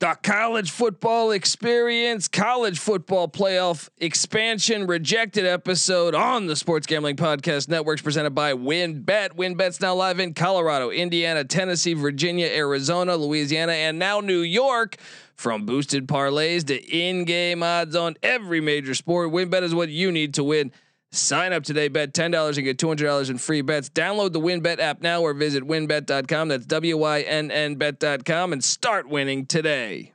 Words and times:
The 0.00 0.16
college 0.22 0.70
football 0.70 1.32
experience, 1.32 2.28
college 2.28 2.78
football 2.78 3.26
playoff 3.26 3.88
expansion 3.98 4.86
rejected 4.86 5.44
episode 5.44 6.14
on 6.14 6.46
the 6.46 6.54
Sports 6.54 6.86
Gambling 6.86 7.16
Podcast 7.16 7.68
Networks 7.68 8.00
presented 8.00 8.30
by 8.30 8.52
WynnBET. 8.52 9.30
WynnBET's 9.30 9.80
now 9.80 9.96
live 9.96 10.20
in 10.20 10.34
Colorado, 10.34 10.90
Indiana, 10.90 11.42
Tennessee, 11.42 11.94
Virginia, 11.94 12.46
Arizona, 12.46 13.16
Louisiana, 13.16 13.72
and 13.72 13.98
now 13.98 14.20
New 14.20 14.42
York. 14.42 14.98
From 15.34 15.66
boosted 15.66 16.06
parlays 16.06 16.64
to 16.68 16.80
in-game 16.80 17.64
odds 17.64 17.96
on 17.96 18.16
every 18.22 18.60
major 18.60 18.94
sport, 18.94 19.32
WynnBET 19.32 19.62
is 19.62 19.74
what 19.74 19.88
you 19.88 20.12
need 20.12 20.34
to 20.34 20.44
win. 20.44 20.70
Sign 21.10 21.54
up 21.54 21.64
today, 21.64 21.88
bet 21.88 22.12
$10 22.12 22.56
and 22.56 22.64
get 22.64 22.76
$200 22.76 23.30
in 23.30 23.38
free 23.38 23.62
bets. 23.62 23.88
Download 23.88 24.32
the 24.32 24.40
WynnBET 24.40 24.78
app 24.78 25.00
now 25.00 25.22
or 25.22 25.32
visit 25.32 25.64
wynnbet.com. 25.64 26.48
That's 26.48 26.66
W 26.66 26.98
Y 26.98 27.20
N 27.22 27.50
N 27.50 27.76
bet.com 27.76 28.52
and 28.52 28.62
start 28.62 29.08
winning 29.08 29.46
today. 29.46 30.12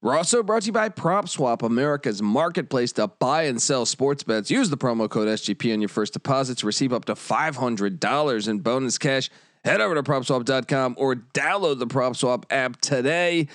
We're 0.00 0.16
also 0.16 0.42
brought 0.42 0.62
to 0.62 0.66
you 0.66 0.72
by 0.72 0.88
PropSwap, 0.88 1.62
America's 1.62 2.20
marketplace 2.20 2.90
to 2.92 3.06
buy 3.06 3.44
and 3.44 3.62
sell 3.62 3.86
sports 3.86 4.24
bets. 4.24 4.50
Use 4.50 4.68
the 4.68 4.76
promo 4.76 5.08
code 5.08 5.28
SGP 5.28 5.72
on 5.72 5.80
your 5.80 5.88
first 5.88 6.14
deposit 6.14 6.58
to 6.58 6.66
receive 6.66 6.92
up 6.92 7.04
to 7.04 7.14
$500 7.14 8.48
in 8.48 8.58
bonus 8.58 8.98
cash. 8.98 9.30
Head 9.64 9.80
over 9.80 9.94
to 9.94 10.02
propswap.com 10.02 10.96
or 10.98 11.14
download 11.14 11.78
the 11.78 11.86
PropSwap 11.86 12.44
app 12.50 12.80
today. 12.80 13.46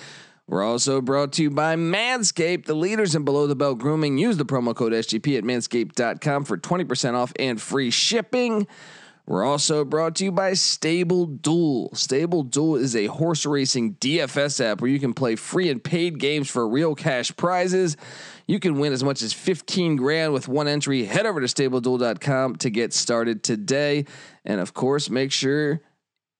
We're 0.48 0.64
also 0.64 1.02
brought 1.02 1.32
to 1.34 1.42
you 1.42 1.50
by 1.50 1.76
Manscaped, 1.76 2.64
the 2.64 2.74
leaders 2.74 3.14
in 3.14 3.22
below 3.22 3.46
the 3.46 3.54
belt 3.54 3.78
grooming. 3.78 4.16
Use 4.16 4.38
the 4.38 4.46
promo 4.46 4.74
code 4.74 4.94
SGP 4.94 5.36
at 5.36 5.44
manscaped.com 5.44 6.44
for 6.44 6.56
20% 6.56 7.14
off 7.14 7.34
and 7.38 7.60
free 7.60 7.90
shipping. 7.90 8.66
We're 9.26 9.44
also 9.44 9.84
brought 9.84 10.14
to 10.16 10.24
you 10.24 10.32
by 10.32 10.54
Stable 10.54 11.26
Duel. 11.26 11.94
Stable 11.94 12.44
Duel 12.44 12.76
is 12.76 12.96
a 12.96 13.08
horse 13.08 13.44
racing 13.44 13.96
DFS 13.96 14.64
app 14.64 14.80
where 14.80 14.90
you 14.90 14.98
can 14.98 15.12
play 15.12 15.36
free 15.36 15.68
and 15.68 15.84
paid 15.84 16.18
games 16.18 16.48
for 16.48 16.66
real 16.66 16.94
cash 16.94 17.36
prizes. 17.36 17.98
You 18.46 18.58
can 18.58 18.78
win 18.78 18.94
as 18.94 19.04
much 19.04 19.20
as 19.20 19.34
15 19.34 19.96
grand 19.96 20.32
with 20.32 20.48
one 20.48 20.66
entry. 20.66 21.04
Head 21.04 21.26
over 21.26 21.42
to 21.42 21.46
stableduel.com 21.46 22.56
to 22.56 22.70
get 22.70 22.94
started 22.94 23.42
today. 23.42 24.06
And 24.46 24.62
of 24.62 24.72
course, 24.72 25.10
make 25.10 25.30
sure 25.30 25.82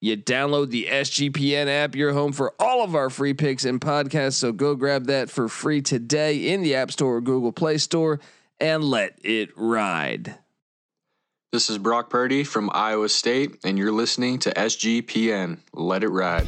you 0.00 0.16
download 0.16 0.70
the 0.70 0.86
SGPN 0.91 1.66
app. 1.66 1.94
You're 1.94 2.12
home 2.12 2.32
for 2.32 2.54
all 2.58 2.84
of 2.84 2.94
our 2.94 3.10
free 3.10 3.34
picks 3.34 3.64
and 3.64 3.80
podcasts. 3.80 4.34
So 4.34 4.52
go 4.52 4.74
grab 4.74 5.06
that 5.06 5.30
for 5.30 5.48
free 5.48 5.82
today 5.82 6.50
in 6.50 6.62
the 6.62 6.77
App 6.77 6.92
Store 6.92 7.16
or 7.16 7.20
Google 7.20 7.52
Play 7.52 7.78
Store 7.78 8.20
and 8.60 8.84
let 8.84 9.19
it 9.22 9.50
ride. 9.56 10.36
This 11.50 11.70
is 11.70 11.78
Brock 11.78 12.10
Purdy 12.10 12.44
from 12.44 12.69
Iowa 12.74 13.08
State, 13.08 13.60
and 13.64 13.78
you're 13.78 13.91
listening 13.91 14.38
to 14.41 14.50
SGPN. 14.50 15.58
Let 15.72 16.04
it 16.04 16.08
ride. 16.08 16.46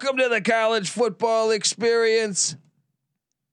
Welcome 0.00 0.16
to 0.16 0.30
the 0.30 0.40
college 0.40 0.88
football 0.88 1.50
experience. 1.50 2.56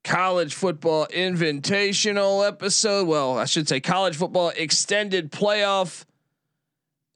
College 0.05 0.55
football 0.55 1.05
invitational 1.07 2.47
episode. 2.47 3.05
Well, 3.05 3.37
I 3.37 3.43
should 3.43 3.67
say 3.67 3.81
college 3.81 4.15
football 4.15 4.53
extended 4.55 5.29
playoff 5.29 6.05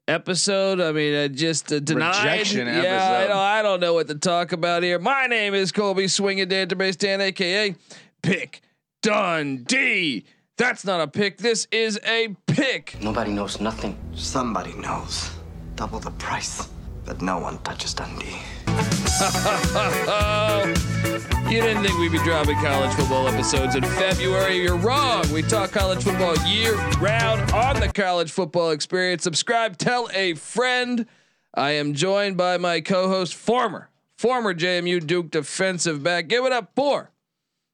episode. 0.06 0.82
I 0.82 0.92
mean, 0.92 1.14
uh, 1.14 1.28
just 1.28 1.72
uh, 1.72 1.80
denied. 1.80 2.22
Rejection 2.22 2.66
yeah, 2.66 3.20
I 3.24 3.26
don't, 3.26 3.36
I 3.38 3.62
don't 3.62 3.80
know 3.80 3.94
what 3.94 4.08
to 4.08 4.16
talk 4.16 4.52
about 4.52 4.82
here. 4.82 4.98
My 4.98 5.26
name 5.28 5.54
is 5.54 5.72
Colby 5.72 6.08
Swinging 6.08 6.50
Database 6.50 6.98
Dan, 6.98 7.22
aka 7.22 7.74
Pick 8.22 8.60
Dundee. 9.00 10.26
That's 10.58 10.84
not 10.84 11.00
a 11.00 11.08
pick. 11.08 11.38
This 11.38 11.66
is 11.72 11.98
a 12.06 12.36
pick. 12.46 12.98
Nobody 13.00 13.32
knows 13.32 13.62
nothing. 13.62 13.96
Somebody 14.14 14.74
knows. 14.74 15.30
Double 15.76 16.00
the 16.00 16.10
price. 16.10 16.68
But 17.04 17.22
no 17.22 17.38
one 17.38 17.58
touches 17.58 17.94
Dundee. 17.94 18.38
You 21.52 21.60
didn't 21.60 21.82
think 21.82 21.98
we'd 21.98 22.10
be 22.10 22.16
dropping 22.24 22.56
college 22.60 22.94
football 22.94 23.28
episodes 23.28 23.74
in 23.74 23.82
February? 23.82 24.62
You're 24.62 24.78
wrong. 24.78 25.30
We 25.34 25.42
talk 25.42 25.70
college 25.70 26.02
football 26.02 26.34
year 26.46 26.74
round 26.98 27.52
on 27.52 27.78
the 27.78 27.88
college 27.88 28.32
football 28.32 28.70
experience. 28.70 29.22
Subscribe, 29.22 29.76
tell 29.76 30.08
a 30.14 30.32
friend. 30.32 31.04
I 31.52 31.72
am 31.72 31.92
joined 31.92 32.38
by 32.38 32.56
my 32.56 32.80
co-host, 32.80 33.34
former, 33.34 33.90
former 34.16 34.54
JMU 34.54 35.06
Duke 35.06 35.30
defensive 35.30 36.02
back. 36.02 36.28
Give 36.28 36.46
it 36.46 36.52
up 36.52 36.72
for 36.74 37.10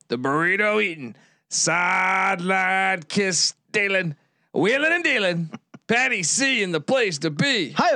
the 0.08 0.18
burrito 0.18 0.82
eating, 0.82 1.14
sideline 1.48 3.04
kiss 3.04 3.54
stealing, 3.70 4.16
wheeling 4.52 4.92
and 4.92 5.04
dealing. 5.04 5.50
Patty 5.88 6.22
C 6.22 6.62
in 6.62 6.70
the 6.70 6.82
place 6.82 7.16
to 7.20 7.30
be. 7.30 7.70
Hi, 7.70 7.88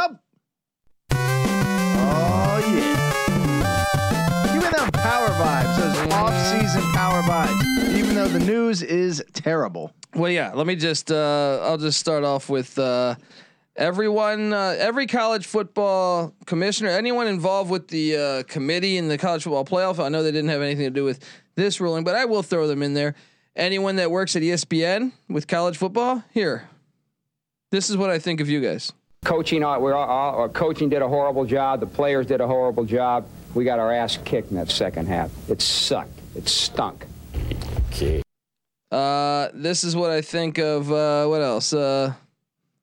up. 0.00 0.22
Oh 1.10 2.58
yeah. 2.72 4.52
Give 4.52 4.62
me 4.62 4.70
them 4.70 4.90
power 4.92 5.28
vibes, 5.30 5.76
those 5.76 6.12
off-season 6.12 6.82
power 6.92 7.20
vibes. 7.22 7.96
Even 7.98 8.14
though 8.14 8.28
the 8.28 8.38
news 8.38 8.80
is 8.80 9.24
terrible. 9.32 9.92
Well, 10.14 10.30
yeah. 10.30 10.52
Let 10.54 10.68
me 10.68 10.76
just. 10.76 11.10
Uh, 11.10 11.58
I'll 11.64 11.78
just 11.78 11.98
start 11.98 12.22
off 12.22 12.48
with 12.48 12.78
uh, 12.78 13.16
everyone. 13.74 14.52
Uh, 14.52 14.76
every 14.78 15.08
college 15.08 15.46
football 15.46 16.32
commissioner, 16.46 16.90
anyone 16.90 17.26
involved 17.26 17.72
with 17.72 17.88
the 17.88 18.16
uh, 18.16 18.44
committee 18.44 18.98
in 18.98 19.08
the 19.08 19.18
college 19.18 19.42
football 19.42 19.64
playoff. 19.64 19.98
I 19.98 20.10
know 20.10 20.22
they 20.22 20.30
didn't 20.30 20.50
have 20.50 20.62
anything 20.62 20.84
to 20.84 20.90
do 20.90 21.04
with 21.04 21.24
this 21.56 21.80
ruling, 21.80 22.04
but 22.04 22.14
I 22.14 22.24
will 22.24 22.44
throw 22.44 22.68
them 22.68 22.84
in 22.84 22.94
there. 22.94 23.16
Anyone 23.56 23.96
that 23.96 24.10
works 24.10 24.34
at 24.34 24.42
ESPN 24.42 25.12
with 25.28 25.46
college 25.46 25.76
football, 25.76 26.24
here. 26.32 26.68
This 27.70 27.88
is 27.88 27.96
what 27.96 28.10
I 28.10 28.18
think 28.18 28.40
of 28.40 28.48
you 28.48 28.60
guys. 28.60 28.92
Coaching, 29.24 29.62
uh, 29.62 29.78
we're 29.78 29.94
all, 29.94 30.08
all, 30.08 30.34
our 30.34 30.48
coaching 30.48 30.88
did 30.88 31.02
a 31.02 31.08
horrible 31.08 31.44
job. 31.44 31.78
The 31.80 31.86
players 31.86 32.26
did 32.26 32.40
a 32.40 32.46
horrible 32.46 32.84
job. 32.84 33.26
We 33.54 33.64
got 33.64 33.78
our 33.78 33.92
ass 33.92 34.18
kicked 34.24 34.50
in 34.50 34.56
that 34.56 34.70
second 34.70 35.06
half. 35.06 35.30
It 35.48 35.62
sucked. 35.62 36.18
It 36.34 36.48
stunk. 36.48 37.06
Okay. 37.90 38.22
Uh, 38.90 39.48
this 39.54 39.84
is 39.84 39.94
what 39.94 40.10
I 40.10 40.20
think 40.20 40.58
of. 40.58 40.90
Uh, 40.90 41.26
what 41.26 41.40
else? 41.40 41.72
Uh, 41.72 42.12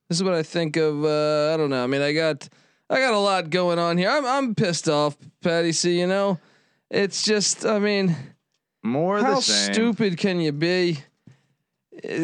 this 0.08 0.18
is 0.18 0.24
what 0.24 0.34
I 0.34 0.42
think 0.42 0.76
of. 0.76 1.04
Uh, 1.04 1.52
I 1.52 1.56
don't 1.58 1.68
know. 1.68 1.84
I 1.84 1.86
mean, 1.86 2.00
I 2.00 2.14
got, 2.14 2.48
I 2.88 2.98
got 2.98 3.12
a 3.12 3.18
lot 3.18 3.50
going 3.50 3.78
on 3.78 3.98
here. 3.98 4.08
I'm, 4.08 4.24
I'm 4.24 4.54
pissed 4.54 4.88
off, 4.88 5.18
Patty. 5.42 5.72
C. 5.72 6.00
You 6.00 6.06
know, 6.06 6.40
it's 6.90 7.24
just. 7.24 7.66
I 7.66 7.78
mean, 7.78 8.16
More 8.82 9.18
how 9.18 9.36
the 9.36 9.42
same. 9.42 9.72
stupid 9.74 10.18
can 10.18 10.40
you 10.40 10.52
be? 10.52 10.98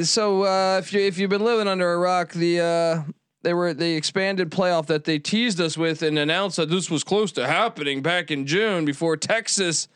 So 0.02 0.44
uh, 0.44 0.78
if 0.78 0.92
you 0.92 1.00
if 1.00 1.18
you've 1.18 1.30
been 1.30 1.44
living 1.44 1.68
under 1.68 1.92
a 1.92 1.98
rock, 1.98 2.32
the 2.32 2.60
uh, 2.60 3.02
they 3.42 3.52
were 3.54 3.74
the 3.74 3.94
expanded 3.94 4.50
playoff 4.50 4.86
that 4.86 5.04
they 5.04 5.18
teased 5.18 5.60
us 5.60 5.76
with 5.76 6.02
and 6.02 6.18
announced 6.18 6.56
that 6.56 6.70
this 6.70 6.90
was 6.90 7.04
close 7.04 7.30
to 7.32 7.46
happening 7.46 8.02
back 8.02 8.30
in 8.30 8.46
June 8.46 8.84
before 8.84 9.16
Texas. 9.16 9.88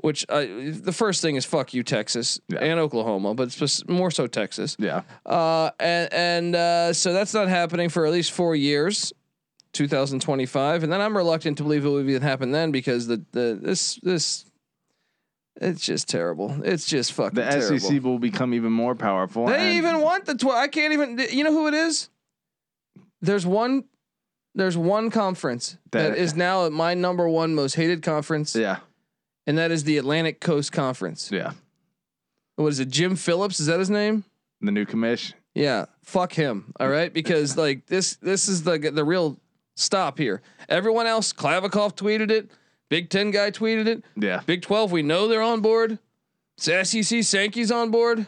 Which 0.00 0.24
uh, 0.28 0.42
the 0.70 0.92
first 0.92 1.20
thing 1.22 1.34
is 1.34 1.44
fuck 1.44 1.74
you 1.74 1.82
Texas 1.82 2.40
Yeah. 2.48 2.60
and 2.60 2.78
Oklahoma, 2.78 3.34
but 3.34 3.56
more 3.88 4.12
so 4.12 4.28
Texas. 4.28 4.76
Yeah. 4.78 5.02
Uh, 5.26 5.70
and 5.80 6.12
and 6.12 6.54
uh, 6.56 6.92
so 6.92 7.12
that's 7.12 7.34
not 7.34 7.48
happening 7.48 7.88
for 7.88 8.06
at 8.06 8.12
least 8.12 8.30
four 8.30 8.54
years, 8.54 9.12
2025. 9.72 10.84
And 10.84 10.92
then 10.92 11.00
I'm 11.00 11.16
reluctant 11.16 11.58
to 11.58 11.64
believe 11.64 11.84
it 11.84 11.88
would 11.88 12.08
even 12.08 12.22
happen 12.22 12.52
then 12.52 12.70
because 12.70 13.08
the 13.08 13.24
the 13.32 13.58
this 13.60 13.96
this 14.04 14.44
it's 15.60 15.84
just 15.84 16.08
terrible. 16.08 16.60
It's 16.64 16.86
just 16.86 17.12
fucking 17.12 17.34
The 17.34 17.42
terrible. 17.42 17.78
SEC 17.78 18.02
will 18.02 18.18
become 18.18 18.54
even 18.54 18.72
more 18.72 18.94
powerful. 18.94 19.46
They 19.46 19.76
even 19.76 20.00
want 20.00 20.24
the 20.26 20.34
12. 20.34 20.56
I 20.56 20.68
can't 20.68 20.92
even. 20.92 21.18
You 21.30 21.44
know 21.44 21.52
who 21.52 21.68
it 21.68 21.74
is? 21.74 22.08
There's 23.20 23.46
one. 23.46 23.84
There's 24.54 24.76
one 24.76 25.10
conference 25.10 25.76
that 25.92 26.10
That- 26.10 26.18
is 26.18 26.34
now 26.34 26.68
my 26.68 26.94
number 26.94 27.28
one 27.28 27.54
most 27.54 27.74
hated 27.74 28.02
conference, 28.02 28.56
Yeah. 28.56 28.78
and 29.46 29.56
that 29.58 29.70
is 29.70 29.84
the 29.84 29.98
Atlantic 29.98 30.40
Coast 30.40 30.72
Conference. 30.72 31.30
Yeah. 31.30 31.52
What 32.56 32.68
is 32.68 32.80
it? 32.80 32.88
Jim 32.88 33.14
Phillips? 33.14 33.60
Is 33.60 33.66
that 33.66 33.78
his 33.78 33.90
name? 33.90 34.24
The 34.60 34.72
new 34.72 34.84
commission. 34.84 35.36
Yeah, 35.54 35.86
fuck 36.02 36.32
him. 36.32 36.72
All 36.80 36.88
right, 36.88 37.12
because 37.12 37.56
like 37.56 37.86
this, 37.86 38.16
this 38.16 38.48
is 38.48 38.64
the 38.64 38.78
the 38.78 39.04
real 39.04 39.38
stop 39.76 40.18
here. 40.18 40.42
Everyone 40.68 41.06
else, 41.06 41.32
Kliavkoff 41.32 41.94
tweeted 41.94 42.30
it. 42.32 42.50
Big 42.88 43.10
Ten 43.10 43.30
guy 43.30 43.50
tweeted 43.50 43.86
it. 43.86 44.04
Yeah. 44.16 44.40
Big 44.46 44.62
Twelve, 44.62 44.92
we 44.92 45.02
know 45.02 45.28
they're 45.28 45.42
on 45.42 45.60
board. 45.60 45.98
SEC 46.56 47.22
Sankey's 47.22 47.70
on 47.70 47.90
board. 47.90 48.26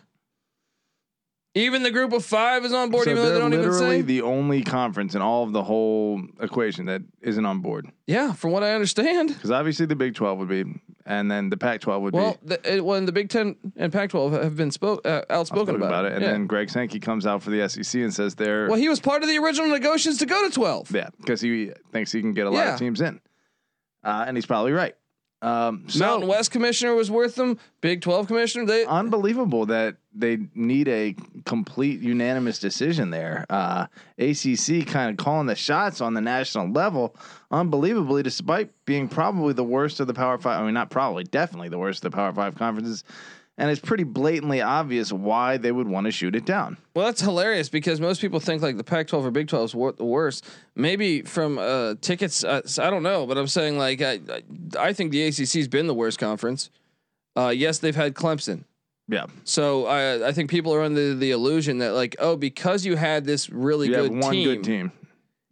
Even 1.56 1.82
the 1.82 1.90
group 1.90 2.12
of 2.12 2.24
five 2.24 2.64
is 2.64 2.72
on 2.72 2.90
board, 2.90 3.06
so 3.06 3.10
even 3.10 3.24
though 3.24 3.32
they 3.32 3.38
don't 3.40 3.52
even 3.52 3.68
literally 3.68 3.96
say. 3.98 4.02
the 4.02 4.22
only 4.22 4.62
conference 4.62 5.16
in 5.16 5.20
all 5.20 5.42
of 5.42 5.52
the 5.52 5.64
whole 5.64 6.22
equation 6.40 6.84
that 6.86 7.02
isn't 7.22 7.44
on 7.44 7.58
board. 7.58 7.90
yeah, 8.06 8.32
from 8.32 8.52
what 8.52 8.62
I 8.62 8.72
understand. 8.72 9.30
Because 9.30 9.50
obviously 9.50 9.86
the 9.86 9.96
Big 9.96 10.14
Twelve 10.14 10.38
would 10.38 10.48
be, 10.48 10.64
and 11.06 11.28
then 11.28 11.50
the 11.50 11.56
Pac 11.56 11.80
twelve 11.80 12.02
would 12.04 12.12
be 12.12 12.18
Well, 12.20 12.36
be. 12.46 12.54
the, 12.54 12.76
it, 12.76 12.84
when 12.84 13.04
the 13.04 13.10
Big 13.10 13.30
Ten 13.30 13.56
and 13.74 13.92
Pac-12 13.92 14.44
have 14.44 14.56
been 14.56 14.70
spoke 14.70 15.04
uh, 15.04 15.22
outspoken 15.28 15.74
spoken 15.74 15.82
about, 15.82 16.04
it, 16.04 16.12
and 16.12 16.22
Yeah. 16.22 16.30
then 16.30 16.46
Greg 16.46 16.70
Sankey 16.70 17.00
comes 17.00 17.26
out 17.26 17.42
for 17.42 17.50
the 17.50 17.68
SEC 17.68 18.00
and 18.00 18.14
says 18.14 18.36
they're 18.36 18.68
well, 18.68 18.78
he 18.78 18.88
was 18.88 19.00
part 19.00 19.24
of 19.24 19.28
the 19.28 19.36
original 19.38 19.66
negotiations 19.70 20.18
to 20.18 20.26
go 20.26 20.46
to 20.48 20.54
12. 20.54 20.92
yeah 20.94 21.08
because 21.20 21.40
he 21.40 21.72
thinks 21.90 22.12
he 22.12 22.20
can 22.20 22.32
get 22.32 22.46
a 22.46 22.50
lot 22.50 22.68
of 22.68 22.78
teams 22.78 23.00
in, 23.00 23.20
uh, 24.04 24.24
and 24.26 24.36
he's 24.36 24.46
probably 24.46 24.72
right. 24.72 24.94
Um, 25.42 25.84
so 25.88 26.00
Mountain 26.00 26.28
West 26.28 26.50
commissioner 26.50 26.94
was 26.94 27.10
worth 27.10 27.34
them. 27.34 27.58
Big 27.80 28.02
12 28.02 28.26
commissioner, 28.26 28.66
they 28.66 28.84
unbelievable 28.84 29.64
that 29.66 29.96
they 30.14 30.38
need 30.54 30.86
a 30.88 31.16
complete 31.46 32.00
unanimous 32.00 32.58
decision 32.58 33.10
there. 33.10 33.46
Uh, 33.48 33.86
ACC 34.18 34.86
kind 34.86 35.10
of 35.10 35.16
calling 35.16 35.46
the 35.46 35.54
shots 35.54 36.02
on 36.02 36.12
the 36.12 36.20
national 36.20 36.70
level, 36.70 37.16
unbelievably, 37.50 38.22
despite 38.22 38.70
being 38.84 39.08
probably 39.08 39.54
the 39.54 39.64
worst 39.64 39.98
of 40.00 40.06
the 40.06 40.14
Power 40.14 40.36
Five. 40.36 40.60
I 40.60 40.64
mean, 40.64 40.74
not 40.74 40.90
probably, 40.90 41.24
definitely 41.24 41.70
the 41.70 41.78
worst 41.78 42.04
of 42.04 42.10
the 42.10 42.16
Power 42.16 42.32
Five 42.34 42.56
conferences. 42.56 43.02
And 43.60 43.70
it's 43.70 43.80
pretty 43.80 44.04
blatantly 44.04 44.62
obvious 44.62 45.12
why 45.12 45.58
they 45.58 45.70
would 45.70 45.86
want 45.86 46.06
to 46.06 46.10
shoot 46.10 46.34
it 46.34 46.46
down. 46.46 46.78
Well, 46.94 47.04
that's 47.04 47.20
hilarious 47.20 47.68
because 47.68 48.00
most 48.00 48.22
people 48.22 48.40
think 48.40 48.62
like 48.62 48.78
the 48.78 48.84
Pac-12 48.84 49.22
or 49.22 49.30
Big 49.30 49.48
12 49.48 49.64
is 49.66 49.74
wor- 49.74 49.92
the 49.92 50.04
worst. 50.06 50.46
Maybe 50.74 51.20
from 51.20 51.58
uh, 51.58 51.96
tickets, 52.00 52.42
uh, 52.42 52.62
I 52.78 52.88
don't 52.88 53.02
know, 53.02 53.26
but 53.26 53.36
I'm 53.36 53.46
saying 53.46 53.76
like 53.76 54.00
I, 54.00 54.18
I, 54.30 54.42
I 54.78 54.92
think 54.94 55.12
the 55.12 55.28
ACC's 55.28 55.68
been 55.68 55.88
the 55.88 55.94
worst 55.94 56.18
conference. 56.18 56.70
Uh, 57.36 57.48
yes, 57.54 57.78
they've 57.80 57.94
had 57.94 58.14
Clemson, 58.14 58.64
Yeah, 59.08 59.26
so 59.44 59.84
I 59.84 60.28
I 60.28 60.32
think 60.32 60.48
people 60.48 60.72
are 60.72 60.80
under 60.80 61.14
the 61.14 61.30
illusion 61.30 61.78
that 61.78 61.92
like 61.92 62.16
oh 62.18 62.36
because 62.36 62.86
you 62.86 62.96
had 62.96 63.26
this 63.26 63.50
really 63.50 63.88
you 63.88 63.94
good 63.94 64.10
one 64.10 64.32
team, 64.32 64.48
good 64.48 64.64
team. 64.64 64.92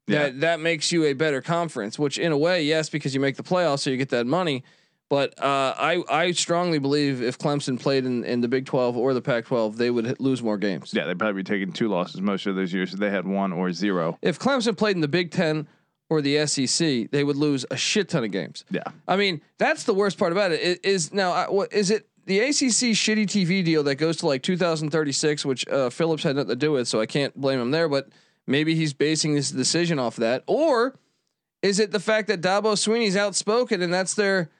Yeah, 0.06 0.22
that 0.22 0.40
that 0.40 0.60
makes 0.60 0.90
you 0.92 1.04
a 1.04 1.12
better 1.12 1.42
conference. 1.42 1.98
Which 1.98 2.18
in 2.18 2.32
a 2.32 2.38
way, 2.38 2.64
yes, 2.64 2.88
because 2.88 3.14
you 3.14 3.20
make 3.20 3.36
the 3.36 3.42
playoffs, 3.42 3.80
so 3.80 3.90
you 3.90 3.98
get 3.98 4.08
that 4.08 4.26
money. 4.26 4.64
But 5.10 5.42
uh, 5.42 5.74
I 5.78 6.02
I 6.10 6.32
strongly 6.32 6.78
believe 6.78 7.22
if 7.22 7.38
Clemson 7.38 7.80
played 7.80 8.04
in, 8.04 8.24
in 8.24 8.40
the 8.42 8.48
Big 8.48 8.66
12 8.66 8.96
or 8.96 9.14
the 9.14 9.22
Pac-12, 9.22 9.76
they 9.76 9.90
would 9.90 10.04
hit- 10.04 10.20
lose 10.20 10.42
more 10.42 10.58
games. 10.58 10.92
yeah, 10.92 11.06
they'd 11.06 11.18
probably 11.18 11.42
be 11.42 11.46
taking 11.46 11.72
two 11.72 11.88
losses 11.88 12.20
most 12.20 12.46
of 12.46 12.56
those 12.56 12.72
years. 12.74 12.92
They 12.92 13.08
had 13.10 13.26
one 13.26 13.52
or 13.52 13.72
zero. 13.72 14.18
if 14.20 14.38
Clemson 14.38 14.76
played 14.76 14.96
in 14.96 15.00
the 15.00 15.08
Big 15.08 15.30
Ten 15.30 15.66
or 16.10 16.20
the 16.20 16.46
SEC, 16.46 17.10
they 17.10 17.24
would 17.24 17.36
lose 17.36 17.64
a 17.70 17.76
shit 17.76 18.08
ton 18.10 18.24
of 18.24 18.30
games. 18.30 18.64
Yeah, 18.70 18.82
I 19.06 19.16
mean, 19.16 19.40
that's 19.56 19.84
the 19.84 19.94
worst 19.94 20.18
part 20.18 20.32
about 20.32 20.52
it. 20.52 20.60
Is, 20.60 20.78
is 20.84 21.12
now 21.12 21.50
what 21.50 21.72
is 21.72 21.90
it? 21.90 22.06
The 22.26 22.40
ACC 22.40 22.92
shitty 22.92 23.24
TV 23.24 23.64
deal 23.64 23.82
that 23.84 23.94
goes 23.94 24.18
to 24.18 24.26
like 24.26 24.42
2036, 24.42 25.46
which 25.46 25.66
uh, 25.68 25.88
Phillips 25.88 26.22
had 26.22 26.36
nothing 26.36 26.50
to 26.50 26.56
do 26.56 26.72
with, 26.72 26.86
so 26.86 27.00
I 27.00 27.06
can't 27.06 27.34
blame 27.34 27.58
him 27.58 27.70
there. 27.70 27.88
But 27.88 28.10
maybe 28.46 28.74
he's 28.74 28.92
basing 28.92 29.34
his 29.34 29.50
decision 29.50 29.98
off 29.98 30.16
that, 30.16 30.44
or 30.46 30.98
is 31.62 31.80
it 31.80 31.92
the 31.92 32.00
fact 32.00 32.28
that 32.28 32.42
Dabo 32.42 32.74
Swinney's 32.74 33.16
outspoken 33.16 33.80
and 33.82 33.92
that's 33.92 34.12
their, 34.14 34.50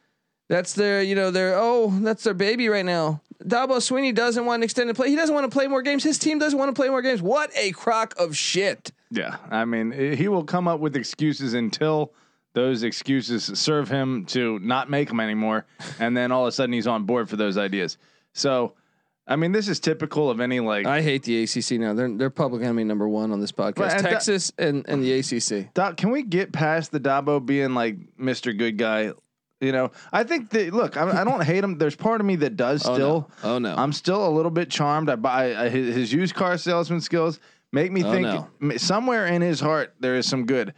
that's 0.49 0.73
their, 0.73 1.03
you 1.03 1.15
know, 1.15 1.31
their 1.31 1.55
oh, 1.57 1.91
that's 2.01 2.25
their 2.25 2.35
baby 2.35 2.69
right 2.69 2.85
now. 2.85 3.21
Dabo 3.45 3.77
Swinney 3.77 4.15
doesn't 4.15 4.45
want 4.45 4.61
an 4.61 4.65
extended 4.65 4.97
play. 4.97 5.11
He 5.11 5.17
doesn't 5.17 5.35
want 5.35 5.49
to 5.51 5.55
play 5.55 5.69
more 5.69 5.83
games. 5.83 6.03
His 6.03 6.19
team 6.19 6.39
doesn't 6.39 6.59
want 6.59 6.75
to 6.75 6.79
play 6.79 6.89
more 6.89 7.03
games. 7.03 7.23
What 7.23 7.51
a 7.57 7.71
crock 7.71 8.15
of 8.19 8.37
shit. 8.37 8.91
Yeah, 9.11 9.37
I 9.51 9.65
mean, 9.65 9.93
he 9.93 10.29
will 10.29 10.45
come 10.45 10.67
up 10.69 10.81
with 10.81 10.97
excuses 10.97 11.55
until 11.55 12.13
those 12.55 12.83
excuses 12.83 13.45
serve 13.59 13.89
him 13.89 14.25
to 14.27 14.59
not 14.59 14.91
make 14.91 15.09
them 15.09 15.21
anymore, 15.21 15.67
and 16.01 16.17
then 16.17 16.33
all 16.33 16.45
of 16.45 16.49
a 16.49 16.53
sudden 16.53 16.73
he's 16.73 16.87
on 16.87 17.05
board 17.05 17.29
for 17.29 17.37
those 17.37 17.57
ideas. 17.57 17.97
So, 18.33 18.75
I 19.27 19.37
mean, 19.37 19.53
this 19.53 19.69
is 19.69 19.79
typical 19.81 20.31
of 20.31 20.41
any 20.41 20.61
like. 20.61 20.87
I 20.87 21.03
hate 21.03 21.23
the 21.23 21.43
ACC 21.45 21.73
now. 21.79 21.95
They're 21.95 22.11
they're 22.11 22.31
public 22.31 22.63
enemy 22.63 22.85
number 22.85 23.09
one 23.09 23.31
on 23.31 23.41
this 23.41 23.53
podcast. 23.53 23.75
But, 23.77 23.93
and 23.93 24.05
that- 24.05 24.11
Texas 24.11 24.53
and, 24.59 24.85
and 24.89 25.03
the 25.03 25.13
ACC. 25.13 25.73
Doc, 25.75 25.97
can 25.97 26.11
we 26.11 26.23
get 26.23 26.53
past 26.53 26.91
the 26.91 27.01
Dabo 27.01 27.45
being 27.45 27.75
like 27.75 27.97
Mr. 28.19 28.57
Good 28.57 28.77
Guy? 28.79 29.13
You 29.61 29.73
know, 29.73 29.91
I 30.13 30.23
think 30.23 30.51
that 30.51 30.73
look, 30.73 30.97
I, 30.97 31.21
I 31.23 31.25
don't 31.25 31.43
hate 31.43 31.65
him. 31.65 31.79
There's 31.79 31.97
part 31.97 32.21
of 32.21 32.27
me 32.27 32.37
that 32.37 32.57
does 32.57 32.87
Oh, 32.87 32.95
still. 32.95 33.31
no. 33.43 33.55
Oh, 33.55 33.59
no. 33.59 33.75
I'm 33.75 33.93
still 33.93 34.27
a 34.27 34.31
little 34.31 34.53
bit 34.53 34.71
charmed. 34.71 35.11
I 35.11 35.17
buy 35.17 35.57
I, 35.57 35.69
his, 35.69 35.95
his 35.97 36.13
used 36.13 36.35
car 36.37 36.57
salesman 36.59 37.01
skills 37.01 37.41
make 37.73 37.91
me 37.91 38.05
Oh, 38.05 38.13
think 38.13 38.23
no. 38.23 38.49
m- 38.63 38.79
somewhere 38.79 39.27
in 39.27 39.43
his 39.43 39.59
heart 39.59 39.95
there 39.99 40.15
is 40.15 40.27
some 40.29 40.47
good, 40.47 40.75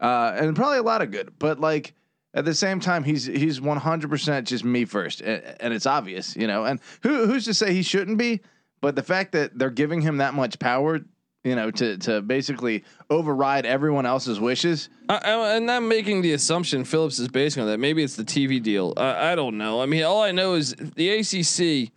uh, 0.00 0.32
and 0.36 0.56
probably 0.56 0.78
a 0.78 0.82
lot 0.82 1.00
of 1.00 1.12
good. 1.12 1.32
But 1.38 1.60
like 1.60 1.94
at 2.34 2.44
the 2.44 2.54
same 2.54 2.80
time, 2.80 3.04
he's 3.04 3.24
he's 3.24 3.60
100 3.60 4.10
percent 4.10 4.48
just 4.48 4.64
me 4.64 4.84
first, 4.84 5.20
and, 5.20 5.40
and 5.60 5.72
it's 5.72 5.86
obvious, 5.86 6.34
you 6.34 6.48
know. 6.48 6.64
And 6.64 6.80
who 7.04 7.26
who's 7.26 7.44
to 7.44 7.54
say 7.54 7.72
he 7.72 7.82
shouldn't 7.84 8.18
be? 8.18 8.40
But 8.80 8.96
the 8.96 9.04
fact 9.04 9.30
that 9.32 9.56
they're 9.56 9.70
giving 9.70 10.00
him 10.00 10.16
that 10.16 10.34
much 10.34 10.58
power, 10.58 11.00
you 11.44 11.54
know, 11.54 11.70
to 11.70 11.98
to 11.98 12.22
basically 12.22 12.84
override 13.10 13.66
everyone 13.66 14.06
else's 14.06 14.40
wishes. 14.40 14.88
I, 15.08 15.56
and 15.56 15.70
I'm 15.70 15.86
making 15.86 16.22
the 16.22 16.32
assumption 16.32 16.84
Phillips 16.84 17.18
is 17.18 17.28
basing 17.28 17.62
on 17.62 17.68
that. 17.68 17.78
Maybe 17.78 18.02
it's 18.02 18.16
the 18.16 18.24
TV 18.24 18.62
deal. 18.62 18.94
I, 18.96 19.32
I 19.32 19.34
don't 19.34 19.58
know. 19.58 19.80
I 19.80 19.86
mean, 19.86 20.02
all 20.02 20.22
I 20.22 20.32
know 20.32 20.54
is 20.54 20.74
the 20.74 21.10
ACC 21.10 21.92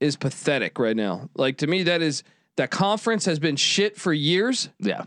is 0.00 0.16
pathetic 0.16 0.78
right 0.78 0.96
now. 0.96 1.30
Like 1.34 1.58
to 1.58 1.66
me, 1.66 1.84
that 1.84 2.02
is 2.02 2.24
that 2.56 2.70
conference 2.70 3.24
has 3.24 3.38
been 3.38 3.56
shit 3.56 3.96
for 3.96 4.12
years. 4.12 4.68
Yeah. 4.80 5.04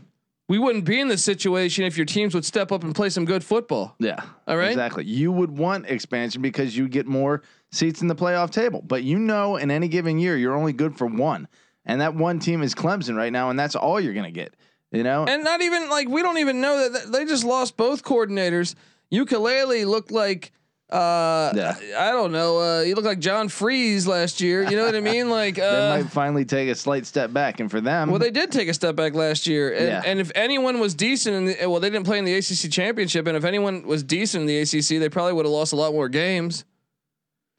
We 0.47 0.59
wouldn't 0.59 0.83
be 0.83 0.99
in 0.99 1.07
this 1.07 1.23
situation 1.23 1.85
if 1.85 1.95
your 1.95 2.05
teams 2.05 2.33
would 2.33 2.43
step 2.43 2.73
up 2.73 2.83
and 2.83 2.93
play 2.93 3.09
some 3.09 3.23
good 3.23 3.41
football. 3.41 3.95
Yeah. 3.99 4.21
All 4.47 4.57
right. 4.57 4.71
Exactly. 4.71 5.05
You 5.05 5.31
would 5.31 5.57
want 5.57 5.85
expansion 5.89 6.41
because 6.41 6.75
you 6.75 6.89
get 6.89 7.07
more 7.07 7.41
seats 7.71 8.01
in 8.01 8.07
the 8.07 8.15
playoff 8.15 8.49
table. 8.49 8.81
But 8.85 9.03
you 9.03 9.17
know, 9.17 9.55
in 9.55 9.71
any 9.71 9.87
given 9.87 10.19
year, 10.19 10.35
you're 10.35 10.55
only 10.55 10.73
good 10.73 10.97
for 10.97 11.07
one. 11.07 11.47
And 11.85 12.01
that 12.01 12.13
one 12.15 12.39
team 12.39 12.61
is 12.61 12.75
Clemson 12.75 13.15
right 13.15 13.31
now, 13.33 13.49
and 13.49 13.59
that's 13.59 13.75
all 13.75 13.99
you're 13.99 14.13
going 14.13 14.25
to 14.25 14.31
get. 14.31 14.53
You 14.91 15.03
know? 15.03 15.25
And 15.25 15.43
not 15.43 15.61
even 15.61 15.89
like 15.89 16.09
we 16.09 16.21
don't 16.21 16.37
even 16.39 16.59
know 16.61 16.77
that 16.89 16.93
that 17.05 17.11
they 17.11 17.25
just 17.25 17.43
lost 17.45 17.77
both 17.77 18.03
coordinators. 18.03 18.75
Uiagalelei 19.11 19.85
looked 19.85 20.11
like 20.11 20.51
uh 20.91 21.53
Yeah. 21.55 21.75
I 21.97 22.11
don't 22.11 22.33
know, 22.33 22.57
uh 22.57 22.83
he 22.83 22.93
looked 22.93 23.07
like 23.07 23.19
John 23.19 23.47
Freeze 23.47 24.05
last 24.05 24.41
year. 24.41 24.69
You 24.69 24.75
know 24.75 24.83
what 24.85 24.93
I 24.95 24.99
mean? 24.99 25.29
Like 25.29 25.55
they 25.55 25.61
uh 25.61 25.97
might 25.97 26.09
finally 26.11 26.43
take 26.43 26.67
a 26.69 26.75
slight 26.75 27.05
step 27.05 27.31
back. 27.31 27.61
And 27.61 27.71
for 27.71 27.79
them, 27.79 28.09
well, 28.09 28.19
they 28.19 28.31
did 28.31 28.51
take 28.51 28.67
a 28.67 28.73
step 28.73 28.97
back 28.97 29.13
last 29.13 29.47
year, 29.47 29.71
and, 29.73 29.87
Yeah. 29.87 30.01
and 30.05 30.19
if 30.19 30.29
anyone 30.35 30.79
was 30.81 30.93
decent, 30.93 31.35
in 31.37 31.45
the, 31.45 31.65
well, 31.67 31.79
they 31.79 31.89
didn't 31.89 32.05
play 32.05 32.19
in 32.19 32.25
the 32.25 32.33
ACC 32.35 32.69
championship, 32.69 33.25
and 33.27 33.37
if 33.37 33.45
anyone 33.45 33.83
was 33.87 34.03
decent 34.03 34.41
in 34.41 34.47
the 34.47 34.59
ACC, 34.59 34.99
they 34.99 35.07
probably 35.07 35.31
would 35.33 35.45
have 35.45 35.53
lost 35.53 35.71
a 35.71 35.77
lot 35.77 35.93
more 35.93 36.09
games. 36.09 36.65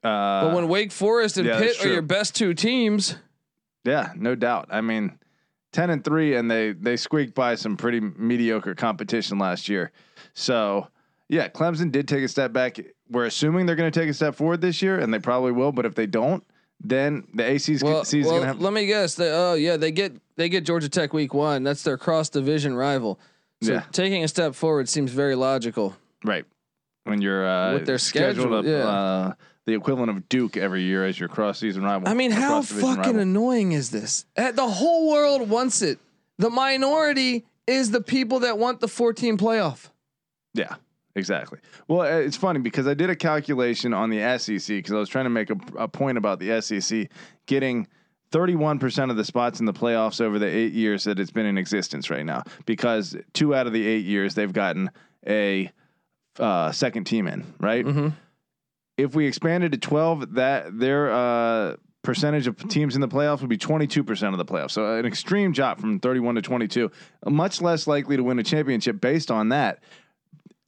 uh, 0.04 0.44
But 0.48 0.54
when 0.54 0.68
Wake 0.68 0.92
Forest 0.92 1.38
and 1.38 1.46
yeah, 1.46 1.58
Pitt 1.58 1.82
are 1.82 1.88
your 1.88 2.02
best 2.02 2.34
two 2.36 2.52
teams, 2.52 3.16
yeah, 3.84 4.12
no 4.16 4.34
doubt. 4.34 4.66
I 4.70 4.80
mean, 4.80 5.18
10 5.72 5.90
and 5.90 6.04
3, 6.04 6.36
and 6.36 6.50
they, 6.50 6.72
they 6.72 6.96
squeaked 6.96 7.34
by 7.34 7.54
some 7.54 7.76
pretty 7.76 8.00
mediocre 8.00 8.74
competition 8.74 9.38
last 9.38 9.68
year. 9.68 9.90
So, 10.34 10.88
yeah, 11.28 11.48
Clemson 11.48 11.90
did 11.90 12.06
take 12.08 12.22
a 12.22 12.28
step 12.28 12.52
back. 12.52 12.78
We're 13.10 13.24
assuming 13.26 13.66
they're 13.66 13.76
going 13.76 13.90
to 13.90 14.00
take 14.00 14.08
a 14.10 14.14
step 14.14 14.34
forward 14.34 14.60
this 14.60 14.82
year, 14.82 14.98
and 14.98 15.12
they 15.12 15.18
probably 15.18 15.52
will. 15.52 15.72
But 15.72 15.86
if 15.86 15.94
they 15.94 16.06
don't, 16.06 16.44
then 16.84 17.26
the 17.34 17.44
AC's 17.44 17.82
well, 17.82 18.04
season 18.04 18.30
well 18.32 18.40
going 18.40 18.42
to 18.42 18.46
have. 18.54 18.60
let 18.60 18.72
me 18.72 18.86
guess. 18.86 19.14
They, 19.14 19.30
oh 19.30 19.54
yeah, 19.54 19.76
they 19.76 19.92
get 19.92 20.14
they 20.36 20.48
get 20.48 20.64
Georgia 20.64 20.88
Tech 20.88 21.12
week 21.12 21.32
one. 21.32 21.62
That's 21.62 21.82
their 21.84 21.96
cross 21.96 22.28
division 22.28 22.74
rival. 22.74 23.20
So 23.62 23.74
Yeah. 23.74 23.84
taking 23.92 24.24
a 24.24 24.28
step 24.28 24.54
forward 24.54 24.88
seems 24.88 25.12
very 25.12 25.36
logical. 25.36 25.96
Right. 26.24 26.44
When 27.04 27.20
you're 27.20 27.46
uh, 27.46 27.74
With 27.74 27.86
their 27.86 27.98
scheduled 27.98 28.36
schedule, 28.36 28.58
up, 28.58 28.64
yeah. 28.64 28.88
uh, 28.88 29.32
the 29.66 29.74
equivalent 29.74 30.10
of 30.10 30.28
Duke 30.28 30.56
every 30.56 30.82
year 30.82 31.04
as 31.06 31.18
your 31.18 31.28
cross 31.28 31.58
season 31.58 31.82
rival. 31.82 32.08
I 32.08 32.14
mean, 32.14 32.30
how 32.30 32.62
fucking 32.62 32.96
rival. 32.96 33.18
annoying 33.20 33.72
is 33.72 33.90
this? 33.90 34.24
Uh, 34.36 34.52
The 34.52 34.66
whole 34.66 35.10
world 35.10 35.48
wants 35.48 35.82
it. 35.82 35.98
The 36.38 36.50
minority 36.50 37.44
is 37.66 37.90
the 37.90 38.00
people 38.00 38.40
that 38.40 38.58
want 38.58 38.80
the 38.80 38.88
14 38.88 39.38
playoff. 39.38 39.90
Yeah, 40.54 40.74
exactly. 41.14 41.60
Well, 41.86 42.00
uh, 42.00 42.18
it's 42.18 42.36
funny 42.36 42.58
because 42.58 42.86
I 42.86 42.94
did 42.94 43.08
a 43.10 43.16
calculation 43.16 43.94
on 43.94 44.10
the 44.10 44.38
SEC 44.38 44.66
because 44.76 44.92
I 44.92 44.98
was 44.98 45.08
trying 45.08 45.26
to 45.26 45.30
make 45.30 45.50
a, 45.50 45.56
a 45.76 45.88
point 45.88 46.18
about 46.18 46.40
the 46.40 46.60
SEC 46.60 47.08
getting 47.46 47.86
31% 48.32 49.10
of 49.10 49.16
the 49.16 49.24
spots 49.24 49.60
in 49.60 49.66
the 49.66 49.72
playoffs 49.72 50.20
over 50.20 50.38
the 50.38 50.46
eight 50.46 50.72
years 50.72 51.04
that 51.04 51.20
it's 51.20 51.30
been 51.30 51.46
in 51.46 51.58
existence 51.58 52.10
right 52.10 52.24
now. 52.26 52.42
Because 52.66 53.16
two 53.32 53.54
out 53.54 53.66
of 53.66 53.72
the 53.72 53.86
eight 53.86 54.04
years 54.04 54.34
they've 54.34 54.52
gotten 54.52 54.90
a 55.26 55.70
uh, 56.38 56.72
second 56.72 57.04
team 57.04 57.28
in, 57.28 57.44
right? 57.60 57.84
Mm-hmm. 57.84 58.08
If 58.96 59.14
we 59.14 59.26
expanded 59.26 59.72
to 59.72 59.78
12, 59.78 60.34
that 60.34 60.78
their 60.78 61.12
uh, 61.12 61.76
percentage 62.02 62.46
of 62.46 62.56
teams 62.68 62.94
in 62.94 63.00
the 63.00 63.08
playoffs 63.08 63.40
would 63.40 63.50
be 63.50 63.56
22% 63.58 64.32
of 64.32 64.38
the 64.38 64.44
playoffs. 64.44 64.72
So 64.72 64.98
an 64.98 65.06
extreme 65.06 65.52
drop 65.52 65.80
from 65.80 65.98
31 66.00 66.34
to 66.36 66.42
22. 66.42 66.90
Much 67.26 67.62
less 67.62 67.86
likely 67.86 68.16
to 68.16 68.22
win 68.22 68.38
a 68.38 68.42
championship 68.42 69.00
based 69.00 69.30
on 69.30 69.50
that 69.50 69.82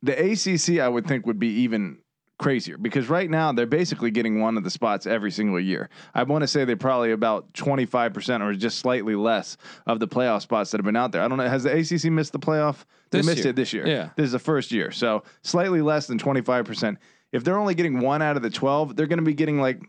the 0.04 0.12
ACC, 0.12 0.80
I 0.80 0.88
would 0.88 1.06
think, 1.06 1.26
would 1.26 1.38
be 1.38 1.48
even 1.62 1.98
crazier 2.38 2.76
because 2.76 3.08
right 3.08 3.30
now 3.30 3.52
they're 3.52 3.64
basically 3.64 4.10
getting 4.10 4.40
one 4.40 4.56
of 4.58 4.64
the 4.64 4.70
spots 4.70 5.06
every 5.06 5.30
single 5.30 5.58
year. 5.58 5.88
I 6.14 6.24
want 6.24 6.42
to 6.42 6.48
say 6.48 6.64
they're 6.64 6.76
probably 6.76 7.12
about 7.12 7.52
25% 7.54 8.40
or 8.42 8.52
just 8.54 8.78
slightly 8.80 9.14
less 9.14 9.56
of 9.86 10.00
the 10.00 10.08
playoff 10.08 10.42
spots 10.42 10.70
that 10.72 10.78
have 10.78 10.84
been 10.84 10.96
out 10.96 11.12
there. 11.12 11.22
I 11.22 11.28
don't 11.28 11.38
know. 11.38 11.48
Has 11.48 11.62
the 11.62 11.72
ACC 11.72 12.12
missed 12.12 12.32
the 12.32 12.38
playoff? 12.38 12.84
They 13.10 13.20
This 13.20 13.26
missed 13.26 13.38
year. 13.38 13.48
it 13.48 13.56
this 13.56 13.72
year. 13.72 13.86
Yeah. 13.86 14.10
This 14.16 14.26
is 14.26 14.32
the 14.32 14.38
first 14.38 14.72
year. 14.72 14.90
So 14.90 15.22
slightly 15.42 15.80
less 15.80 16.06
than 16.06 16.18
25%. 16.18 16.96
If 17.34 17.42
they're 17.44 17.58
only 17.58 17.74
getting 17.74 18.00
one 18.00 18.22
out 18.22 18.36
of 18.36 18.42
the 18.42 18.48
12, 18.50 18.94
they're 18.96 19.06
going 19.08 19.18
to 19.18 19.24
be 19.24 19.34
getting 19.34 19.60
like 19.60 19.82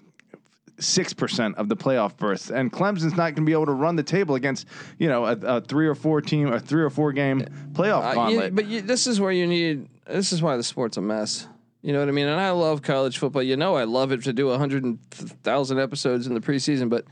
six 0.80 1.14
percent 1.14 1.56
of 1.58 1.70
the 1.70 1.76
playoff 1.78 2.18
berths, 2.18 2.50
and 2.52 2.72
Clemson's 2.72 3.16
not 3.16 3.34
going 3.34 3.36
to 3.36 3.42
be 3.46 3.54
able 3.54 3.68
to 3.68 3.72
run 3.72 3.96
the 3.96 4.04
table 4.04 4.36
against 4.36 4.68
you 5.00 5.08
know 5.08 5.26
a, 5.26 5.32
a 5.44 5.62
three 5.62 5.88
or 5.88 5.96
four 5.96 6.20
team, 6.22 6.52
a 6.52 6.60
three 6.60 6.82
or 6.84 6.90
four 6.90 7.14
game 7.14 7.42
playoff 7.74 8.18
Uh, 8.18 8.30
you- 8.30 8.52
but 8.52 8.66
you, 8.68 8.82
this 8.82 9.08
is 9.08 9.20
where 9.22 9.32
you 9.32 9.48
need. 9.48 9.88
This 10.08 10.34
is 10.34 10.42
why 10.42 10.58
the 10.58 10.64
sport's 10.64 10.98
a 10.98 11.02
mess. 11.02 11.48
You 11.82 11.94
know 11.94 12.00
what 12.00 12.08
I 12.10 12.12
mean? 12.12 12.28
And 12.28 12.42
I 12.42 12.50
love 12.52 12.82
college 12.82 13.20
football. 13.20 13.44
You 13.44 13.56
know, 13.58 13.76
I 13.76 13.84
love 13.84 14.12
it 14.12 14.24
to 14.24 14.34
do 14.34 14.50
a 14.50 14.58
hundred 14.58 15.00
thousand 15.12 15.80
episodes 15.80 16.26
in 16.26 16.34
the 16.34 16.42
preseason, 16.42 16.90
but 16.90 17.06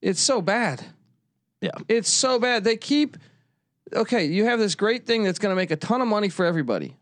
it's 0.00 0.20
so 0.20 0.40
bad. 0.40 0.82
Yeah. 1.60 1.72
it's 1.88 2.08
so 2.10 2.38
bad. 2.38 2.64
They 2.64 2.76
keep. 2.78 3.16
Okay, 3.94 4.24
you 4.24 4.44
have 4.46 4.58
this 4.58 4.74
great 4.74 5.06
thing 5.06 5.24
that's 5.24 5.38
going 5.38 5.50
to 5.52 5.56
make 5.56 5.70
a 5.70 5.76
ton 5.76 6.00
of 6.00 6.08
money 6.08 6.30
for 6.30 6.44
everybody, 6.46 6.96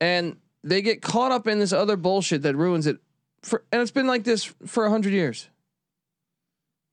and 0.00 0.36
they 0.64 0.82
get 0.82 1.00
caught 1.02 1.30
up 1.30 1.46
in 1.46 1.58
this 1.60 1.72
other 1.72 1.96
bullshit 1.96 2.42
that 2.42 2.56
ruins 2.56 2.86
it. 2.88 2.96
For 3.42 3.62
and 3.70 3.80
it's 3.82 3.90
been 3.92 4.06
like 4.06 4.24
this 4.24 4.44
for 4.66 4.84
a 4.86 4.90
hundred 4.90 5.12
years. 5.12 5.48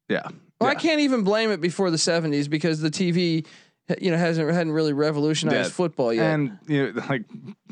yeah, 0.10 0.28
Well, 0.60 0.70
I 0.70 0.76
can't 0.76 1.00
even 1.02 1.24
blame 1.24 1.50
it 1.52 1.62
before 1.62 1.90
the 1.90 1.98
'70s 1.98 2.50
because 2.50 2.82
the 2.82 2.92
TV, 2.92 3.46
you 4.00 4.12
know, 4.12 4.18
hasn't 4.18 4.50
hadn't 4.52 4.74
really 4.74 4.94
revolutionized 4.94 5.70
Yeah. 5.70 5.74
football 5.74 6.14
yet. 6.14 6.34
and 6.34 6.58
you 6.68 6.92
know, 6.92 7.02
like 7.10 7.24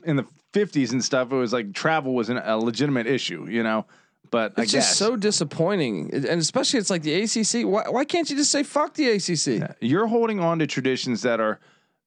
in 0.06 0.16
the 0.16 0.26
fifties 0.54 0.92
and 0.94 1.04
stuff, 1.04 1.32
it 1.32 1.36
was 1.36 1.52
like 1.54 1.74
travel 1.74 2.14
was 2.16 2.30
an, 2.30 2.38
a 2.38 2.58
legitimate 2.58 3.08
issue, 3.08 3.46
you 3.50 3.64
know. 3.64 3.86
But 4.32 4.54
I 4.58 4.62
It's 4.62 4.72
guess 4.72 4.86
just 4.86 4.98
so 4.98 5.16
disappointing, 5.16 6.12
and 6.14 6.26
especially 6.40 6.80
it's 6.80 6.90
like 6.92 7.02
the 7.02 7.14
ACC. 7.24 7.68
Why, 7.68 7.90
why 7.90 8.06
can't 8.06 8.30
you 8.30 8.36
just 8.38 8.52
say 8.52 8.64
fuck 8.64 8.94
the 8.94 9.10
ACC? 9.10 9.76
you're 9.82 10.08
holding 10.08 10.40
on 10.40 10.60
to 10.60 10.68
traditions 10.68 11.24
that 11.24 11.40
are 11.42 11.60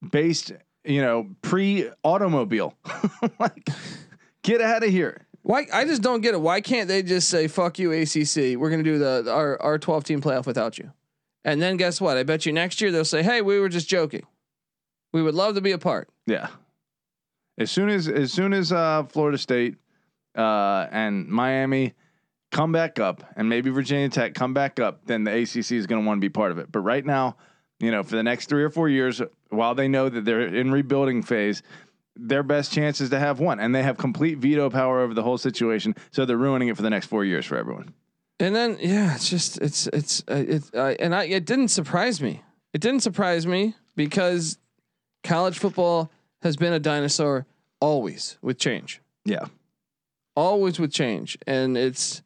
based, 0.09 0.53
you 0.85 1.03
know, 1.03 1.29
pre 1.43 1.91
automobile. 2.03 2.75
like, 3.39 3.69
get 4.43 4.61
out 4.61 4.85
of 4.85 4.91
here. 4.91 5.27
Why? 5.43 5.67
I 5.73 5.85
just 5.85 6.03
don't 6.03 6.21
get 6.21 6.35
it. 6.35 6.41
Why 6.41 6.61
can't 6.61 6.89
they 6.89 7.03
just 7.03 7.29
say 7.29 7.49
fuck 7.49 7.79
you 7.79 7.93
ACC? 7.93 8.59
We're 8.59 8.71
gonna 8.71 8.83
do 8.83 8.99
the 8.99 9.31
our 9.31 9.61
our 9.61 9.79
12 9.79 10.05
team 10.05 10.21
playoff 10.21 10.47
without 10.47 10.79
you, 10.79 10.93
and 11.45 11.61
then 11.61 11.77
guess 11.77 12.01
what? 12.01 12.17
I 12.17 12.23
bet 12.23 12.47
you 12.47 12.53
next 12.53 12.81
year 12.81 12.93
they'll 12.93 13.05
say, 13.05 13.23
hey, 13.23 13.43
we 13.43 13.59
were 13.59 13.69
just 13.69 13.89
joking. 13.89 14.27
We 15.13 15.23
would 15.23 15.35
love 15.35 15.57
to 15.57 15.61
be 15.61 15.73
a 15.73 15.79
part. 15.79 16.09
Yeah. 16.27 16.49
As 17.59 17.71
soon 17.71 17.89
as 17.89 18.09
as 18.09 18.33
soon 18.33 18.53
as 18.53 18.73
uh, 18.73 19.05
Florida 19.05 19.37
State 19.37 19.77
uh, 20.37 20.87
and 20.91 21.29
Miami 21.29 21.95
come 22.53 22.71
back 22.71 22.99
up, 23.01 23.25
and 23.37 23.49
maybe 23.49 23.71
Virginia 23.71 24.09
Tech 24.09 24.35
come 24.35 24.55
back 24.55 24.79
up, 24.79 25.07
then 25.07 25.25
the 25.25 25.33
ACC 25.33 25.73
is 25.73 25.87
going 25.87 26.03
to 26.03 26.07
want 26.07 26.19
to 26.19 26.21
be 26.21 26.29
part 26.29 26.53
of 26.53 26.59
it. 26.59 26.71
But 26.71 26.81
right 26.81 27.05
now, 27.05 27.37
you 27.81 27.91
know, 27.91 28.03
for 28.03 28.15
the 28.15 28.23
next 28.23 28.49
three 28.49 28.63
or 28.63 28.71
four 28.71 28.89
years, 28.89 29.21
while 29.53 29.75
they 29.75 29.89
know 29.89 30.09
that 30.09 30.25
they're 30.25 30.43
in 30.55 30.71
rebuilding 30.71 31.23
phase, 31.23 31.63
their 32.17 32.43
best 32.43 32.73
chance 32.73 33.01
is 33.01 33.11
to 33.11 33.19
have 33.19 33.41
one, 33.41 33.61
and 33.61 33.75
they 33.75 33.83
have 33.83 33.97
complete 33.97 34.39
veto 34.39 34.71
power 34.71 35.01
over 35.01 35.15
the 35.15 35.23
whole 35.23 35.39
situation. 35.39 35.95
So 36.11 36.25
they're 36.25 36.37
ruining 36.37 36.69
it 36.69 36.77
for 36.77 36.83
the 36.83 36.91
next 36.91 37.07
four 37.07 37.25
years 37.25 37.47
for 37.47 37.57
everyone. 37.57 37.95
And 38.41 38.55
then 38.55 38.79
yeah, 38.81 39.15
it's 39.15 39.29
just 39.29 39.59
it's 39.59 39.87
it's 39.89 40.23
uh, 40.29 40.45
it 40.47 40.63
uh, 40.75 40.95
and 40.99 41.15
I 41.15 41.25
it 41.25 41.45
didn't 41.45 41.69
surprise 41.69 42.21
me. 42.21 42.43
It 42.73 42.81
didn't 42.81 43.01
surprise 43.01 43.47
me 43.47 43.75
because 43.95 44.59
college 45.23 45.59
football 45.59 46.11
has 46.43 46.57
been 46.57 46.73
a 46.73 46.81
dinosaur 46.81 47.47
always 47.81 48.39
with 48.43 48.59
change. 48.59 49.01
Yeah. 49.25 49.47
Always 50.35 50.81
with 50.81 50.93
change. 50.93 51.39
And 51.47 51.77
it's 51.77 52.23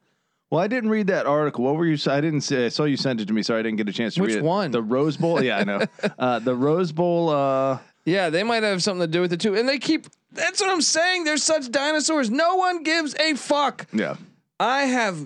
Well, 0.50 0.60
I 0.60 0.68
didn't 0.68 0.90
read 0.90 1.08
that 1.08 1.26
article. 1.26 1.64
What 1.64 1.74
were 1.76 1.86
you? 1.86 1.98
I 2.10 2.20
didn't 2.20 2.42
say. 2.42 2.66
I 2.66 2.68
saw 2.68 2.84
you 2.84 2.96
sent 2.96 3.20
it 3.20 3.26
to 3.28 3.32
me. 3.34 3.42
Sorry, 3.42 3.60
I 3.60 3.62
didn't 3.62 3.78
get 3.78 3.88
a 3.88 3.92
chance 3.92 4.14
to 4.14 4.22
Which 4.22 4.30
read 4.34 4.38
it. 4.38 4.44
one? 4.44 4.70
The 4.70 4.82
Rose 4.82 5.16
Bowl. 5.16 5.42
Yeah, 5.42 5.58
I 5.58 5.64
know. 5.64 5.80
uh, 6.18 6.38
the 6.38 6.54
Rose 6.54 6.92
Bowl. 6.92 7.30
Uh, 7.30 7.78
yeah, 8.04 8.30
they 8.30 8.44
might 8.44 8.62
have 8.62 8.80
something 8.82 9.00
to 9.00 9.10
do 9.10 9.20
with 9.20 9.32
it 9.32 9.40
too. 9.40 9.56
And 9.56 9.68
they 9.68 9.78
keep 9.78 10.06
that's 10.32 10.60
what 10.60 10.70
I'm 10.70 10.82
saying. 10.82 11.24
They're 11.24 11.36
such 11.36 11.70
dinosaurs. 11.70 12.30
No 12.30 12.56
one 12.56 12.82
gives 12.84 13.14
a 13.16 13.34
fuck. 13.34 13.86
yeah. 13.92 14.16
I 14.60 14.82
have 14.82 15.18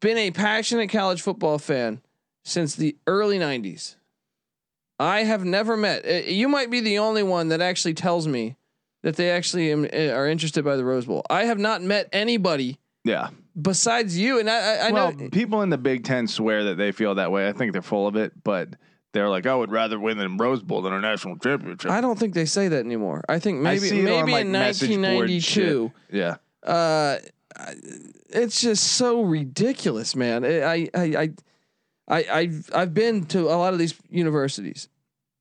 been 0.00 0.16
a 0.16 0.30
passionate 0.30 0.88
college 0.90 1.20
football 1.22 1.58
fan 1.58 2.00
since 2.44 2.74
the 2.76 2.96
early 3.06 3.38
90s. 3.38 3.96
I 4.98 5.24
have 5.24 5.44
never 5.44 5.76
met. 5.76 6.06
uh, 6.06 6.12
You 6.30 6.48
might 6.48 6.70
be 6.70 6.80
the 6.80 6.98
only 6.98 7.22
one 7.22 7.48
that 7.48 7.60
actually 7.60 7.94
tells 7.94 8.26
me 8.28 8.56
that 9.02 9.16
they 9.16 9.30
actually 9.30 9.70
am, 9.72 9.84
uh, 9.92 10.14
are 10.14 10.26
interested 10.28 10.64
by 10.64 10.76
the 10.76 10.84
Rose 10.84 11.04
Bowl. 11.06 11.22
I 11.28 11.44
have 11.44 11.58
not 11.58 11.82
met 11.82 12.08
anybody 12.12 12.78
Yeah. 13.04 13.28
Besides 13.60 14.18
you, 14.18 14.38
and 14.38 14.50
I, 14.50 14.56
I, 14.56 14.88
I 14.88 14.90
well, 14.90 15.12
know. 15.12 15.28
people 15.30 15.62
in 15.62 15.70
the 15.70 15.78
Big 15.78 16.04
Ten 16.04 16.26
swear 16.26 16.64
that 16.64 16.76
they 16.76 16.92
feel 16.92 17.14
that 17.16 17.32
way. 17.32 17.48
I 17.48 17.52
think 17.52 17.72
they're 17.72 17.82
full 17.82 18.06
of 18.06 18.16
it, 18.16 18.32
but 18.44 18.70
they're 19.12 19.28
like, 19.28 19.46
I 19.46 19.54
would 19.54 19.70
rather 19.70 19.98
win 19.98 20.18
the 20.18 20.28
Rose 20.28 20.62
Bowl 20.62 20.82
than 20.82 20.92
a 20.92 21.00
national 21.00 21.38
championship. 21.38 21.90
I 21.90 22.00
don't 22.00 22.18
think 22.18 22.34
they 22.34 22.44
say 22.44 22.68
that 22.68 22.84
anymore. 22.84 23.24
I 23.28 23.38
think 23.38 23.60
maybe 23.60 23.90
on, 23.90 24.04
maybe 24.04 24.32
like, 24.32 24.44
in 24.44 24.52
1992. 24.52 25.92
Yeah. 26.12 26.36
uh, 26.62 27.18
it's 28.28 28.60
just 28.60 28.84
so 28.84 29.22
ridiculous, 29.22 30.14
man. 30.14 30.44
I, 30.44 30.58
I, 30.62 30.90
I, 30.94 31.30
I, 32.08 32.24
I've, 32.30 32.70
I've 32.74 32.94
been 32.94 33.24
to 33.26 33.48
a 33.48 33.56
lot 33.56 33.72
of 33.72 33.78
these 33.78 33.94
universities. 34.10 34.88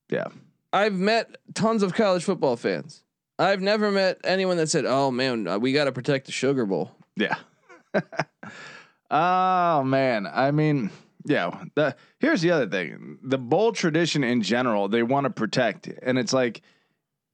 Yeah. 0.10 0.28
I've 0.72 0.94
met 0.94 1.38
tons 1.54 1.84
of 1.84 1.94
college 1.94 2.24
football 2.24 2.56
fans. 2.56 3.04
I've 3.38 3.62
never 3.62 3.92
met 3.92 4.20
anyone 4.24 4.56
that 4.58 4.70
said, 4.70 4.86
"Oh 4.86 5.12
man, 5.12 5.60
we 5.60 5.74
got 5.74 5.86
to 5.86 5.92
protect 5.92 6.26
the 6.26 6.32
Sugar 6.32 6.66
Bowl." 6.66 6.92
Yeah. 7.18 7.36
oh 9.12 9.84
man. 9.84 10.28
I 10.28 10.52
mean, 10.52 10.90
yeah. 11.26 11.64
The 11.76 11.96
here's 12.20 12.42
the 12.42 12.52
other 12.52 12.68
thing. 12.68 13.20
The 13.24 13.38
bowl 13.38 13.72
tradition 13.72 14.24
in 14.24 14.42
general, 14.42 14.88
they 14.88 15.04
want 15.04 15.26
to 15.26 15.30
protect. 15.30 15.88
And 16.02 16.18
it's 16.18 16.34
like 16.34 16.62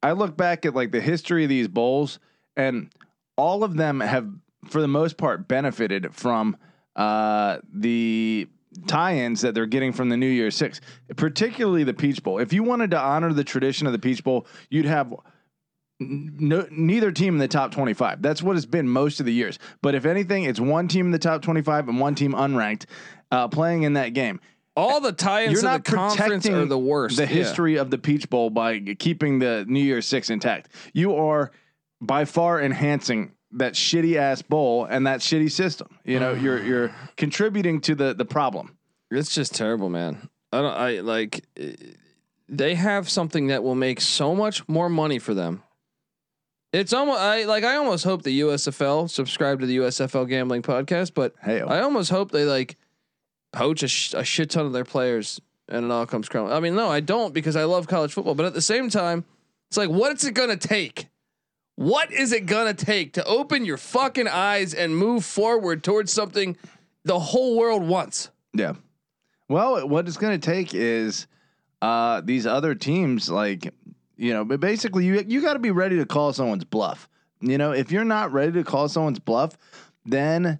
I 0.01 0.13
look 0.13 0.35
back 0.35 0.65
at 0.65 0.75
like 0.75 0.91
the 0.91 1.01
history 1.01 1.43
of 1.43 1.49
these 1.49 1.67
bowls, 1.67 2.19
and 2.55 2.91
all 3.37 3.63
of 3.63 3.75
them 3.75 3.99
have, 3.99 4.27
for 4.69 4.81
the 4.81 4.87
most 4.87 5.17
part, 5.17 5.47
benefited 5.47 6.13
from 6.15 6.57
uh 6.95 7.59
the 7.73 8.47
tie-ins 8.87 9.41
that 9.41 9.53
they're 9.53 9.65
getting 9.65 9.91
from 9.91 10.09
the 10.09 10.17
New 10.17 10.27
Year's 10.27 10.55
Six, 10.55 10.81
particularly 11.15 11.83
the 11.83 11.93
Peach 11.93 12.23
Bowl. 12.23 12.39
If 12.39 12.53
you 12.53 12.63
wanted 12.63 12.91
to 12.91 12.99
honor 12.99 13.33
the 13.33 13.43
tradition 13.43 13.85
of 13.85 13.93
the 13.93 13.99
Peach 13.99 14.23
Bowl, 14.23 14.47
you'd 14.69 14.85
have 14.85 15.13
no, 16.01 16.67
neither 16.71 17.11
team 17.11 17.35
in 17.35 17.39
the 17.39 17.47
top 17.47 17.71
25. 17.71 18.21
That's 18.21 18.41
what 18.41 18.55
it's 18.55 18.65
been 18.65 18.89
most 18.89 19.19
of 19.19 19.25
the 19.25 19.33
years. 19.33 19.59
But 19.81 19.95
if 19.95 20.05
anything, 20.05 20.43
it's 20.43 20.59
one 20.59 20.87
team 20.87 21.05
in 21.07 21.11
the 21.11 21.19
top 21.19 21.41
25 21.41 21.89
and 21.89 21.99
one 21.99 22.15
team 22.15 22.33
unranked 22.33 22.85
uh, 23.31 23.47
playing 23.47 23.83
in 23.83 23.93
that 23.93 24.09
game. 24.13 24.39
All 24.75 25.01
the 25.01 25.11
tie-ins 25.11 25.51
You're 25.51 25.61
to 25.61 25.67
the 25.67 25.71
not 25.73 25.83
conference 25.83 26.47
are 26.47 26.65
the 26.65 26.79
worst. 26.79 27.17
The 27.17 27.23
Yeah. 27.23 27.27
history 27.27 27.75
of 27.77 27.91
the 27.91 27.97
Peach 27.97 28.29
Bowl 28.29 28.49
by 28.49 28.79
keeping 28.79 29.39
the 29.39 29.65
New 29.67 29.83
Year's 29.83 30.07
Six 30.07 30.29
intact. 30.29 30.69
You 30.93 31.15
are 31.15 31.51
by 31.99 32.25
far 32.25 32.61
enhancing 32.61 33.33
that 33.51 33.73
shitty 33.73 34.15
ass 34.15 34.41
bowl 34.41 34.85
and 34.85 35.05
that 35.07 35.19
shitty 35.19 35.51
system. 35.51 35.89
You 36.05 36.19
know, 36.19 36.33
you're 36.33 36.63
you're 36.63 36.95
contributing 37.17 37.81
to 37.81 37.95
the 37.95 38.13
the 38.13 38.25
problem. 38.25 38.77
It's 39.11 39.35
just 39.35 39.53
terrible, 39.53 39.89
man. 39.89 40.29
I 40.53 40.61
don't. 40.61 40.73
I 40.73 40.99
like. 41.01 41.45
They 42.47 42.75
have 42.75 43.09
something 43.09 43.47
that 43.47 43.63
will 43.63 43.75
make 43.75 44.01
so 44.01 44.35
much 44.35 44.67
more 44.67 44.89
money 44.89 45.19
for 45.19 45.33
them. 45.33 45.63
It's 46.73 46.93
almost. 46.93 47.19
I 47.19 47.43
like. 47.43 47.63
I 47.63 47.75
almost 47.75 48.03
hope 48.03 48.23
the 48.23 48.41
USFL 48.41 49.09
subscribe 49.09 49.59
to 49.59 49.65
the 49.65 49.77
USFL 49.77 50.27
gambling 50.27 50.61
podcast, 50.61 51.13
but 51.13 51.33
Hey, 51.41 51.61
I 51.61 51.81
almost 51.81 52.09
hope 52.09 52.31
they 52.31 52.45
like 52.45 52.77
poach 53.51 53.83
a, 53.83 53.87
sh- 53.87 54.13
a 54.13 54.23
shit 54.23 54.49
ton 54.51 54.65
of 54.65 54.73
their 54.73 54.85
players, 54.85 55.41
and 55.67 55.85
it 55.85 55.91
all 55.91 56.05
comes 56.05 56.29
crumbling. 56.29 56.55
I 56.55 56.59
mean, 56.61 56.75
no, 56.75 56.87
I 56.87 57.01
don't 57.01 57.33
because 57.33 57.55
I 57.55 57.65
love 57.65 57.87
college 57.87 58.13
football, 58.13 58.35
but 58.35 58.45
at 58.45 58.53
the 58.53 58.61
same 58.61 58.89
time, 58.89 59.25
it's 59.69 59.77
like, 59.77 59.89
what's 59.89 60.23
it 60.23 60.33
gonna 60.33 60.55
take? 60.55 61.09
What 61.75 62.11
is 62.11 62.31
it 62.31 62.45
gonna 62.45 62.73
take 62.73 63.13
to 63.13 63.25
open 63.25 63.65
your 63.65 63.77
fucking 63.77 64.27
eyes 64.27 64.73
and 64.73 64.95
move 64.95 65.25
forward 65.25 65.83
towards 65.83 66.13
something 66.13 66.55
the 67.03 67.19
whole 67.19 67.57
world 67.57 67.83
wants? 67.83 68.29
Yeah. 68.53 68.73
Well, 69.49 69.85
what 69.87 70.07
it's 70.07 70.15
going 70.15 70.39
to 70.39 70.45
take 70.51 70.73
is 70.73 71.27
uh, 71.81 72.21
these 72.21 72.45
other 72.45 72.73
teams, 72.73 73.29
like 73.29 73.73
you 74.21 74.33
know, 74.33 74.45
but 74.45 74.59
basically 74.59 75.03
you 75.03 75.25
you 75.27 75.41
got 75.41 75.53
to 75.53 75.59
be 75.59 75.71
ready 75.71 75.97
to 75.97 76.05
call 76.05 76.31
someone's 76.31 76.63
bluff. 76.63 77.09
You 77.41 77.57
know, 77.57 77.71
if 77.71 77.91
you're 77.91 78.05
not 78.05 78.31
ready 78.31 78.51
to 78.51 78.63
call 78.63 78.87
someone's 78.87 79.17
bluff, 79.17 79.57
then 80.05 80.59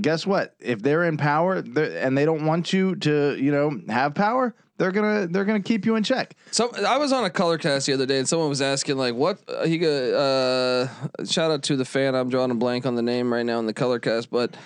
guess 0.00 0.26
what? 0.26 0.56
If 0.58 0.82
they're 0.82 1.04
in 1.04 1.16
power 1.16 1.62
they're, 1.62 2.04
and 2.04 2.18
they 2.18 2.24
don't 2.24 2.44
want 2.44 2.72
you 2.72 2.96
to, 2.96 3.36
you 3.36 3.52
know, 3.52 3.80
have 3.88 4.16
power, 4.16 4.52
they're 4.78 4.90
gonna 4.90 5.28
they're 5.28 5.44
gonna 5.44 5.62
keep 5.62 5.86
you 5.86 5.94
in 5.94 6.02
check. 6.02 6.34
So 6.50 6.72
I 6.84 6.98
was 6.98 7.12
on 7.12 7.24
a 7.24 7.30
color 7.30 7.56
cast 7.56 7.86
the 7.86 7.92
other 7.92 8.04
day, 8.04 8.18
and 8.18 8.28
someone 8.28 8.48
was 8.48 8.60
asking 8.60 8.96
like, 8.96 9.14
"What?" 9.14 9.38
Uh, 9.46 9.64
he 9.64 9.78
uh, 9.86 10.88
shout 11.24 11.52
out 11.52 11.62
to 11.64 11.76
the 11.76 11.84
fan. 11.84 12.16
I'm 12.16 12.28
drawing 12.28 12.50
a 12.50 12.56
blank 12.56 12.84
on 12.84 12.96
the 12.96 13.02
name 13.02 13.32
right 13.32 13.46
now 13.46 13.60
in 13.60 13.66
the 13.66 13.72
color 13.72 14.00
cast, 14.00 14.28
but 14.28 14.56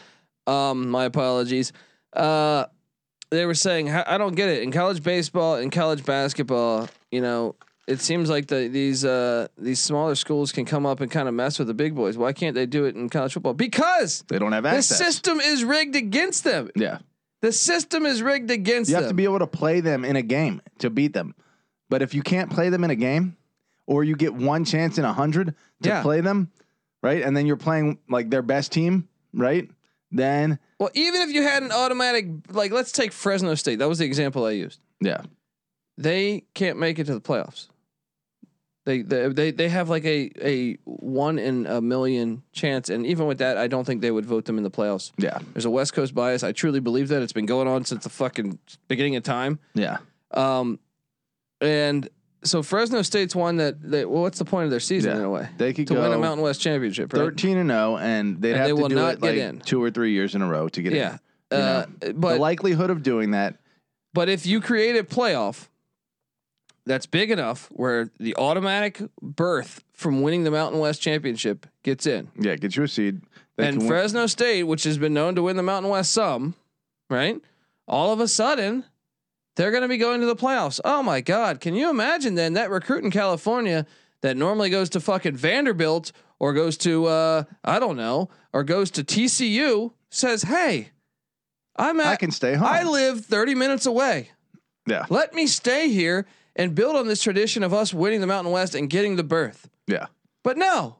um, 0.46 0.88
my 0.88 1.04
apologies. 1.04 1.74
Uh, 2.14 2.64
they 3.30 3.44
were 3.44 3.54
saying, 3.54 3.90
"I 3.90 4.16
don't 4.16 4.34
get 4.34 4.48
it 4.48 4.62
in 4.62 4.72
college 4.72 5.02
baseball 5.02 5.56
and 5.56 5.70
college 5.70 6.04
basketball. 6.04 6.88
You 7.10 7.20
know, 7.20 7.56
it 7.88 8.00
seems 8.00 8.30
like 8.30 8.46
the 8.46 8.68
these 8.68 9.04
uh 9.04 9.48
these 9.58 9.80
smaller 9.80 10.14
schools 10.14 10.52
can 10.52 10.64
come 10.64 10.86
up 10.86 11.00
and 11.00 11.10
kind 11.10 11.28
of 11.28 11.34
mess 11.34 11.58
with 11.58 11.68
the 11.68 11.74
big 11.74 11.94
boys. 11.94 12.16
Why 12.16 12.32
can't 12.32 12.54
they 12.54 12.66
do 12.66 12.84
it 12.84 12.94
in 12.94 13.08
college 13.08 13.32
football? 13.34 13.54
Because 13.54 14.24
They 14.28 14.38
don't 14.38 14.52
have 14.52 14.66
access. 14.66 14.88
the 14.98 15.04
system 15.04 15.40
is 15.40 15.64
rigged 15.64 15.96
against 15.96 16.44
them. 16.44 16.70
yeah. 16.76 16.98
The 17.40 17.50
system 17.52 18.06
is 18.06 18.22
rigged 18.22 18.52
against 18.52 18.88
You 18.88 18.94
them. 18.96 19.02
have 19.04 19.10
to 19.10 19.14
be 19.14 19.24
able 19.24 19.40
to 19.40 19.48
play 19.48 19.80
them 19.80 20.04
in 20.04 20.14
a 20.14 20.22
game 20.22 20.62
to 20.78 20.90
beat 20.90 21.12
them. 21.12 21.34
But 21.90 22.00
if 22.00 22.14
you 22.14 22.22
can't 22.22 22.50
play 22.50 22.68
them 22.68 22.84
in 22.84 22.90
a 22.90 22.94
game, 22.94 23.36
or 23.88 24.04
you 24.04 24.14
get 24.14 24.32
one 24.32 24.64
chance 24.64 24.96
in 24.96 25.04
a 25.04 25.12
hundred 25.12 25.54
to 25.82 25.88
Yeah. 25.88 26.02
play 26.02 26.20
them, 26.20 26.52
right? 27.02 27.20
And 27.22 27.36
then 27.36 27.46
you're 27.46 27.56
playing 27.56 27.98
like 28.08 28.30
their 28.30 28.42
best 28.42 28.70
team, 28.72 29.08
right? 29.34 29.68
then 30.14 30.58
Well, 30.78 30.90
even 30.94 31.22
if 31.22 31.30
you 31.32 31.42
had 31.42 31.62
an 31.64 31.72
automatic, 31.72 32.26
like 32.50 32.70
let's 32.70 32.92
take 32.92 33.10
Fresno 33.12 33.54
State. 33.56 33.80
That 33.80 33.88
was 33.88 33.98
the 33.98 34.04
example 34.04 34.44
I 34.44 34.50
used. 34.52 34.78
yeah, 35.00 35.22
They 35.98 36.44
can't 36.54 36.78
make 36.78 36.98
it 36.98 37.04
to 37.06 37.14
the 37.14 37.20
playoffs. 37.20 37.68
They 38.84 39.02
they 39.02 39.28
they, 39.28 39.50
they 39.52 39.68
have 39.68 39.88
like 39.88 40.04
a 40.04 40.30
a 40.42 40.74
one 40.84 41.38
in 41.38 41.66
a 41.66 41.80
million 41.80 42.42
chance, 42.52 42.88
and 42.88 43.06
even 43.06 43.26
with 43.26 43.38
that, 43.38 43.56
I 43.56 43.68
don't 43.68 43.84
think 43.84 44.00
they 44.02 44.10
would 44.10 44.26
vote 44.26 44.44
them 44.44 44.56
in 44.58 44.64
the 44.64 44.70
playoffs. 44.72 45.12
yeah, 45.18 45.38
There's 45.52 45.64
a 45.66 45.70
West 45.70 45.92
Coast 45.92 46.14
bias. 46.14 46.42
I 46.42 46.50
truly 46.52 46.80
believe 46.80 47.06
that. 47.08 47.22
It's 47.22 47.32
been 47.32 47.46
going 47.46 47.68
on 47.68 47.84
since 47.84 48.02
the 48.02 48.10
fucking 48.10 48.58
beginning 48.88 49.14
of 49.14 49.22
time. 49.22 49.60
yeah, 49.74 49.98
Um, 50.32 50.80
and 51.60 52.08
so 52.42 52.62
Fresno 52.62 53.02
State's 53.02 53.36
one 53.36 53.58
that 53.58 53.80
they, 53.88 54.04
well, 54.04 54.22
what's 54.22 54.38
the 54.40 54.44
point 54.44 54.64
of 54.64 54.70
their 54.72 54.80
season 54.80 55.12
Yeah. 55.12 55.18
in 55.18 55.24
a 55.24 55.30
way? 55.30 55.48
they 55.58 55.72
could 55.72 55.86
go 55.86 55.94
To 55.94 56.00
go 56.00 56.08
win 56.10 56.18
a 56.18 56.20
Mountain 56.20 56.42
West 56.42 56.60
championship, 56.60 57.12
right? 57.12 57.20
thirteen 57.20 57.58
and 57.58 57.70
zero, 57.70 57.98
and 57.98 58.40
they'd 58.42 58.50
And 58.50 58.56
have 58.58 58.66
they 58.66 58.70
to 58.74 58.76
will 58.82 58.88
do 58.88 58.94
not 58.96 59.14
it 59.14 59.20
get 59.20 59.28
like 59.28 59.36
in. 59.38 59.60
two 59.60 59.82
or 59.82 59.90
three 59.90 60.12
years 60.12 60.34
in 60.34 60.42
a 60.42 60.48
row 60.48 60.68
to 60.68 60.82
get 60.82 60.92
Yeah. 60.92 61.18
in. 61.52 61.58
You 61.58 61.62
Uh, 61.62 61.86
the 62.00 62.14
but 62.14 62.40
likelihood 62.40 62.90
of 62.90 63.02
doing 63.04 63.30
that, 63.32 63.58
but 64.12 64.28
if 64.28 64.44
you 64.46 64.60
create 64.60 64.96
a 64.96 65.04
playoff 65.04 65.68
that's 66.86 67.06
big 67.06 67.30
enough 67.30 67.68
where 67.70 68.10
the 68.18 68.34
automatic 68.36 69.00
berth 69.20 69.82
from 69.92 70.22
winning 70.22 70.44
the 70.44 70.50
Mountain 70.50 70.80
West 70.80 71.00
championship 71.00 71.66
gets 71.82 72.06
in, 72.06 72.30
yeah, 72.38 72.56
get 72.56 72.76
you 72.76 72.82
a 72.82 72.88
seed. 72.88 73.20
They 73.56 73.68
and 73.68 73.76
can 73.78 73.80
win- 73.80 73.88
Fresno 73.88 74.26
State, 74.26 74.64
which 74.64 74.84
has 74.84 74.98
been 74.98 75.14
known 75.14 75.34
to 75.36 75.42
win 75.42 75.56
the 75.56 75.62
Mountain 75.62 75.90
West 75.90 76.12
some, 76.12 76.54
right? 77.10 77.40
All 77.86 78.12
of 78.12 78.20
a 78.20 78.28
sudden, 78.28 78.84
they're 79.56 79.70
going 79.70 79.82
to 79.82 79.88
be 79.88 79.98
going 79.98 80.20
to 80.20 80.26
the 80.26 80.36
playoffs. 80.36 80.80
Oh 80.84 81.02
my 81.02 81.20
God! 81.20 81.60
Can 81.60 81.74
you 81.74 81.90
imagine 81.90 82.34
then 82.34 82.54
that 82.54 82.70
recruit 82.70 83.04
in 83.04 83.10
California 83.10 83.86
that 84.22 84.36
normally 84.36 84.70
goes 84.70 84.88
to 84.90 85.00
fucking 85.00 85.36
Vanderbilt 85.36 86.12
or 86.40 86.52
goes 86.52 86.76
to 86.78 87.06
uh, 87.06 87.44
I 87.64 87.78
don't 87.78 87.96
know 87.96 88.30
or 88.52 88.64
goes 88.64 88.90
to 88.92 89.04
TCU 89.04 89.92
says, 90.10 90.42
"Hey, 90.42 90.90
I'm 91.76 92.00
at 92.00 92.06
I 92.06 92.16
can 92.16 92.30
stay 92.30 92.54
home. 92.54 92.68
I 92.68 92.84
live 92.84 93.24
30 93.24 93.54
minutes 93.54 93.86
away. 93.86 94.30
yeah, 94.86 95.06
Let 95.10 95.34
me 95.34 95.46
stay 95.46 95.88
here 95.88 96.26
and 96.56 96.74
build 96.74 96.96
on 96.96 97.06
this 97.06 97.22
tradition 97.22 97.62
of 97.62 97.72
us 97.72 97.92
winning 97.94 98.20
the 98.20 98.26
Mountain 98.26 98.52
West 98.52 98.74
and 98.74 98.88
getting 98.90 99.16
the 99.16 99.24
berth." 99.24 99.68
yeah, 99.86 100.06
But 100.42 100.56
no, 100.58 100.96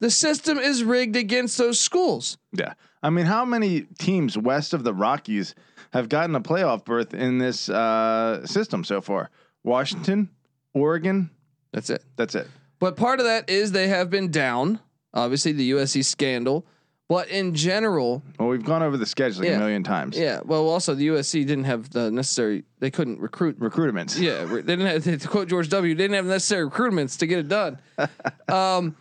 the 0.00 0.10
system 0.10 0.58
is 0.58 0.82
rigged 0.84 1.16
against 1.16 1.58
those 1.58 1.78
schools. 1.80 2.38
yeah. 2.52 2.74
I 3.02 3.08
mean, 3.08 3.24
how 3.24 3.46
many 3.46 3.82
teams 3.98 4.36
west 4.36 4.74
of 4.74 4.84
the 4.84 4.92
Rockies 4.92 5.54
have 5.94 6.10
gotten 6.10 6.34
a 6.34 6.40
playoff 6.40 6.84
berth 6.84 7.14
in 7.14 7.38
this 7.38 7.68
uh, 7.70 8.46
system 8.46 8.84
so 8.84 9.00
far? 9.00 9.30
Washington, 9.64 10.28
Oregon. 10.74 11.30
That's 11.72 11.88
it. 11.88 12.04
That's 12.16 12.34
it. 12.34 12.46
But 12.78 12.96
part 12.96 13.18
of 13.20 13.24
that 13.26 13.48
is 13.48 13.72
they 13.72 13.88
have 13.88 14.10
been 14.10 14.30
down. 14.30 14.80
Obviously, 15.14 15.52
the 15.52 15.70
USC 15.72 16.04
scandal. 16.04 16.66
But 17.10 17.26
in 17.28 17.56
general, 17.56 18.22
Well, 18.38 18.48
we've 18.50 18.64
gone 18.64 18.84
over 18.84 18.96
the 18.96 19.04
schedule 19.04 19.44
Yeah. 19.44 19.56
a 19.56 19.58
million 19.58 19.82
times. 19.82 20.16
yeah. 20.16 20.42
Well, 20.44 20.68
also 20.68 20.94
the 20.94 21.08
USC 21.08 21.44
didn't 21.44 21.64
have 21.64 21.90
the 21.90 22.08
necessary. 22.08 22.62
They 22.78 22.92
couldn't 22.92 23.18
recruit. 23.18 23.58
Recruitments. 23.58 24.16
Yeah, 24.16 24.44
they 24.44 24.62
didn't 24.76 24.86
have 24.86 25.20
to 25.22 25.26
quote 25.28 25.48
George 25.48 25.68
W. 25.70 25.92
They 25.96 26.04
didn't 26.04 26.14
have 26.14 26.26
necessary 26.26 26.70
recruitments 26.70 27.18
to 27.18 27.26
get 27.26 27.40
it 27.40 27.48
done. 27.48 27.78
um, 28.48 28.94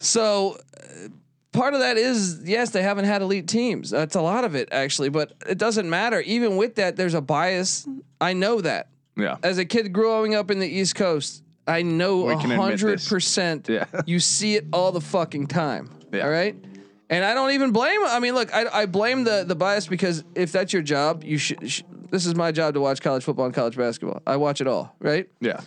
so 0.00 0.56
uh, 0.76 1.08
part 1.52 1.74
of 1.74 1.80
that 1.80 1.96
is 1.96 2.40
yes, 2.44 2.70
they 2.70 2.82
haven't 2.82 3.04
had 3.04 3.22
elite 3.22 3.46
teams. 3.46 3.90
That's 3.90 4.16
a 4.16 4.20
lot 4.22 4.42
of 4.42 4.56
it 4.56 4.68
actually, 4.72 5.08
but 5.10 5.32
it 5.48 5.56
doesn't 5.56 5.88
matter. 5.88 6.20
Even 6.22 6.56
with 6.56 6.74
that, 6.74 6.96
there's 6.96 7.14
a 7.14 7.20
bias. 7.20 7.86
I 8.20 8.32
know 8.32 8.60
that 8.60 8.88
Yeah. 9.16 9.36
as 9.44 9.58
a 9.58 9.64
kid 9.64 9.92
growing 9.92 10.34
up 10.34 10.50
in 10.50 10.58
the 10.58 10.66
East 10.68 10.96
Coast, 10.96 11.44
I 11.66 11.82
know 11.82 12.28
a 12.28 12.36
hundred 12.36 13.00
percent. 13.06 13.68
Yeah. 13.68 13.84
You 14.04 14.18
see 14.18 14.56
it 14.56 14.66
all 14.72 14.90
the 14.90 15.00
fucking 15.00 15.46
time. 15.46 15.90
Yeah. 16.12 16.24
All 16.24 16.30
right. 16.30 16.56
And 17.10 17.24
I 17.24 17.34
don't 17.34 17.50
even 17.50 17.72
blame. 17.72 18.00
I 18.06 18.20
mean, 18.20 18.34
look, 18.34 18.54
I, 18.54 18.66
I 18.66 18.86
blame 18.86 19.24
the 19.24 19.44
the 19.46 19.56
bias 19.56 19.86
because 19.88 20.24
if 20.34 20.52
that's 20.52 20.72
your 20.72 20.82
job, 20.82 21.24
you 21.24 21.36
should. 21.38 21.68
Sh- 21.70 21.82
this 22.10 22.24
is 22.24 22.34
my 22.34 22.52
job 22.52 22.74
to 22.74 22.80
watch 22.80 23.00
college 23.02 23.24
football 23.24 23.46
and 23.46 23.54
college 23.54 23.76
basketball. 23.76 24.22
I 24.26 24.36
watch 24.36 24.60
it 24.60 24.66
all, 24.68 24.94
right? 25.00 25.28
Yeah. 25.40 25.60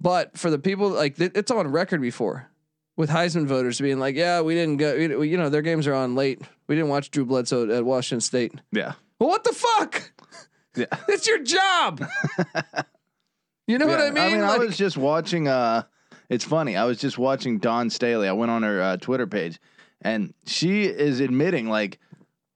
But 0.00 0.38
for 0.38 0.48
the 0.48 0.58
people 0.58 0.88
like 0.88 1.16
th- 1.16 1.32
it's 1.34 1.50
on 1.50 1.66
record 1.68 2.00
before 2.00 2.48
with 2.96 3.10
Heisman 3.10 3.46
voters 3.46 3.80
being 3.80 3.98
like, 3.98 4.14
yeah, 4.14 4.40
we 4.40 4.54
didn't 4.54 4.76
go. 4.78 5.18
We, 5.18 5.28
you 5.28 5.36
know, 5.36 5.48
their 5.48 5.62
games 5.62 5.86
are 5.86 5.94
on 5.94 6.14
late. 6.14 6.40
We 6.68 6.76
didn't 6.76 6.90
watch 6.90 7.10
Drew 7.10 7.24
Bledsoe 7.24 7.70
at 7.70 7.84
Washington 7.84 8.20
State. 8.20 8.54
Yeah. 8.72 8.92
Well, 9.18 9.28
what 9.28 9.44
the 9.44 9.52
fuck? 9.52 10.12
Yeah. 10.76 10.86
It's 11.08 11.26
your 11.26 11.42
job. 11.42 12.04
you 13.66 13.78
know 13.78 13.86
what 13.86 14.00
I 14.00 14.10
mean? 14.10 14.22
I 14.22 14.30
mean, 14.30 14.40
I 14.42 14.58
was 14.58 14.76
just 14.76 14.96
watching. 14.96 15.48
Uh, 15.48 15.82
it's 16.28 16.44
funny. 16.44 16.76
I 16.76 16.84
was 16.84 16.98
just 16.98 17.18
watching 17.18 17.58
Dawn 17.58 17.88
Staley. 17.90 18.28
I 18.28 18.32
went 18.32 18.50
on 18.50 18.62
her 18.62 18.80
uh, 18.82 18.96
Twitter 18.98 19.26
page, 19.26 19.58
and 20.02 20.34
she 20.46 20.84
is 20.84 21.20
admitting 21.20 21.68
like. 21.68 21.98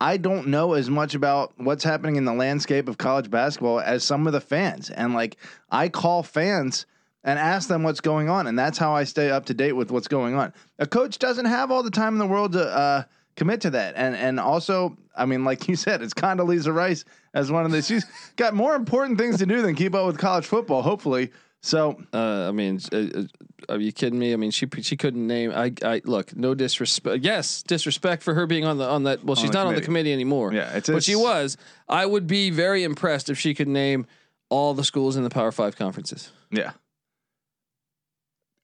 I 0.03 0.16
don't 0.16 0.46
know 0.46 0.72
as 0.72 0.88
much 0.88 1.14
about 1.14 1.53
what's 1.59 1.85
happening 1.85 2.16
in 2.16 2.24
the 2.24 2.33
landscape 2.33 2.88
of 2.88 2.96
college 2.96 3.29
basketball 3.31 3.81
as 3.81 4.03
some 4.03 4.26
of 4.26 4.33
the 4.33 4.40
fans. 4.40 4.88
And 4.88 5.12
like 5.12 5.37
I 5.70 5.90
call 5.90 6.22
fans 6.22 6.87
and 7.22 7.38
ask 7.38 7.68
them 7.68 7.83
what's 7.83 8.00
going 8.00 8.29
on, 8.29 8.46
and 8.46 8.59
that's 8.59 8.79
how 8.79 8.94
I 8.94 9.05
stay 9.05 9.31
up 9.31 9.46
to 9.46 9.55
date 9.55 9.72
with 9.72 9.90
what's 9.90 10.09
going 10.09 10.35
on. 10.35 10.53
A 10.79 10.87
coach 10.87 11.18
doesn't 11.18 11.44
have 11.44 11.70
all 11.70 11.83
the 11.83 11.90
time 11.90 12.14
in 12.14 12.18
the 12.18 12.26
world 12.26 12.53
to 12.53 12.64
uh, 12.64 13.03
commit 13.37 13.61
to 13.62 13.70
that, 13.70 13.94
and 13.96 14.14
and 14.14 14.40
also, 14.40 14.96
I 15.14 15.26
mean, 15.26 15.44
like 15.44 15.68
you 15.68 15.76
said, 15.76 16.03
it's 16.03 16.14
Condoleezza 16.14 16.74
Rice 16.74 17.05
as 17.35 17.50
one 17.50 17.66
of 17.66 17.72
the. 17.72 17.83
She's 17.83 18.07
got 18.37 18.55
more 18.55 18.74
important 18.74 19.18
things 19.18 19.38
to 19.38 19.46
do 19.46 19.61
than 19.62 19.74
keep 19.74 19.94
up 19.94 20.07
with 20.07 20.18
college 20.18 20.46
football. 20.46 20.83
Hopefully, 20.83 21.31
so 21.62 22.01
Uh, 22.12 22.49
I 22.49 22.53
mean, 22.53 22.81
uh, 22.92 22.96
uh, 22.96 23.23
are 23.68 23.79
you 23.79 23.92
kidding 23.92 24.18
me? 24.18 24.33
I 24.33 24.37
mean, 24.37 24.51
she 24.51 24.66
she 24.83 24.96
couldn't 24.96 25.27
name. 25.27 25.53
I 25.55 25.73
I 25.83 26.01
look, 26.05 26.35
no 26.35 26.55
disrespect. 26.55 27.23
Yes, 27.25 27.62
disrespect 27.62 28.23
for 28.23 28.35
her 28.35 28.46
being 28.46 28.64
on 28.64 28.79
the 28.79 28.85
on 28.88 29.03
that. 29.05 29.25
Well, 29.25 29.37
she's 29.37 29.51
the 29.51 29.55
not 29.59 29.66
on 29.66 29.75
the 29.75 29.81
committee. 29.81 29.85
committee 30.11 30.12
anymore. 30.12 30.53
Yeah, 30.53 30.68
it's- 30.77 30.88
but 30.88 31.05
she 31.05 31.16
was. 31.16 31.57
I 31.88 32.07
would 32.07 32.27
be 32.27 32.51
very 32.51 32.83
impressed 32.85 33.29
if 33.31 33.38
she 33.38 33.55
could 33.55 33.68
name 33.68 34.07
all 34.49 34.75
the 34.75 34.85
schools 34.85 35.16
in 35.16 35.23
the 35.23 35.31
Power 35.31 35.53
Five 35.53 35.77
conferences. 35.77 36.31
yeah. 36.51 36.73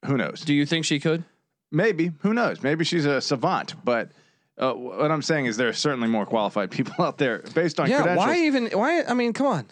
Who 0.07 0.17
knows? 0.17 0.41
Do 0.43 0.55
you 0.55 0.67
think 0.67 0.85
she 0.85 1.01
could? 1.01 1.25
Maybe. 1.73 2.13
Who 2.21 2.33
knows? 2.33 2.63
Maybe 2.63 2.85
she's 2.85 3.05
a 3.07 3.21
savant, 3.21 3.75
but. 3.85 4.11
Uh, 4.59 4.73
what 4.73 5.11
I'm 5.11 5.21
saying 5.21 5.45
is 5.45 5.59
there 5.59 5.69
are 5.69 5.75
certainly 5.75 6.09
more 6.09 6.25
qualified 6.25 6.71
people 6.77 7.05
out 7.05 7.19
there 7.19 7.43
based 7.55 7.79
on 7.79 7.91
yeah. 7.91 7.97
credentials. 8.01 8.27
Why 8.27 8.39
even? 8.39 8.67
Why? 8.73 9.03
I 9.05 9.13
mean, 9.13 9.35
come 9.35 9.47
on. 9.47 9.67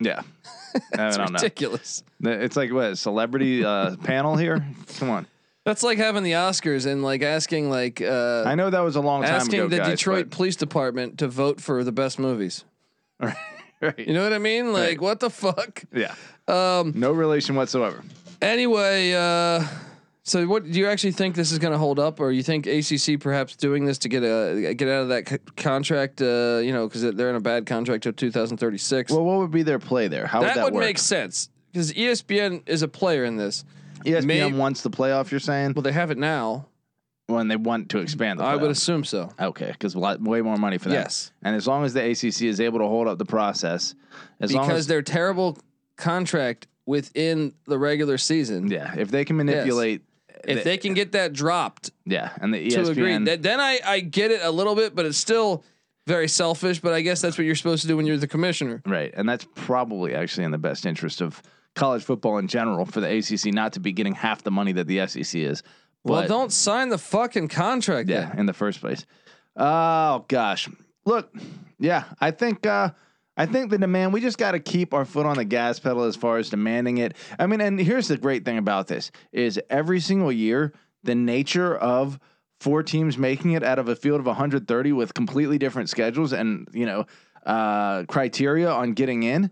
Yeah, 0.00 0.22
I 0.96 1.08
It's 1.08 1.16
don't 1.16 1.32
know. 1.32 1.38
ridiculous. 1.38 2.02
It's 2.20 2.56
like 2.56 2.72
what 2.72 2.92
a 2.92 2.96
celebrity 2.96 3.64
uh, 3.64 3.96
panel 3.96 4.36
here. 4.36 4.64
Come 4.98 5.10
on, 5.10 5.26
That's 5.64 5.82
like 5.82 5.98
having 5.98 6.22
the 6.22 6.32
Oscars 6.32 6.86
and 6.86 7.02
like 7.02 7.22
asking 7.22 7.68
like 7.70 8.00
uh, 8.00 8.44
I 8.46 8.54
know 8.54 8.70
that 8.70 8.80
was 8.80 8.96
a 8.96 9.00
long 9.00 9.22
time 9.22 9.32
asking 9.34 9.60
ago, 9.60 9.68
the 9.68 9.78
guys, 9.78 9.88
Detroit 9.90 10.30
Police 10.30 10.56
Department 10.56 11.18
to 11.18 11.28
vote 11.28 11.60
for 11.60 11.82
the 11.84 11.92
best 11.92 12.18
movies. 12.18 12.64
but- 13.20 13.34
right. 13.80 13.98
You 13.98 14.12
know 14.12 14.22
what 14.24 14.32
I 14.32 14.38
mean? 14.38 14.72
Like, 14.72 14.82
Right. 14.88 15.00
what 15.00 15.20
the 15.20 15.30
fuck? 15.30 15.84
Yeah, 15.92 16.14
Um. 16.48 16.92
no 16.96 17.12
relation 17.12 17.54
whatsoever. 17.56 18.02
Anyway, 18.42 19.12
uh, 19.14 19.64
so 20.28 20.46
what 20.46 20.64
do 20.70 20.78
you 20.78 20.86
actually 20.86 21.12
think 21.12 21.34
this 21.34 21.50
is 21.52 21.58
going 21.58 21.72
to 21.72 21.78
hold 21.78 21.98
up, 21.98 22.20
or 22.20 22.30
you 22.32 22.42
think 22.42 22.66
ACC 22.66 23.18
perhaps 23.20 23.56
doing 23.56 23.84
this 23.84 23.98
to 23.98 24.08
get 24.08 24.22
a 24.22 24.74
get 24.74 24.88
out 24.88 25.02
of 25.02 25.08
that 25.08 25.28
c- 25.28 25.38
contract? 25.56 26.20
Uh, 26.20 26.60
you 26.62 26.72
know, 26.72 26.86
because 26.86 27.02
they're 27.14 27.30
in 27.30 27.36
a 27.36 27.40
bad 27.40 27.66
contract 27.66 28.02
till 28.04 28.12
2036. 28.12 29.10
Well, 29.12 29.24
what 29.24 29.38
would 29.38 29.50
be 29.50 29.62
their 29.62 29.78
play 29.78 30.08
there? 30.08 30.26
How 30.26 30.40
that 30.40 30.48
would 30.48 30.56
that 30.56 30.64
would 30.64 30.74
work? 30.74 30.84
make 30.84 30.98
sense 30.98 31.50
because 31.72 31.92
ESPN 31.92 32.68
is 32.68 32.82
a 32.82 32.88
player 32.88 33.24
in 33.24 33.36
this. 33.36 33.64
ESPN 34.04 34.24
may- 34.26 34.52
wants 34.52 34.82
the 34.82 34.90
playoff. 34.90 35.30
You're 35.30 35.40
saying 35.40 35.72
Well, 35.74 35.82
they 35.82 35.92
have 35.92 36.10
it 36.10 36.18
now. 36.18 36.66
when 37.26 37.48
they 37.48 37.56
want 37.56 37.88
to 37.90 37.98
expand 37.98 38.38
the 38.40 38.44
I 38.44 38.56
would 38.56 38.70
assume 38.70 39.04
so. 39.04 39.30
Okay, 39.40 39.70
because 39.72 39.94
way 39.96 40.40
more 40.40 40.56
money 40.56 40.78
for 40.78 40.88
that. 40.90 40.94
Yes. 40.94 41.32
and 41.42 41.54
as 41.56 41.66
long 41.66 41.84
as 41.84 41.92
the 41.94 42.00
ACC 42.10 42.42
is 42.42 42.60
able 42.60 42.78
to 42.78 42.86
hold 42.86 43.06
up 43.08 43.18
the 43.18 43.24
process, 43.26 43.94
as 44.40 44.52
long 44.54 44.66
Because 44.66 44.80
as 44.80 44.86
their 44.86 45.02
terrible 45.02 45.58
contract 45.96 46.66
within 46.86 47.52
the 47.66 47.78
regular 47.78 48.16
season. 48.16 48.70
yeah, 48.70 48.94
if 48.96 49.10
they 49.10 49.24
can 49.24 49.36
manipulate, 49.36 50.02
If 50.44 50.64
they 50.64 50.76
can 50.76 50.94
get 50.94 51.12
that 51.12 51.32
dropped 51.32 51.90
yeah, 52.04 52.30
and 52.40 52.52
the 52.52 52.58
E 52.58 52.70
to 52.70 52.82
agree, 52.82 53.12
ESPN, 53.12 53.24
that, 53.26 53.42
then 53.42 53.60
I, 53.60 53.80
I 53.84 54.00
get 54.00 54.30
it 54.30 54.40
a 54.42 54.50
little 54.50 54.74
bit, 54.74 54.94
but 54.94 55.06
it's 55.06 55.18
still 55.18 55.64
very 56.06 56.28
selfish. 56.28 56.80
But 56.80 56.94
I 56.94 57.00
guess 57.00 57.20
that's 57.20 57.38
what 57.38 57.44
you're 57.44 57.54
supposed 57.54 57.82
to 57.82 57.88
do 57.88 57.96
when 57.96 58.06
you're 58.06 58.16
the 58.16 58.28
commissioner. 58.28 58.82
right, 58.86 59.12
and 59.16 59.28
that's 59.28 59.46
probably 59.54 60.14
actually 60.14 60.44
in 60.44 60.50
the 60.50 60.58
best 60.58 60.86
interest 60.86 61.20
of 61.20 61.42
college 61.74 62.02
football 62.02 62.38
in 62.38 62.48
general 62.48 62.84
for 62.84 63.00
the 63.00 63.18
ACC 63.18 63.52
not 63.52 63.72
to 63.74 63.80
be 63.80 63.92
getting 63.92 64.14
half 64.14 64.42
the 64.42 64.50
money 64.50 64.72
that 64.72 64.86
the 64.86 65.06
SEC 65.06 65.40
is. 65.40 65.62
Well, 66.04 66.26
don't 66.26 66.52
sign 66.52 66.88
the 66.88 66.98
fucking 66.98 67.48
contract. 67.48 68.08
Yeah, 68.08 68.26
then. 68.26 68.40
in 68.40 68.46
the 68.46 68.52
first 68.52 68.80
place. 68.80 69.04
Oh 69.56 70.24
gosh. 70.28 70.68
Look, 71.04 71.34
yeah, 71.78 72.04
I 72.20 72.30
think 72.30 72.66
uh 72.66 72.90
I 73.38 73.46
think 73.46 73.70
the 73.70 73.78
demand 73.78 74.12
we 74.12 74.20
just 74.20 74.36
got 74.36 74.52
to 74.52 74.60
keep 74.60 74.92
our 74.92 75.04
foot 75.04 75.24
on 75.24 75.36
the 75.36 75.44
gas 75.44 75.78
pedal 75.78 76.02
as 76.02 76.16
far 76.16 76.38
as 76.38 76.50
demanding 76.50 76.98
it. 76.98 77.14
I 77.38 77.46
mean, 77.46 77.60
and 77.60 77.80
here's 77.80 78.08
the 78.08 78.18
great 78.18 78.44
thing 78.44 78.58
about 78.58 78.88
this 78.88 79.12
is 79.32 79.60
every 79.70 80.00
single 80.00 80.32
year 80.32 80.74
the 81.04 81.14
nature 81.14 81.76
of 81.76 82.18
four 82.60 82.82
teams 82.82 83.16
making 83.16 83.52
it 83.52 83.62
out 83.62 83.78
of 83.78 83.88
a 83.88 83.94
field 83.94 84.18
of 84.18 84.26
130 84.26 84.92
with 84.92 85.14
completely 85.14 85.56
different 85.56 85.88
schedules 85.88 86.32
and, 86.32 86.68
you 86.72 86.84
know, 86.84 87.06
uh 87.46 88.02
criteria 88.08 88.68
on 88.68 88.92
getting 88.92 89.22
in, 89.22 89.50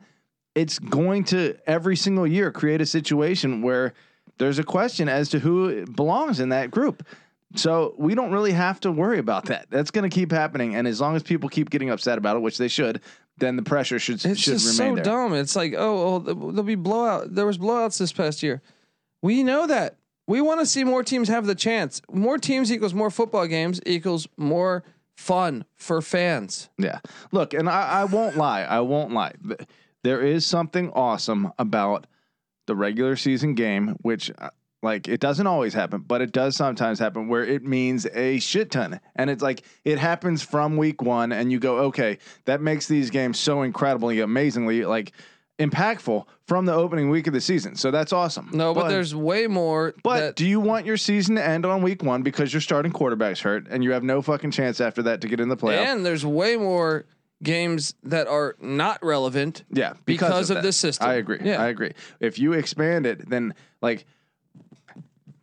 it's 0.57 0.81
going 0.81 1.23
to 1.23 1.57
every 1.67 1.95
single 1.97 2.27
year 2.27 2.51
create 2.51 2.81
a 2.81 2.87
situation 2.87 3.63
where 3.63 3.95
there's 4.39 4.59
a 4.59 4.65
question 4.65 5.09
as 5.09 5.29
to 5.29 5.39
who 5.39 5.87
belongs 5.87 6.41
in 6.41 6.49
that 6.49 6.71
group 6.73 7.07
So 7.55 7.95
we 7.97 8.15
don't 8.15 8.33
really 8.33 8.53
have 8.53 8.81
to 8.81 8.91
worry 8.91 9.19
about 9.19 9.47
that. 9.47 9.67
That's 9.71 9.91
going 9.91 10.09
to 10.09 10.15
keep 10.15 10.33
happening, 10.33 10.75
and 10.75 10.87
as 10.87 11.01
long 11.01 11.15
as 11.17 11.23
people 11.23 11.49
keep 11.49 11.71
getting 11.71 11.91
upset 11.91 12.19
about 12.19 12.37
it, 12.37 12.41
which 12.41 12.59
they 12.59 12.69
should, 12.69 13.01
then 13.39 13.57
the 13.57 13.63
pressure 13.63 13.99
should 13.99 14.25
It's 14.25 14.41
should 14.41 14.55
just 14.55 14.79
remain 14.79 14.93
so 14.93 14.95
there. 14.97 15.05
dumb. 15.05 15.35
It's 15.35 15.57
like, 15.57 15.75
oh, 15.77 16.17
oh, 16.27 16.51
there'll 16.51 16.63
be 16.63 16.75
blowout. 16.75 17.35
There 17.35 17.47
was 17.47 17.59
blowouts 17.59 17.99
this 17.99 18.13
past 18.13 18.43
year. 18.43 18.63
We 19.23 19.43
know 19.43 19.67
that. 19.67 19.97
We 20.29 20.41
want 20.41 20.61
to 20.61 20.67
see 20.67 20.83
more 20.85 21.03
teams 21.05 21.29
have 21.29 21.47
the 21.47 21.55
chance. 21.55 22.03
More 22.11 22.39
teams 22.39 22.73
equals 22.73 22.95
more 22.95 23.11
football 23.11 23.47
games 23.47 23.81
equals 23.87 24.27
more 24.37 24.83
fun 25.17 25.65
for 25.77 26.03
fans. 26.03 26.69
Yeah. 26.79 26.99
Look, 27.31 27.55
and 27.55 27.69
I, 27.69 28.01
I 28.01 28.05
won't 28.05 28.37
lie. 28.37 28.63
I 28.63 28.81
won't 28.81 29.13
lie. 29.13 29.35
There 30.03 30.21
is 30.23 30.45
something 30.45 30.91
awesome 30.91 31.53
about 31.59 32.07
the 32.67 32.75
regular 32.75 33.17
season 33.17 33.55
game, 33.55 33.97
which, 34.03 34.31
uh, 34.39 34.51
like, 34.87 35.09
it 35.09 35.21
doesn't 35.21 35.47
always 35.47 35.75
happen, 35.75 36.01
but 36.01 36.23
it 36.23 36.33
does 36.33 36.57
sometimes 36.57 36.99
happen 36.99 37.29
where 37.29 37.45
it 37.45 37.63
means 37.63 38.07
a 38.15 38.39
shit 38.39 38.71
ton. 38.71 39.01
And 39.17 39.29
it's 39.29 39.43
like, 39.43 39.63
it 39.85 39.99
happens 39.99 40.43
from 40.43 40.79
week 40.79 41.03
one, 41.03 41.33
and 41.33 41.53
you 41.53 41.59
go, 41.59 41.79
okay, 41.79 42.19
that 42.47 42.63
makes 42.63 42.89
these 42.89 43.11
games 43.11 43.39
so 43.39 43.63
incredibly, 43.63 44.21
amazingly, 44.21 44.85
like, 44.87 45.13
impactful 45.59 46.25
from 46.47 46.67
the 46.67 46.73
opening 46.73 47.11
week 47.11 47.27
of 47.27 47.33
the 47.33 47.41
season. 47.41 47.77
So 47.77 47.91
that's 47.91 48.13
awesome. 48.13 48.51
No, 48.53 48.73
but, 48.75 48.89
there's 48.89 49.15
way 49.15 49.47
more. 49.47 49.95
But 50.03 50.21
that, 50.21 50.37
do 50.37 50.47
you 50.47 50.61
want 50.61 50.87
your 50.87 50.97
season 50.97 51.37
to 51.37 51.47
end 51.47 51.67
on 51.67 51.83
week 51.83 52.03
one 52.03 52.23
because 52.23 52.53
your 52.53 52.61
starting 52.61 52.93
quarterback's 52.93 53.41
hurt 53.41 53.67
and 53.69 53.83
you 53.83 53.93
have 53.93 54.05
no 54.05 54.23
fucking 54.23 54.51
chance 54.51 54.81
after 54.81 55.03
that 55.03 55.21
to 55.23 55.29
get 55.29 55.41
in 55.41 55.49
the 55.49 55.57
playoff? 55.57 55.85
and 55.85 56.05
there's 56.07 56.25
way 56.25 56.57
more 56.57 57.07
games 57.43 57.95
that 58.03 58.27
are 58.27 58.57
not 58.61 59.03
relevant. 59.05 59.65
Yeah, 59.71 59.95
because 60.05 60.51
of 60.51 60.57
that. 60.57 60.63
this 60.63 60.77
system. 60.77 61.09
I 61.09 61.15
agree. 61.15 61.39
Yeah. 61.43 61.63
I 61.63 61.69
agree. 61.69 61.93
If 62.21 62.39
you 62.39 62.53
expand 62.53 63.07
it, 63.07 63.29
then 63.29 63.55
like 63.83 64.07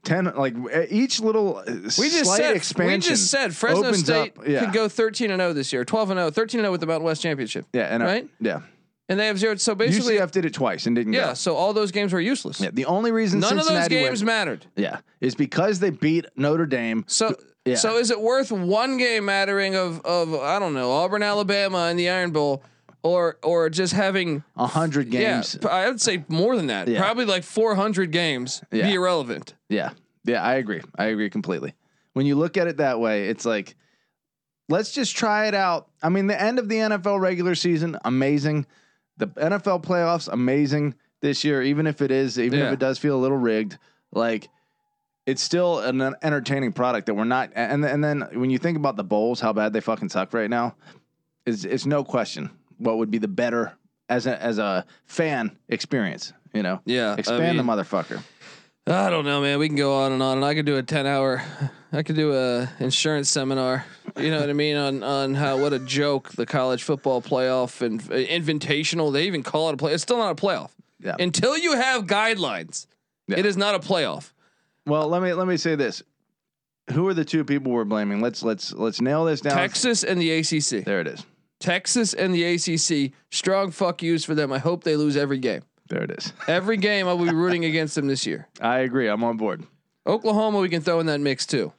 ten, 0.03 0.25
like 0.35 0.55
each 0.89 1.19
little 1.19 1.57
uh, 1.57 1.63
We 1.67 1.79
just 2.09 2.25
slight 2.25 2.37
said 2.37 2.55
expansion. 2.55 2.91
we 3.11 3.15
just 3.15 3.31
said 3.31 3.55
Fresno 3.55 3.79
opens 3.87 3.99
State 4.03 4.37
up- 4.37 4.47
yeah. 4.47 4.59
could 4.65 4.73
go 4.73 4.87
13 4.89 5.31
and 5.31 5.39
0 5.39 5.53
this 5.53 5.71
year, 5.73 5.83
12 5.85 6.11
and 6.11 6.17
0, 6.19 6.29
13 6.31 6.59
and 6.59 6.65
0 6.65 6.71
with 6.71 6.81
the 6.81 6.87
Mountain 6.87 7.05
West 7.05 7.21
Championship. 7.21 7.65
Yeah, 7.73 7.83
and 7.93 8.03
right? 8.03 8.27
yeah. 8.39 8.61
And 9.09 9.19
they 9.19 9.27
have 9.27 9.37
zero. 9.37 9.55
So 9.57 9.75
basically, 9.75 10.15
UCF 10.15 10.31
did 10.31 10.45
it 10.45 10.53
twice 10.53 10.85
and 10.85 10.95
didn't 10.95 11.11
yeah. 11.13 11.27
go. 11.27 11.33
So 11.33 11.55
all 11.55 11.73
those 11.73 11.91
games 11.91 12.13
were 12.13 12.21
useless. 12.21 12.61
Yeah, 12.61 12.69
the 12.71 12.85
only 12.85 13.11
reason 13.11 13.41
None 13.41 13.59
of 13.59 13.67
those 13.67 13.89
games 13.89 14.21
went- 14.21 14.25
mattered. 14.25 14.65
yeah, 14.77 14.99
is 15.19 15.35
because 15.35 15.79
they 15.79 15.89
beat 15.89 16.25
Notre 16.37 16.65
Dame. 16.65 17.03
So 17.07 17.35
Yeah. 17.65 17.75
so 17.75 17.97
is 17.97 18.11
it 18.11 18.21
worth 18.21 18.51
one 18.51 18.97
game 18.97 19.25
mattering 19.25 19.75
of 19.75 19.99
of 20.05 20.33
I 20.35 20.57
don't 20.57 20.73
know 20.73 20.91
Auburn 20.91 21.21
Alabama 21.21 21.89
in 21.89 21.97
the 21.97 22.09
Iron 22.09 22.31
Bowl 22.31 22.63
or 23.03 23.37
or 23.43 23.69
just 23.69 23.93
having 23.93 24.43
A 24.57 24.65
hundred 24.65 25.09
games. 25.11 25.57
Yeah, 25.61 25.67
I 25.69 25.87
would 25.87 26.01
say 26.01 26.23
more 26.29 26.55
than 26.55 26.67
that. 26.67 26.87
Yeah. 26.87 26.99
Probably 27.01 27.25
like 27.25 27.43
400 27.43 28.11
games 28.11 28.63
Yeah. 28.71 28.87
be 28.87 28.93
irrelevant. 28.95 29.53
Yeah. 29.69 29.91
Yeah, 30.25 30.41
I 30.41 30.53
agree. 30.55 30.81
I 30.97 31.05
agree 31.05 31.29
completely. 31.29 31.73
When 32.13 32.25
you 32.25 32.35
look 32.35 32.55
at 32.57 32.67
it 32.67 32.77
that 32.77 32.99
way, 32.99 33.27
it's 33.27 33.45
like, 33.45 33.75
let's 34.69 34.91
just 34.93 35.15
try 35.15 35.47
it 35.47 35.53
out. 35.53 35.89
I 36.01 36.09
mean, 36.09 36.27
the 36.27 36.41
end 36.41 36.59
of 36.59 36.69
the 36.69 36.75
NFL 36.77 37.19
regular 37.19 37.55
season, 37.55 37.97
amazing. 38.05 38.65
The 39.17 39.27
NFL 39.27 39.83
playoffs, 39.83 40.29
amazing 40.31 40.95
this 41.21 41.43
year, 41.43 41.61
even 41.61 41.87
if 41.87 42.01
it 42.01 42.09
is, 42.11 42.39
even 42.39 42.59
Yeah. 42.59 42.67
if 42.67 42.73
it 42.73 42.79
does 42.79 42.97
feel 42.99 43.15
a 43.17 43.21
little 43.21 43.37
rigged, 43.37 43.77
like 44.11 44.47
it's 45.25 45.41
still 45.41 45.79
an 45.79 46.01
entertaining 46.21 46.71
product 46.73 47.05
that 47.07 47.13
we're 47.15 47.23
not. 47.25 47.51
And 47.55 47.83
and 47.85 48.03
then 48.03 48.21
when 48.33 48.49
you 48.49 48.57
think 48.57 48.77
about 48.77 48.95
the 48.95 49.03
bowls, 49.03 49.39
how 49.41 49.51
bad 49.53 49.73
they 49.73 49.81
fucking 49.81 50.09
suck 50.09 50.33
right 50.33 50.49
now, 50.49 50.75
is 51.45 51.65
it's 51.65 51.85
no 51.85 52.03
question 52.03 52.49
what 52.77 52.97
would 52.97 53.11
be 53.11 53.17
the 53.17 53.27
better 53.27 53.73
as 54.09 54.25
a 54.27 54.41
as 54.41 54.57
a 54.57 54.85
fan 55.05 55.57
experience. 55.69 56.33
You 56.53 56.61
know, 56.63 56.81
Yeah, 56.85 57.11
I 57.11 57.15
expand 57.15 57.57
the 57.57 57.63
motherfucker. 57.63 58.21
I 58.85 59.09
don't 59.09 59.23
know, 59.25 59.41
man. 59.41 59.59
We 59.59 59.67
can 59.69 59.77
go 59.77 59.93
on 60.03 60.11
and 60.11 60.21
on, 60.21 60.37
and 60.37 60.45
I 60.45 60.53
could 60.53 60.65
do 60.65 60.77
a 60.77 60.83
ten 60.83 61.07
hour. 61.07 61.41
I 61.91 62.03
could 62.03 62.15
do 62.17 62.33
a 62.33 62.69
insurance 62.79 63.29
seminar. 63.29 63.85
You 64.17 64.29
know 64.29 64.39
what 64.41 64.49
I 64.49 64.53
mean 64.53 64.75
on 64.75 65.03
on 65.03 65.33
how 65.35 65.57
what 65.57 65.73
a 65.73 65.79
joke 65.79 66.31
the 66.33 66.45
college 66.45 66.83
football 66.83 67.21
playoff 67.21 67.81
and 67.81 68.01
uh, 68.01 68.15
invitational. 68.15 69.11
They 69.13 69.25
even 69.25 69.41
call 69.41 69.69
it 69.69 69.73
a 69.73 69.77
play. 69.77 69.93
It's 69.93 70.03
still 70.03 70.17
not 70.17 70.31
a 70.31 70.35
playoff 70.35 70.71
Yeah. 70.99 71.15
until 71.17 71.57
you 71.57 71.75
have 71.75 72.05
guidelines. 72.05 72.85
Yeah. 73.27 73.39
It 73.39 73.45
is 73.45 73.55
not 73.57 73.73
a 73.73 73.79
playoff. 73.79 74.31
Well, 74.85 75.07
let 75.07 75.21
me 75.23 75.33
let 75.33 75.47
me 75.47 75.55
say 75.57 75.75
this. 75.75 76.03
Who 76.91 77.07
are 77.07 77.13
the 77.13 77.23
two 77.25 77.45
people 77.45 77.71
we're 77.71 77.85
blaming? 77.85 78.21
Let's 78.21 78.43
let's 78.43 78.73
let's 78.73 78.99
nail 78.99 79.23
this 79.23 79.39
down. 79.39 79.55
Texas 79.55 80.03
and 80.03 80.19
the 80.21 80.29
ACC. 80.39 80.83
There 80.83 80.99
it 80.99 81.07
is. 81.07 81.25
Texas 81.63 82.13
and 82.13 82.35
the 82.35 82.43
ACC. 82.43 83.13
Strong 83.31 83.71
fuck 83.71 84.03
yous 84.03 84.25
for 84.25 84.35
them. 84.35 84.51
I 84.51 84.59
hope 84.59 84.83
they 84.83 84.97
lose 84.97 85.15
every 85.15 85.39
game. 85.39 85.61
There 85.87 86.03
it 86.03 86.11
is. 86.11 86.33
Every 86.47 86.77
game 86.77 87.07
I'll 87.07 87.17
be 87.17 87.33
rooting 87.33 87.65
against 87.65 87.95
them 87.95 88.07
this 88.07 88.25
year. 88.25 88.47
I 88.59 88.79
agree. 88.79 89.07
I'm 89.07 89.23
on 89.23 89.37
board. 89.37 89.63
Oklahoma, 90.07 90.59
we 90.59 90.69
can 90.69 90.81
throw 90.81 90.99
in 90.99 91.05
that 91.05 91.19
mix 91.19 91.45
too. 91.45 91.71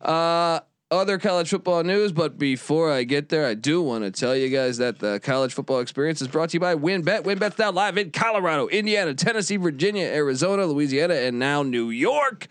Uh, 0.00 0.60
other 0.90 1.18
college 1.18 1.50
football 1.50 1.84
news, 1.84 2.10
but 2.10 2.38
before 2.38 2.90
I 2.90 3.04
get 3.04 3.28
there, 3.28 3.46
I 3.46 3.54
do 3.54 3.82
want 3.82 4.02
to 4.02 4.10
tell 4.10 4.34
you 4.34 4.48
guys 4.48 4.78
that 4.78 4.98
the 4.98 5.20
college 5.20 5.52
football 5.52 5.80
experience 5.80 6.20
is 6.22 6.28
brought 6.28 6.50
to 6.50 6.54
you 6.54 6.60
by 6.60 6.74
WynnBET. 6.74 7.22
WynnBET's 7.22 7.58
now 7.58 7.70
live 7.70 7.98
in 7.98 8.10
Colorado, 8.10 8.66
Indiana, 8.68 9.14
Tennessee, 9.14 9.56
Virginia, 9.56 10.06
Arizona, 10.06 10.64
Louisiana, 10.66 11.14
and 11.14 11.38
now 11.38 11.62
New 11.62 11.90
York. 11.90 12.48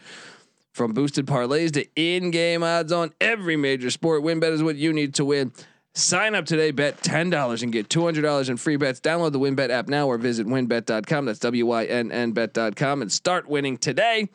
From 0.74 0.94
boosted 0.94 1.26
parlays 1.26 1.72
to 1.74 1.86
in-game 1.96 2.64
odds 2.64 2.92
on 2.94 3.12
every 3.20 3.58
major 3.58 3.90
sport, 3.90 4.24
WynnBET 4.24 4.52
is 4.52 4.64
what 4.64 4.78
you 4.78 4.94
need 4.94 5.14
to 5.16 5.26
win. 5.26 5.52
Sign 6.00 6.34
up 6.34 6.46
today, 6.46 6.72
bet 6.72 7.02
$10 7.02 7.62
and 7.62 7.74
get 7.74 7.90
$200 7.90 8.50
in 8.50 8.56
free 8.56 8.78
bets. 8.78 9.02
Download 9.02 9.34
the 9.34 9.40
WynnBET 9.40 9.70
app 9.70 9.90
now 9.90 10.08
or 10.08 10.18
visit 10.18 10.48
wynnbet.com. 10.48 11.26
That's 11.26 11.40
W 11.40 11.66
Y 11.66 11.86
N 11.86 12.10
N 12.12 12.32
bet.com 12.32 13.02
and 13.02 13.12
start 13.12 13.50
winning 13.50 13.78
today. 13.78 14.30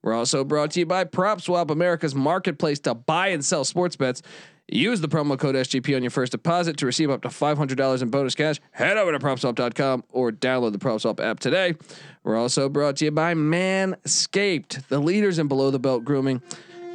We're 0.00 0.14
also 0.14 0.44
brought 0.44 0.70
to 0.72 0.80
you 0.80 0.86
by 0.86 1.04
PropSwap, 1.04 1.70
America's 1.70 2.14
marketplace 2.14 2.78
to 2.80 2.94
buy 2.94 3.28
and 3.28 3.44
sell 3.44 3.64
sports 3.64 3.96
bets. 3.96 4.22
Use 4.70 5.00
the 5.00 5.08
promo 5.08 5.36
code 5.36 5.56
SGP 5.56 5.96
on 5.96 6.04
your 6.04 6.10
first 6.10 6.30
deposit 6.30 6.76
to 6.76 6.86
receive 6.86 7.10
up 7.10 7.22
to 7.22 7.28
$500 7.28 8.02
in 8.02 8.10
bonus 8.10 8.36
cash. 8.36 8.60
Head 8.70 8.96
over 8.96 9.10
to 9.10 9.18
propswap.com 9.18 10.04
or 10.10 10.30
download 10.30 10.70
the 10.72 10.78
PropSwap 10.78 11.18
app 11.18 11.40
today. 11.40 11.74
We're 12.22 12.36
also 12.36 12.68
brought 12.68 12.96
to 12.96 13.06
you 13.06 13.10
by 13.10 13.34
Manscaped, 13.34 14.86
the 14.86 15.00
leaders 15.00 15.40
in 15.40 15.48
below 15.48 15.72
the 15.72 15.80
belt 15.80 16.04
grooming. 16.04 16.42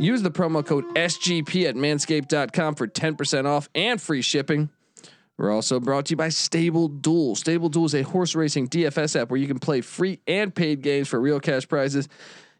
Use 0.04 0.22
the 0.22 0.32
promo 0.32 0.66
code 0.66 0.84
SGP 0.96 1.63
at 1.63 1.76
manscaped.com 1.76 2.76
for 2.76 2.88
10% 2.88 3.46
off 3.46 3.70
and 3.74 4.02
free 4.02 4.22
shipping. 4.22 4.70
We're 5.38 5.50
also 5.50 5.80
brought 5.80 6.08
to 6.08 6.12
you 6.12 6.18
by 6.18 6.28
Stable 6.28 6.89
Duel. 6.89 7.38
Stable 7.38 7.70
Duel 7.70 7.86
is 7.86 7.96
a 7.96 8.02
horse 8.02 8.36
racing 8.36 8.68
DFS 8.68 9.20
app 9.20 9.32
where 9.32 9.39
you 9.39 9.48
can 9.48 9.60
play 9.60 9.80
free 9.80 10.20
and 10.28 10.54
paid 10.54 10.82
games 10.82 11.08
for 11.08 11.22
real 11.22 11.39
cash 11.39 11.70
prizes. 11.70 12.10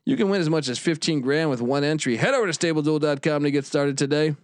You 0.06 0.15
can 0.15 0.29
win 0.29 0.39
as 0.39 0.49
much 0.49 0.69
as 0.69 0.79
15 0.79 1.19
grand 1.19 1.49
with 1.49 1.62
one 1.62 1.84
entry. 1.84 2.15
Head 2.15 2.34
over 2.34 2.49
to 2.49 2.58
stableduel.com 2.58 3.43
to 3.43 3.51
get 3.51 3.65
started 3.65 3.97
today. 3.97 4.36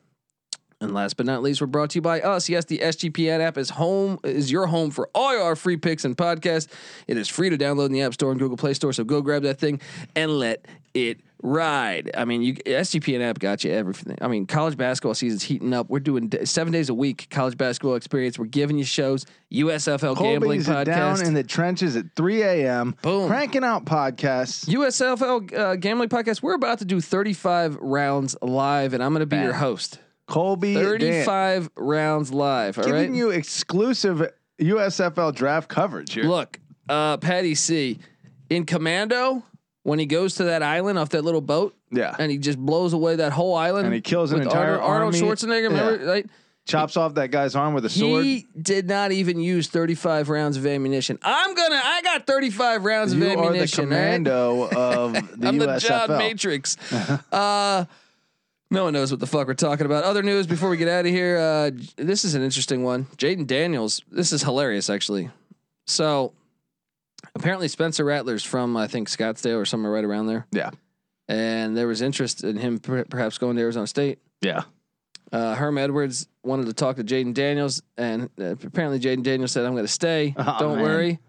And 0.81 0.93
last 0.93 1.17
but 1.17 1.25
not 1.25 1.41
least, 1.41 1.59
we're 1.59 1.67
brought 1.67 1.89
to 1.91 1.97
you 1.97 2.01
by 2.01 2.21
us. 2.21 2.47
Yes, 2.47 2.63
the 2.65 2.77
SGPN 2.77 3.41
app 3.41 3.57
is 3.57 3.69
home 3.69 4.17
is 4.23 4.49
your 4.49 4.67
home 4.67 4.91
for 4.91 5.09
all 5.13 5.41
our 5.41 5.57
free 5.57 5.75
picks 5.75 6.05
and 6.05 6.15
podcasts. 6.15 6.67
It 7.05 7.17
is 7.17 7.27
free 7.27 7.49
to 7.49 7.57
download 7.57 7.87
in 7.87 7.91
the 7.91 8.01
App 8.01 8.13
Store 8.13 8.31
and 8.31 8.39
Google 8.39 8.55
Play 8.55 8.73
Store. 8.73 8.93
So 8.93 9.03
go 9.03 9.21
grab 9.21 9.43
that 9.43 9.59
thing 9.59 9.81
and 10.15 10.31
let 10.39 10.65
it 10.93 11.19
ride. 11.41 12.11
I 12.15 12.23
mean, 12.25 12.41
you 12.41 12.53
SGPN 12.55 13.21
app 13.21 13.39
got 13.39 13.63
you 13.65 13.71
everything. 13.71 14.17
I 14.21 14.29
mean, 14.29 14.45
college 14.45 14.77
basketball 14.77 15.13
season's 15.15 15.43
heating 15.43 15.73
up. 15.73 15.89
We're 15.89 15.99
doing 15.99 16.29
d- 16.29 16.45
seven 16.45 16.71
days 16.71 16.89
a 16.89 16.93
week 16.93 17.27
college 17.29 17.57
basketball 17.57 17.95
experience. 17.95 18.39
We're 18.39 18.45
giving 18.45 18.77
you 18.77 18.85
shows. 18.85 19.25
USFL 19.51 20.17
gambling 20.17 20.63
Colby's 20.63 20.85
down 20.85 21.25
in 21.25 21.33
the 21.33 21.43
trenches 21.43 21.95
at 21.97 22.05
3 22.15 22.41
a.m. 22.41 22.95
Boom. 23.01 23.27
Cranking 23.27 23.63
out 23.65 23.85
podcasts. 23.85 24.65
USFL 24.69 25.53
uh, 25.53 25.75
gambling 25.75 26.09
podcast. 26.09 26.41
We're 26.41 26.55
about 26.55 26.79
to 26.79 26.85
do 26.85 27.01
35 27.01 27.75
rounds 27.77 28.37
live, 28.41 28.93
and 28.93 29.03
I'm 29.03 29.11
going 29.11 29.21
to 29.21 29.25
be 29.25 29.37
your 29.37 29.53
host. 29.53 29.99
Colby 30.29 30.75
Dan, 30.75 30.83
35 30.83 31.69
rounds 31.75 32.31
live. 32.31 32.77
All 32.77 32.83
right. 32.85 32.91
giving 33.01 33.15
you 33.15 33.31
exclusive 33.31 34.31
USFL 34.61 35.33
draft 35.33 35.67
coverage 35.69 36.13
here. 36.13 36.23
Look, 36.25 36.59
uh, 36.87 37.17
Patty 37.17 37.55
C 37.55 37.99
in 38.49 38.65
Commando 38.65 39.43
when 39.83 39.99
he 39.99 40.05
goes 40.05 40.35
to 40.35 40.45
that 40.45 40.61
island 40.63 40.99
off 40.99 41.09
that 41.09 41.23
little 41.23 41.41
boat 41.41 41.75
yeah. 41.91 42.15
and 42.19 42.31
he 42.31 42.37
just 42.37 42.59
blows 42.59 42.93
away 42.93 43.15
that 43.17 43.31
whole 43.31 43.55
island 43.55 43.85
And 43.85 43.95
he 43.95 44.01
kills 44.01 44.31
an 44.31 44.41
entire 44.41 44.79
Arnold, 44.79 45.15
Arnold. 45.15 45.39
Schwarzenegger. 45.39 45.69
Remember, 45.69 46.03
Yeah. 46.03 46.09
right? 46.11 46.25
Chops 46.65 46.97
off 46.97 47.15
that 47.15 47.31
guy's 47.31 47.55
arm 47.55 47.73
with 47.73 47.85
a 47.85 47.89
sword. 47.89 48.23
He 48.23 48.45
did 48.61 48.87
not 48.87 49.11
even 49.11 49.39
use 49.39 49.67
35 49.69 50.29
rounds 50.29 50.55
of 50.55 50.67
ammunition. 50.67 51.17
I'm 51.23 51.55
gonna. 51.55 51.81
I 51.83 52.01
got 52.03 52.27
35 52.27 52.85
rounds 52.85 53.13
you 53.15 53.23
of 53.23 53.31
are 53.31 53.35
the 53.35 53.41
ammunition. 53.41 53.85
all 53.85 53.89
right? 53.99 54.03
commando 54.23 54.69
of 54.69 55.13
the 55.39 55.47
I'm 55.47 55.57
the 55.57 55.65
USFL. 55.65 55.79
John 56.07 56.17
Matrix. 56.19 56.77
uh, 57.31 57.85
no 58.71 58.83
one 58.83 58.93
knows 58.93 59.11
what 59.11 59.19
the 59.19 59.27
fuck 59.27 59.47
we're 59.47 59.53
talking 59.55 59.85
about. 59.85 60.03
Other 60.03 60.21
news 60.23 60.47
before 60.47 60.69
we 60.69 60.77
get 60.77 60.87
out 60.87 61.05
of 61.05 61.11
here. 61.11 61.37
Uh, 61.37 61.71
this 61.97 62.23
is 62.25 62.35
an 62.35 62.43
interesting 62.43 62.83
one. 62.83 63.05
Jayden 63.17 63.47
Daniels. 63.47 64.01
This 64.11 64.31
is 64.31 64.43
hilarious, 64.43 64.89
actually. 64.89 65.29
So 65.87 66.33
apparently 67.35 67.67
Spencer 67.67 68.05
Rattler's 68.05 68.43
from 68.43 68.77
I 68.77 68.87
think 68.87 69.09
Scottsdale 69.09 69.57
or 69.59 69.65
somewhere 69.65 69.91
right 69.91 70.03
around 70.05 70.27
there, 70.27 70.45
Yeah. 70.51 70.69
and 71.27 71.75
there 71.75 71.87
was 71.87 72.01
interest 72.01 72.43
in 72.43 72.57
him 72.57 72.79
per- 72.79 73.05
perhaps 73.05 73.37
going 73.37 73.55
to 73.55 73.61
Arizona 73.61 73.87
State. 73.87 74.19
Yeah. 74.41 74.63
Uh, 75.31 75.53
Herm 75.55 75.77
Edwards 75.77 76.27
wanted 76.43 76.65
to 76.67 76.73
talk 76.73 76.95
to 76.95 77.03
Jayden 77.03 77.33
Daniels, 77.35 77.83
and 77.97 78.29
uh, 78.39 78.51
apparently 78.63 78.99
Jayden 78.99 79.21
Daniels 79.23 79.51
said, 79.51 79.63
"I'm 79.65 79.73
going 79.73 79.83
to 79.85 79.91
stay. 79.91 80.33
Oh, 80.37 80.55
Don't 80.59 80.75
man. 80.77 80.83
worry." 80.83 81.19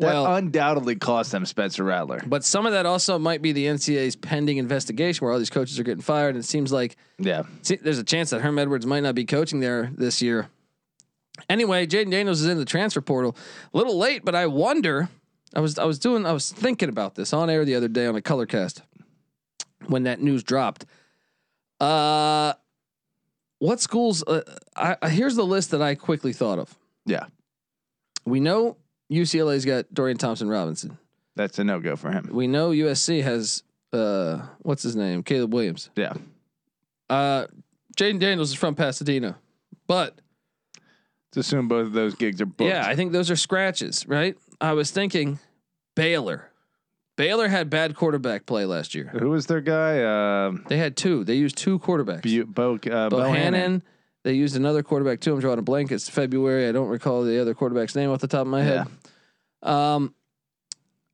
That 0.00 0.06
Well- 0.06 0.34
undoubtedly 0.34 0.96
cost 0.96 1.30
them 1.30 1.46
Spencer 1.46 1.84
Rattler. 1.84 2.20
But 2.26 2.44
some 2.44 2.66
of 2.66 2.72
that 2.72 2.84
also 2.84 3.16
might 3.18 3.42
be 3.42 3.52
the 3.52 3.66
NCAA's 3.66 4.16
pending 4.16 4.56
investigation, 4.58 5.24
where 5.24 5.32
all 5.32 5.38
these 5.38 5.50
coaches 5.50 5.78
are 5.78 5.84
getting 5.84 6.02
fired. 6.02 6.30
And 6.34 6.38
it 6.38 6.46
seems 6.48 6.72
like 6.72 6.96
Yeah. 7.18 7.44
see, 7.62 7.76
there's 7.76 7.98
a 8.00 8.04
chance 8.04 8.30
that 8.30 8.40
Herm 8.40 8.58
Edwards 8.58 8.86
might 8.86 9.04
not 9.04 9.14
be 9.14 9.24
coaching 9.24 9.60
there 9.60 9.92
this 9.96 10.20
year. 10.20 10.48
Anyway, 11.48 11.86
Jayden 11.86 12.10
Daniels 12.10 12.40
is 12.40 12.48
in 12.48 12.58
the 12.58 12.64
transfer 12.64 13.00
portal. 13.00 13.36
A 13.72 13.76
little 13.76 13.96
late, 13.96 14.24
but 14.24 14.34
I 14.34 14.46
wonder. 14.46 15.08
I 15.54 15.60
was 15.60 15.78
I 15.78 15.84
was 15.84 16.00
doing 16.00 16.26
I 16.26 16.32
was 16.32 16.50
thinking 16.50 16.88
about 16.88 17.14
this 17.14 17.32
on 17.32 17.48
air 17.48 17.64
the 17.64 17.76
other 17.76 17.86
day 17.88 18.06
on 18.06 18.16
a 18.16 18.22
color 18.22 18.46
cast 18.46 18.82
when 19.86 20.02
that 20.04 20.20
news 20.20 20.42
dropped. 20.42 20.84
Uh, 21.80 22.54
what 23.60 23.80
schools? 23.80 24.24
Uh, 24.26 24.42
I, 24.76 24.96
I 25.02 25.08
here's 25.10 25.36
the 25.36 25.46
list 25.46 25.70
that 25.70 25.80
I 25.82 25.94
quickly 25.94 26.32
thought 26.32 26.58
of. 26.58 26.76
Yeah. 27.06 27.26
We 28.24 28.40
know 28.40 28.76
UCLA's 29.10 29.64
got 29.64 29.92
Dorian 29.92 30.16
Thompson 30.18 30.48
Robinson. 30.48 30.98
That's 31.36 31.58
a 31.58 31.64
no 31.64 31.80
go 31.80 31.96
for 31.96 32.10
him. 32.10 32.30
We 32.32 32.46
know 32.46 32.70
USC 32.70 33.22
has 33.22 33.62
uh, 33.92 34.42
what's 34.62 34.82
his 34.82 34.96
name, 34.96 35.22
Caleb 35.22 35.52
Williams. 35.52 35.90
Yeah. 35.96 36.14
Uh, 37.10 37.46
Jayden 37.96 38.18
Daniels 38.18 38.50
is 38.50 38.54
from 38.56 38.74
Pasadena, 38.74 39.36
but 39.86 40.18
Let's 41.36 41.48
assume 41.48 41.66
both 41.68 41.86
of 41.88 41.92
those 41.92 42.14
gigs 42.14 42.40
are 42.40 42.46
booked. 42.46 42.68
yeah, 42.70 42.84
I 42.86 42.94
think 42.94 43.10
those 43.12 43.28
are 43.30 43.36
scratches, 43.36 44.06
right? 44.06 44.36
I 44.60 44.72
was 44.72 44.90
thinking 44.92 45.40
Baylor. 45.96 46.50
Baylor 47.16 47.48
had 47.48 47.70
bad 47.70 47.94
quarterback 47.96 48.46
play 48.46 48.64
last 48.66 48.94
year. 48.94 49.08
Who 49.18 49.30
was 49.30 49.46
their 49.46 49.60
guy? 49.60 50.02
Um, 50.46 50.64
They 50.68 50.76
had 50.78 50.96
two. 50.96 51.24
They 51.24 51.34
used 51.34 51.56
two 51.56 51.78
quarterbacks. 51.80 52.22
Bu- 52.22 52.46
Bo, 52.46 52.74
uh, 52.74 53.08
Bohanon. 53.08 53.10
Bohanon. 53.10 53.82
They 54.24 54.32
used 54.32 54.56
another 54.56 54.82
quarterback 54.82 55.20
too. 55.20 55.34
I'm 55.34 55.40
drawing 55.40 55.58
a 55.58 55.62
blank. 55.62 55.92
It's 55.92 56.08
February. 56.08 56.66
I 56.66 56.72
don't 56.72 56.88
recall 56.88 57.22
the 57.22 57.40
other 57.40 57.54
quarterback's 57.54 57.94
name 57.94 58.10
off 58.10 58.20
the 58.20 58.26
top 58.26 58.42
of 58.42 58.46
my 58.48 58.62
head. 58.62 58.86
Yeah. 59.62 59.94
Um, 59.94 60.14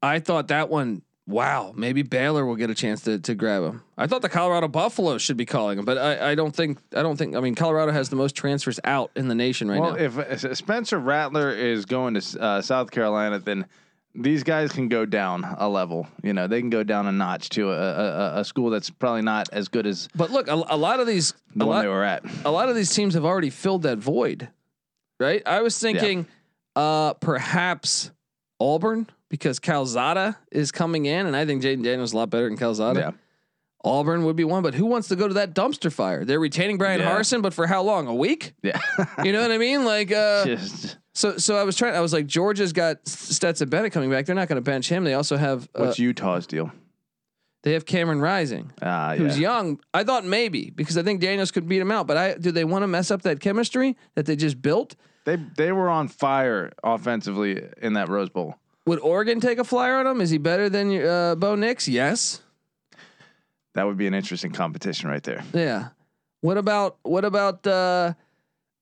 I 0.00 0.20
thought 0.20 0.48
that 0.48 0.70
one. 0.70 1.02
Wow, 1.26 1.72
maybe 1.76 2.02
Baylor 2.02 2.44
will 2.44 2.56
get 2.56 2.70
a 2.70 2.74
chance 2.74 3.02
to 3.02 3.18
to 3.20 3.34
grab 3.34 3.62
him. 3.62 3.82
I 3.96 4.06
thought 4.06 4.22
the 4.22 4.28
Colorado 4.28 4.66
Buffalo 4.66 5.18
should 5.18 5.36
be 5.36 5.46
calling 5.46 5.78
him, 5.78 5.84
but 5.84 5.96
I, 5.96 6.30
I 6.30 6.34
don't 6.34 6.54
think 6.54 6.78
I 6.94 7.02
don't 7.02 7.16
think. 7.16 7.36
I 7.36 7.40
mean, 7.40 7.54
Colorado 7.54 7.92
has 7.92 8.08
the 8.08 8.16
most 8.16 8.34
transfers 8.34 8.80
out 8.82 9.10
in 9.14 9.28
the 9.28 9.34
nation 9.34 9.68
right 9.68 9.76
now. 9.76 9.94
well, 9.94 9.96
now. 9.96 9.98
if 9.98 10.44
uh, 10.44 10.54
Spencer 10.54 10.98
Rattler 10.98 11.52
is 11.52 11.84
going 11.84 12.14
to 12.14 12.40
uh, 12.40 12.62
South 12.62 12.90
Carolina, 12.90 13.38
then 13.38 13.66
these 14.14 14.42
guys 14.42 14.72
can 14.72 14.88
go 14.88 15.04
down 15.06 15.44
a 15.58 15.68
level. 15.68 16.06
You 16.22 16.32
know, 16.32 16.46
they 16.46 16.60
can 16.60 16.70
go 16.70 16.82
down 16.82 17.06
a 17.06 17.12
notch 17.12 17.48
to 17.50 17.70
a, 17.70 17.74
a, 17.74 18.40
a- 18.40 18.44
school 18.44 18.70
that's 18.70 18.90
probably 18.90 19.22
not 19.22 19.48
as 19.52 19.68
good 19.68 19.86
as 19.86 20.08
but 20.14 20.30
look, 20.30 20.48
a, 20.48 20.54
a 20.68 20.76
lot 20.76 21.00
of 21.00 21.06
these 21.06 21.34
the 21.54 21.64
a 21.64 21.68
one 21.68 21.76
lot, 21.76 21.82
they 21.82 21.88
were 21.88 22.04
at. 22.04 22.24
a 22.44 22.50
lot 22.50 22.68
of 22.68 22.74
these 22.74 22.92
teams 22.94 23.14
have 23.14 23.24
already 23.24 23.50
filled 23.50 23.82
that 23.82 23.98
void, 23.98 24.48
right? 25.18 25.42
I 25.46 25.62
was 25.62 25.78
thinking, 25.78 26.26
uh, 26.76 27.14
perhaps 27.14 28.10
Auburn 28.58 29.06
because 29.28 29.58
Calzada 29.60 30.36
is 30.50 30.72
coming 30.72 31.06
in, 31.06 31.26
and 31.26 31.36
I 31.36 31.46
think 31.46 31.62
Jayden 31.62 31.84
Daniels 31.84 32.10
is 32.10 32.12
a 32.14 32.16
lot 32.16 32.30
better 32.30 32.48
than 32.48 32.58
Calzada. 32.58 32.98
Yeah. 33.00 33.10
Auburn 33.84 34.24
would 34.24 34.36
be 34.36 34.44
one, 34.44 34.62
but 34.62 34.74
who 34.74 34.84
wants 34.86 35.08
to 35.08 35.16
go 35.16 35.26
to 35.28 35.34
that 35.34 35.54
dumpster 35.54 35.90
fire? 35.92 36.24
They're 36.24 36.40
retaining 36.40 36.76
Bryan 36.78 37.00
Yeah. 37.00 37.10
Harsin, 37.16 37.40
but 37.40 37.54
for 37.54 37.66
how 37.66 37.82
long? 37.82 38.06
A 38.08 38.14
week? 38.14 38.52
Yeah. 38.62 38.78
You 39.24 39.32
know 39.32 39.40
what 39.42 39.50
I 39.52 39.58
mean? 39.58 39.84
Like, 39.84 40.12
uh, 40.12 40.44
Just 40.56 40.98
so 41.14 41.36
so 41.38 41.56
I 41.56 41.64
was 41.64 41.76
trying. 41.76 41.94
I 41.94 42.00
was 42.00 42.12
like, 42.12 42.26
Georgia's 42.26 42.72
got 42.72 43.06
Stetson 43.08 43.68
Bennett 43.68 43.92
coming 43.92 44.10
back. 44.10 44.26
They're 44.26 44.34
not 44.34 44.48
going 44.48 44.56
to 44.62 44.70
bench 44.70 44.88
him. 44.88 45.04
They 45.04 45.14
also 45.14 45.36
have 45.36 45.64
uh, 45.74 45.84
what's 45.86 45.98
Utah's 45.98 46.46
deal? 46.46 46.70
they 47.62 47.72
have 47.74 47.84
Cameron 47.84 48.20
Rising, 48.22 48.72
Ah, 48.80 49.12
yeah. 49.12 49.18
who's 49.18 49.38
young. 49.38 49.80
I 49.92 50.02
thought 50.04 50.24
maybe 50.24 50.70
because 50.70 50.96
I 50.96 51.02
think 51.02 51.20
Daniels 51.20 51.50
could 51.50 51.68
beat 51.68 51.80
him 51.80 51.90
out. 51.90 52.06
But 52.06 52.16
I 52.16 52.34
do 52.34 52.50
they 52.52 52.64
want 52.64 52.82
to 52.84 52.86
mess 52.86 53.10
up 53.10 53.22
that 53.22 53.40
chemistry 53.40 53.96
that 54.14 54.24
they 54.26 54.36
just 54.36 54.60
built? 54.62 54.94
They 55.24 55.36
they 55.56 55.72
were 55.72 55.88
on 55.90 56.08
fire 56.08 56.72
offensively 56.84 57.62
in 57.82 57.94
that 57.94 58.08
Rose 58.08 58.30
Bowl. 58.30 58.56
Would 58.86 59.00
Oregon 59.00 59.40
take 59.40 59.58
a 59.58 59.64
flyer 59.64 59.96
on 59.96 60.06
him? 60.06 60.20
Is 60.22 60.30
he 60.30 60.38
better 60.38 60.68
than 60.70 61.04
uh, 61.06 61.34
Bo 61.34 61.54
Nix? 61.54 61.86
Yes. 61.88 62.40
That 63.74 63.86
would 63.86 63.96
be 63.96 64.06
an 64.06 64.14
interesting 64.14 64.52
competition 64.52 65.08
right 65.08 65.22
there. 65.22 65.42
Yeah. 65.52 65.88
What 66.40 66.58
about 66.58 66.98
what 67.02 67.24
about? 67.24 67.66
uh 67.66 68.14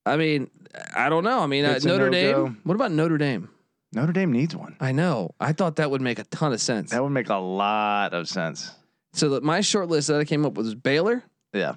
I 0.06 0.16
mean, 0.16 0.50
I 0.96 1.08
don't 1.10 1.24
know. 1.24 1.40
I 1.40 1.46
mean, 1.46 1.64
uh, 1.66 1.78
Notre 1.84 2.10
no-go. 2.10 2.44
Dame. 2.46 2.60
What 2.64 2.74
about 2.74 2.92
Notre 2.92 3.18
Dame? 3.18 3.50
Notre 3.92 4.12
Dame 4.12 4.32
needs 4.32 4.56
one. 4.56 4.76
I 4.80 4.92
know. 4.92 5.34
I 5.40 5.52
thought 5.52 5.76
that 5.76 5.90
would 5.90 6.00
make 6.00 6.18
a 6.18 6.24
ton 6.24 6.52
of 6.52 6.60
sense. 6.60 6.90
That 6.92 7.02
would 7.02 7.10
make 7.10 7.28
a 7.28 7.36
lot 7.36 8.14
of 8.14 8.28
sense. 8.28 8.70
So 9.12 9.30
that 9.30 9.42
my 9.42 9.60
short 9.60 9.88
list 9.88 10.08
that 10.08 10.18
I 10.20 10.24
came 10.24 10.46
up 10.46 10.54
with 10.54 10.64
was 10.66 10.74
Baylor, 10.74 11.22
Yeah. 11.52 11.74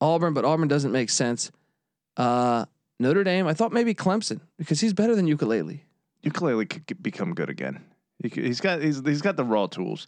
Auburn, 0.00 0.34
but 0.34 0.44
Auburn 0.44 0.68
doesn't 0.68 0.90
make 0.92 1.10
sense. 1.10 1.50
Uh, 2.16 2.64
Notre 3.00 3.24
Dame. 3.24 3.46
I 3.46 3.54
thought 3.54 3.72
maybe 3.72 3.94
Clemson 3.94 4.40
because 4.58 4.80
he's 4.80 4.92
better 4.92 5.14
than 5.14 5.26
Uiagalelei. 5.26 5.80
Uiagalelei 6.24 6.68
could 6.86 7.02
become 7.02 7.34
good 7.34 7.50
again. 7.50 7.80
He 8.22 8.30
could, 8.30 8.44
he's 8.44 8.60
got 8.60 8.80
he's 8.82 9.00
he's 9.04 9.22
got 9.22 9.36
the 9.36 9.44
raw 9.44 9.66
tools. 9.66 10.06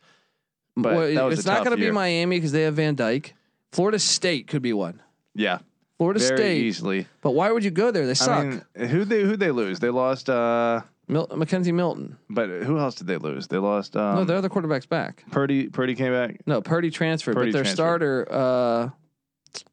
But 0.76 0.94
Well, 0.94 1.28
it's 1.32 1.46
not 1.46 1.64
going 1.64 1.76
to 1.76 1.82
be. 1.82 1.90
Miami 1.90 2.36
because 2.36 2.52
they 2.52 2.62
have 2.62 2.74
Van 2.74 2.94
Dyke. 2.94 3.34
Florida 3.72 3.98
State 3.98 4.46
could 4.46 4.62
be 4.62 4.72
one. 4.72 5.00
Yeah, 5.34 5.58
Florida 5.98 6.20
very 6.20 6.36
State. 6.36 6.62
easily. 6.64 7.06
But 7.22 7.30
why 7.32 7.50
would 7.50 7.64
you 7.64 7.70
go 7.70 7.90
there? 7.90 8.06
They 8.06 8.14
suck. 8.14 8.38
I 8.38 8.44
mean, 8.44 8.62
who 8.88 9.04
they 9.04 9.22
who 9.22 9.36
they 9.36 9.50
lose? 9.50 9.78
They 9.80 9.90
lost. 9.90 10.28
uh 10.30 10.82
Mil- 11.08 11.28
McKenzie 11.28 11.72
Milton. 11.72 12.16
But 12.28 12.48
who 12.64 12.78
else 12.78 12.96
did 12.96 13.06
they 13.06 13.16
lose? 13.16 13.46
They 13.46 13.58
lost. 13.58 13.96
Um, 13.96 14.16
no, 14.16 14.24
their 14.24 14.36
other 14.36 14.48
quarterback's 14.48 14.86
back. 14.86 15.22
Purdy. 15.30 15.68
Purdy 15.68 15.94
came 15.94 16.12
back. 16.12 16.40
No, 16.46 16.60
Purdy 16.60 16.90
transferred, 16.90 17.36
Purdy 17.36 17.52
but 17.52 17.54
their 17.54 17.62
transferred. 17.62 18.26
starter, 18.26 18.28
uh, 18.30 18.90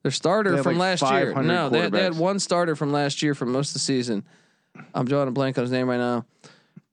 their 0.03 0.11
starter 0.11 0.61
from 0.63 0.77
like 0.77 1.01
last 1.01 1.11
year. 1.11 1.33
No, 1.41 1.69
they, 1.69 1.89
they 1.89 2.03
had 2.03 2.15
one 2.17 2.37
starter 2.39 2.75
from 2.75 2.91
last 2.91 3.21
year 3.23 3.33
from 3.33 3.51
most 3.51 3.69
of 3.69 3.73
the 3.73 3.79
season. 3.79 4.23
I'm 4.93 5.05
drawing 5.05 5.27
a 5.27 5.31
blank 5.31 5.57
on 5.57 5.63
his 5.63 5.71
name 5.71 5.89
right 5.89 5.97
now. 5.97 6.25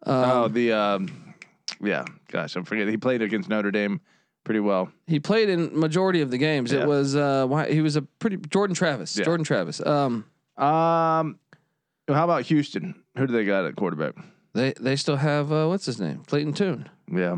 oh, 0.07 0.45
Um, 0.47 0.53
the 0.55 0.73
um, 0.73 1.30
yeah. 1.83 2.05
Gosh, 2.31 2.57
I'm 2.57 2.65
forgetting. 2.65 2.91
He 2.93 2.97
played 2.99 3.23
against 3.23 3.49
Notre 3.49 3.71
Dame 3.71 4.01
pretty 4.45 4.61
well. 4.61 4.91
he 5.07 5.21
played 5.21 5.49
in 5.49 5.79
majority 5.79 6.21
of 6.23 6.31
the 6.31 6.39
games. 6.39 6.73
Yeah. 6.73 6.83
It 6.83 6.89
was 6.89 7.15
uh, 7.17 7.47
why 7.47 7.71
he 7.73 7.81
was 7.83 7.97
a 7.97 8.03
pretty 8.03 8.37
Jordan 8.37 8.75
Travis. 8.75 9.17
Yeah. 9.17 9.25
Jordan 9.25 9.45
Travis. 9.45 9.85
Um, 9.85 10.25
Um, 10.57 11.39
how 12.09 12.25
about 12.25 12.43
Houston? 12.47 12.95
Who 13.17 13.27
do 13.27 13.33
they 13.33 13.45
got 13.45 13.65
at 13.65 13.77
quarterback? 13.77 14.15
they 14.55 14.73
they 14.81 14.97
still 14.97 15.17
have 15.17 15.53
uh, 15.53 15.67
what's 15.67 15.87
his 15.87 16.01
name, 16.01 16.23
Clayton 16.27 16.53
Tune. 16.55 16.89
Yeah. 17.13 17.37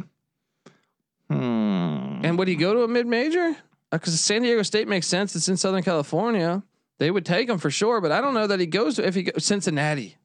Hmm. 1.30 2.20
And 2.24 2.38
would 2.38 2.48
he 2.48 2.54
go 2.56 2.74
to 2.74 2.82
a 2.82 2.88
mid 2.88 3.06
major? 3.06 3.56
Because 3.90 4.18
San 4.20 4.42
Diego 4.42 4.62
State 4.62 4.88
makes 4.88 5.06
sense. 5.06 5.36
It's 5.36 5.48
in 5.48 5.56
Southern 5.56 5.82
California. 5.82 6.62
They 6.98 7.10
would 7.10 7.26
take 7.26 7.48
him 7.48 7.58
for 7.58 7.70
sure, 7.70 8.00
but 8.00 8.12
I 8.12 8.20
don't 8.20 8.32
know 8.34 8.46
that 8.46 8.60
he 8.60 8.66
goes 8.66 8.96
to 8.96 9.06
if 9.06 9.14
he 9.14 9.24
goes 9.24 9.44
Cincinnati. 9.44 10.16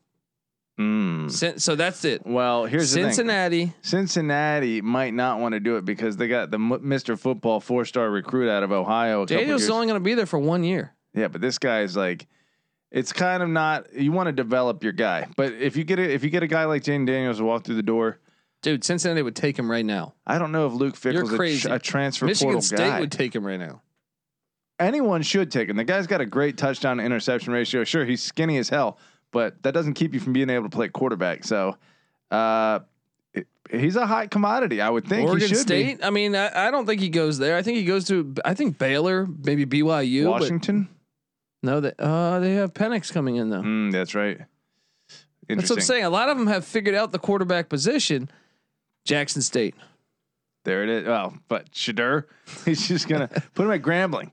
Mm. 0.79 1.31
Cin- 1.31 1.59
so 1.59 1.75
that's 1.75 2.05
it. 2.05 2.25
Well, 2.25 2.65
here's 2.65 2.91
the 2.91 3.01
thing. 3.01 3.05
Cincinnati. 3.11 3.73
Cincinnati 3.81 4.81
might 4.81 5.13
not 5.13 5.39
want 5.39 5.53
to 5.53 5.59
do 5.59 5.77
it 5.77 5.85
because 5.85 6.17
they 6.17 6.27
got 6.27 6.51
the 6.51 6.57
M- 6.57 6.69
Mr. 6.69 7.17
Football 7.17 7.59
four 7.59 7.83
star 7.83 8.09
recruit 8.09 8.49
out 8.49 8.63
of 8.63 8.71
Ohio. 8.71 9.25
Daniel's 9.25 9.69
only 9.69 9.87
going 9.87 9.99
to 9.99 10.03
be 10.03 10.13
there 10.13 10.27
for 10.27 10.37
one 10.39 10.63
year. 10.63 10.93
Yeah, 11.13 11.29
but 11.29 11.41
this 11.41 11.57
guy's 11.57 11.97
like, 11.97 12.27
it's 12.91 13.11
kind 13.11 13.41
of 13.41 13.49
not. 13.49 13.91
You 13.93 14.11
want 14.11 14.27
to 14.27 14.33
develop 14.33 14.83
your 14.83 14.93
guy, 14.93 15.27
but 15.35 15.53
if 15.53 15.75
you 15.75 15.83
get 15.83 15.97
a, 15.97 16.03
if 16.13 16.23
you 16.23 16.29
get 16.29 16.43
a 16.43 16.47
guy 16.47 16.65
like 16.65 16.83
Jayden 16.83 17.07
Daniels 17.07 17.39
to 17.39 17.43
walk 17.43 17.63
through 17.63 17.75
the 17.75 17.83
door, 17.83 18.19
Dude, 18.61 18.83
Cincinnati 18.83 19.21
would 19.21 19.35
take 19.35 19.57
him 19.57 19.69
right 19.69 19.85
now. 19.85 20.13
I 20.25 20.39
don't 20.39 20.51
know 20.51 20.67
if 20.67 20.73
Luke 20.73 20.95
Fickell's 20.95 21.31
a, 21.31 21.37
crazy. 21.37 21.69
a 21.69 21.79
transfer 21.79 22.25
Michigan 22.25 22.47
portal 22.47 22.61
State 22.61 22.77
guy. 22.77 22.99
would 22.99 23.11
take 23.11 23.35
him 23.35 23.45
right 23.45 23.59
now. 23.59 23.81
Anyone 24.79 25.21
should 25.23 25.51
take 25.51 25.69
him. 25.69 25.75
The 25.77 25.83
guy's 25.83 26.05
got 26.07 26.21
a 26.21 26.25
great 26.25 26.57
touchdown 26.57 26.99
interception 26.99 27.51
ratio. 27.53 27.83
Sure, 27.83 28.05
he's 28.05 28.21
skinny 28.21 28.57
as 28.57 28.69
hell, 28.69 28.99
but 29.31 29.61
that 29.63 29.73
doesn't 29.73 29.93
keep 29.95 30.13
you 30.13 30.19
from 30.19 30.33
being 30.33 30.49
able 30.49 30.69
to 30.69 30.75
play 30.75 30.87
quarterback. 30.89 31.43
So, 31.43 31.77
uh, 32.31 32.79
it- 33.33 33.47
he's 33.71 33.95
a 33.95 34.05
hot 34.05 34.31
commodity. 34.31 34.81
I 34.81 34.89
would 34.89 35.05
think 35.07 35.21
he 35.21 35.27
Oregon 35.27 35.55
State. 35.55 35.99
I 36.03 36.09
mean, 36.09 36.35
I, 36.35 36.67
I 36.67 36.71
don't 36.71 36.85
think 36.85 37.01
he 37.01 37.09
goes 37.09 37.37
there. 37.37 37.57
I 37.57 37.61
think 37.61 37.77
he 37.77 37.85
goes 37.85 38.05
to. 38.07 38.33
I 38.45 38.53
think 38.53 38.77
Baylor, 38.77 39.27
maybe 39.43 39.65
BYU. 39.65 40.21
be 40.21 40.25
Washington. 40.25 40.89
no, 41.63 41.79
they 41.81 41.91
uh, 41.99 42.39
they 42.39 42.53
have 42.55 42.73
Penix 42.73 43.11
coming 43.11 43.35
in 43.35 43.49
though. 43.49 43.61
Mm, 43.61 43.91
that's 43.91 44.15
right. 44.15 44.39
That's 45.49 45.69
what 45.69 45.77
I'm 45.79 45.81
saying. 45.83 46.03
A 46.03 46.09
lot 46.09 46.27
of 46.29 46.37
them 46.37 46.47
have 46.47 46.65
figured 46.65 46.93
out 46.95 47.11
the 47.13 47.19
quarterback 47.19 47.69
position. 47.69 48.29
Jackson 49.05 49.41
State. 49.41 49.75
There 50.65 50.83
it 50.83 50.89
is. 50.89 51.07
Well, 51.07 51.33
but 51.47 51.71
Shedeur, 51.71 52.25
he's 52.65 52.85
just 52.87 53.07
gonna 53.07 53.29
put 53.53 53.65
him 53.65 53.71
at 53.71 53.81
Grambling. 53.81 54.31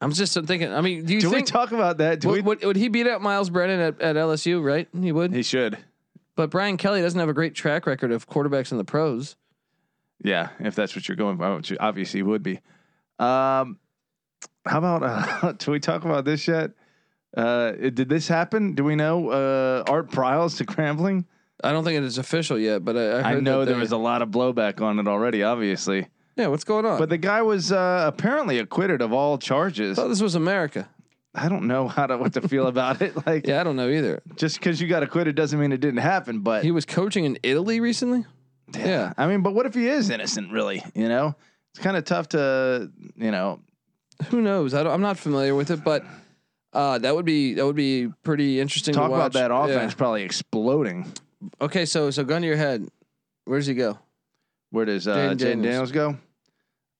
I'm 0.00 0.12
just 0.12 0.34
thinking. 0.46 0.72
I 0.72 0.80
mean, 0.80 1.04
do 1.04 1.14
you 1.14 1.20
Do 1.20 1.30
we 1.30 1.42
talk 1.42 1.72
about 1.72 1.98
that? 1.98 2.20
Do 2.20 2.28
would, 2.28 2.34
we? 2.36 2.42
would, 2.42 2.64
would 2.64 2.76
he 2.76 2.88
beat 2.88 3.06
out 3.06 3.20
Myles 3.20 3.50
Brennan 3.50 3.80
at, 3.80 4.00
at 4.00 4.16
LSU? 4.16 4.62
Right, 4.62 4.88
he 4.98 5.10
would. 5.12 5.32
He 5.32 5.42
should. 5.42 5.78
but 6.36 6.50
Brian 6.50 6.76
Kelly 6.76 7.00
doesn't 7.02 7.18
have 7.18 7.28
a 7.28 7.34
great 7.34 7.54
track 7.54 7.86
record 7.86 8.12
of 8.12 8.28
quarterbacks 8.28 8.70
in 8.70 8.78
the 8.78 8.84
pros. 8.84 9.36
Yeah, 10.22 10.50
if 10.60 10.74
that's 10.74 10.94
what 10.94 11.08
you're 11.08 11.16
going 11.16 11.36
for, 11.36 11.56
which 11.56 11.72
obviously 11.80 12.22
would 12.22 12.42
be. 12.42 12.60
Um, 13.18 13.78
how 14.64 14.78
about? 14.78 15.02
Uh, 15.42 15.52
do 15.52 15.70
we 15.72 15.80
talk 15.80 16.04
about 16.04 16.24
this 16.24 16.46
yet? 16.46 16.72
Uh, 17.36 17.72
did 17.72 18.08
this 18.08 18.28
happen? 18.28 18.74
Do 18.74 18.84
we 18.84 18.96
know 18.96 19.30
uh, 19.30 19.84
Art 19.88 20.10
Briles 20.10 20.56
to 20.58 20.64
Grambling? 20.64 21.24
I 21.62 21.72
don't 21.72 21.84
think 21.84 21.96
it 21.96 22.04
is 22.04 22.18
official 22.18 22.58
yet, 22.58 22.84
but 22.84 22.96
I, 22.96 23.10
I, 23.10 23.32
I 23.32 23.40
know 23.40 23.60
that 23.60 23.66
there 23.66 23.76
was 23.78 23.92
a 23.92 23.96
lot 23.96 24.22
of 24.22 24.28
blowback 24.30 24.80
on 24.80 24.98
it 24.98 25.08
already, 25.08 25.42
obviously. 25.42 26.06
Yeah, 26.38 26.46
what's 26.46 26.64
going 26.64 26.86
on? 26.86 26.98
But 26.98 27.08
the 27.08 27.18
guy 27.18 27.42
was 27.42 27.72
uh, 27.72 28.04
apparently 28.06 28.58
acquitted 28.60 29.02
of 29.02 29.12
all 29.12 29.38
charges. 29.38 29.98
I 29.98 30.02
thought 30.02 30.08
this 30.08 30.22
was 30.22 30.36
America. 30.36 30.88
I 31.34 31.48
don't 31.48 31.66
know 31.66 31.88
how 31.88 32.06
to 32.06 32.16
what 32.16 32.32
to 32.34 32.48
feel 32.48 32.68
about 32.68 33.02
it. 33.02 33.14
Like, 33.26 33.46
Yeah, 33.46 33.60
I 33.60 33.64
don't 33.64 33.76
know 33.76 33.88
either. 33.90 34.22
just 34.36 34.58
because 34.58 34.80
you 34.80 34.88
got 34.88 35.02
acquitted 35.02 35.34
doesn't 35.34 35.58
mean 35.60 35.72
it 35.72 35.80
didn't 35.80 36.00
happen. 36.00 36.40
But 36.40 36.64
He 36.64 36.70
was 36.70 36.84
coaching 36.84 37.24
in 37.24 37.38
Italy 37.42 37.80
recently. 37.80 38.24
Yeah. 38.74 39.12
I 39.18 39.26
mean, 39.26 39.42
but 39.42 39.52
what 39.54 39.66
if 39.66 39.74
he 39.74 39.88
is 39.88 40.10
innocent? 40.10 40.52
Really, 40.52 40.82
you 40.94 41.08
know, 41.08 41.34
it's 41.72 41.82
kind 41.82 41.96
of 41.96 42.04
tough 42.04 42.30
to, 42.30 42.90
you 43.16 43.30
know, 43.30 43.60
Who 44.28 44.40
knows? 44.40 44.74
I 44.74 44.82
don't, 44.82 44.92
I'm 44.92 45.00
not 45.02 45.18
familiar 45.18 45.54
with 45.54 45.70
it, 45.70 45.82
but 45.84 46.04
uh, 46.72 46.98
that 46.98 47.14
would 47.14 47.24
be 47.24 47.54
that 47.54 47.64
would 47.66 47.76
be 47.76 48.08
pretty 48.22 48.60
interesting. 48.60 48.94
talk 48.94 49.08
to 49.10 49.14
about 49.14 49.22
watch. 49.24 49.32
that 49.34 49.50
offense 49.50 49.94
probably 49.94 50.22
exploding. 50.22 51.12
Okay, 51.60 51.84
so 51.84 52.10
so 52.10 52.24
gun 52.24 52.42
to 52.42 52.46
your 52.46 52.56
head. 52.56 52.86
Where 53.44 53.58
does 53.58 53.66
he 53.66 53.74
go? 53.74 53.98
Where 54.70 54.84
does 54.84 55.08
uh, 55.08 55.16
Jayden 55.16 55.32
Jayden 55.32 55.38
Daniels. 55.38 55.64
Daniels 55.64 55.92
go? 55.92 56.16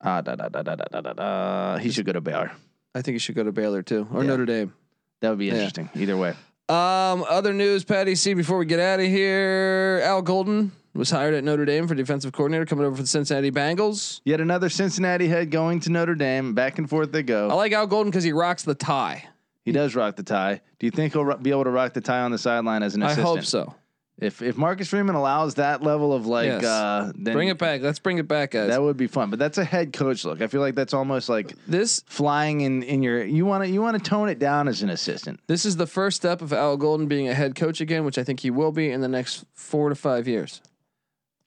Ah, 0.01 0.21
da, 0.21 0.37
da, 0.37 0.49
da, 0.49 0.63
da, 0.63 0.75
da, 0.77 1.01
da, 1.01 1.13
da. 1.13 1.77
He 1.79 1.91
should 1.91 2.07
go 2.07 2.13
to 2.13 2.21
Baylor. 2.21 2.53
I 2.95 3.03
think 3.03 3.15
he 3.15 3.19
should 3.19 3.35
go 3.35 3.43
to 3.45 3.53
Baylor 3.53 3.83
too, 3.83 4.07
or 4.13 4.23
Yeah. 4.23 4.31
Notre 4.31 4.47
Dame. 4.47 4.73
That 5.21 5.31
would 5.31 5.39
be 5.39 5.51
interesting. 5.51 5.91
Either 5.95 6.17
way. 6.17 6.31
Um, 6.69 7.25
other 7.29 7.53
news, 7.53 7.83
Patty 7.85 8.15
C. 8.15 8.35
Before 8.35 8.59
we 8.59 8.67
get 8.67 8.79
out 8.79 9.01
of 9.01 9.07
here, 9.07 10.01
Al 10.05 10.23
Golden 10.23 10.71
was 10.95 11.11
hired 11.11 11.35
at 11.35 11.43
Notre 11.43 11.65
Dame 11.65 11.89
for 11.89 11.95
defensive 11.95 12.33
coordinator, 12.33 12.67
coming 12.67 12.85
over 12.85 12.95
from 12.97 13.05
the 13.05 13.09
Cincinnati 13.09 13.51
Bengals. 13.51 14.21
Yet 14.25 14.41
another 14.41 14.69
Cincinnati 14.69 15.29
head 15.29 15.51
going 15.51 15.81
to 15.81 15.91
Notre 15.91 16.15
Dame. 16.15 16.55
Back 16.55 16.79
and 16.79 16.89
forth 16.89 17.11
they 17.11 17.23
go. 17.23 17.49
I 17.49 17.55
like 17.55 17.73
Al 17.73 17.87
Golden 17.87 18.11
because 18.11 18.25
he 18.25 18.33
rocks 18.33 18.63
the 18.65 18.75
tie. 18.75 19.25
He 19.65 19.73
does 19.73 19.95
rock 19.95 20.17
the 20.17 20.23
tie. 20.23 20.61
Do 20.79 20.87
you 20.87 20.91
think 20.91 21.13
he'll 21.13 21.37
be 21.39 21.51
able 21.51 21.65
to 21.65 21.71
rock 21.71 21.93
the 21.95 22.01
tie 22.01 22.21
on 22.21 22.31
the 22.31 22.39
sideline 22.39 22.83
as 22.83 22.95
an 22.95 23.03
assistant? 23.03 23.27
I 23.27 23.31
hope 23.31 23.45
so. 23.45 23.75
If 24.21 24.43
if 24.43 24.57
Marcus 24.57 24.89
Freeman 24.89 25.15
allows 25.15 25.55
that 25.55 25.81
level 25.83 26.13
of 26.13 26.27
like, 26.27 26.47
Yes. 26.47 26.65
uh, 26.65 27.13
then 27.15 27.35
Bring 27.35 27.49
it 27.49 27.59
back. 27.59 27.83
Let's 27.83 28.01
bring 28.01 28.19
it 28.19 28.27
back, 28.27 28.51
guys. 28.51 28.69
That 28.69 28.83
would 28.83 28.97
be 28.97 29.07
fun. 29.07 29.31
But 29.31 29.39
that's 29.39 29.59
a 29.59 29.65
head 29.65 29.93
coach 29.93 30.25
look. 30.25 30.43
I 30.43 30.49
feel 30.49 30.61
like 30.61 30.75
that's 30.75 30.93
almost 30.93 31.29
like 31.29 31.55
this 31.69 32.03
flying 32.07 32.63
in 32.63 32.83
in 32.83 33.03
your. 33.03 33.23
You 33.25 33.47
want 33.47 33.63
to 33.65 33.71
you 33.71 33.81
want 33.81 33.97
to 34.03 34.11
tone 34.11 34.29
it 34.29 34.41
down 34.41 34.67
as 34.67 34.83
an 34.83 34.91
assistant. 34.91 35.39
this 35.47 35.65
is 35.65 35.77
the 35.77 35.87
first 35.87 36.17
step 36.17 36.43
of 36.43 36.53
Al 36.53 36.77
Golden 36.77 37.07
being 37.07 37.29
a 37.29 37.35
head 37.35 37.55
coach 37.55 37.81
again, 37.81 38.05
which 38.05 38.19
I 38.19 38.25
think 38.25 38.41
he 38.41 38.51
will 38.51 38.73
be 38.73 38.91
in 38.91 39.01
the 39.01 39.09
next 39.09 39.45
four 39.55 39.89
to 39.89 39.95
five 39.95 40.27
years. 40.27 40.61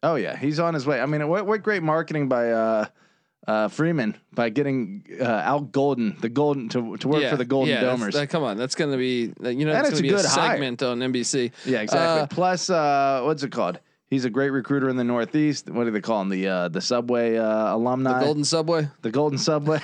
Oh 0.02 0.16
yeah, 0.16 0.38
he's 0.38 0.60
on 0.60 0.74
his 0.74 0.88
way. 0.88 1.02
I 1.02 1.06
mean, 1.06 1.28
what 1.28 1.46
what 1.46 1.62
great 1.64 1.84
marketing 1.84 2.30
by 2.30 2.52
uh, 2.52 2.86
uh, 3.48 3.68
Freeman 3.68 4.16
by 4.34 4.50
getting 4.50 5.04
uh, 5.20 5.24
Al 5.24 5.62
Golden, 5.62 6.16
the 6.22 6.30
Golden 6.30 6.70
to 6.70 6.98
to 6.98 7.08
work 7.08 7.30
for 7.30 7.38
the 7.38 7.46
Golden 7.46 7.74
yeah, 7.74 7.84
Domers. 7.84 8.14
that- 8.14 8.30
come 8.30 8.44
on, 8.44 8.58
that's 8.58 8.76
going 8.76 8.92
to 8.92 8.98
be 8.98 9.34
you 9.50 9.66
know 9.66 9.72
And 9.74 9.86
that's 9.86 9.90
going 9.90 9.94
to 9.94 10.00
a 10.00 10.02
be 10.04 10.10
a 10.10 10.16
good 10.18 10.26
hire. 10.26 10.52
segment 10.52 10.84
on 10.84 11.00
NBC. 11.00 11.52
yeah, 11.66 11.82
exactly. 11.82 12.22
Uh, 12.22 12.28
Plus, 12.28 12.70
uh, 12.70 13.22
what's 13.24 13.44
it 13.44 13.52
called? 13.52 13.80
He's 14.12 14.26
a 14.26 14.30
great 14.30 14.50
recruiter 14.50 14.90
in 14.90 14.98
the 14.98 15.06
Northeast. 15.06 15.70
What 15.70 15.86
do 15.86 15.92
they 15.92 16.02
call 16.02 16.22
him? 16.22 16.28
The 16.28 16.46
uh, 16.46 16.68
the 16.68 16.82
Subway 16.82 17.38
uh, 17.38 17.74
alumni. 17.74 18.20
the 18.20 18.26
Golden 18.26 18.44
Subway. 18.44 18.90
the 19.02 19.10
Golden 19.10 19.38
Subway. 19.40 19.80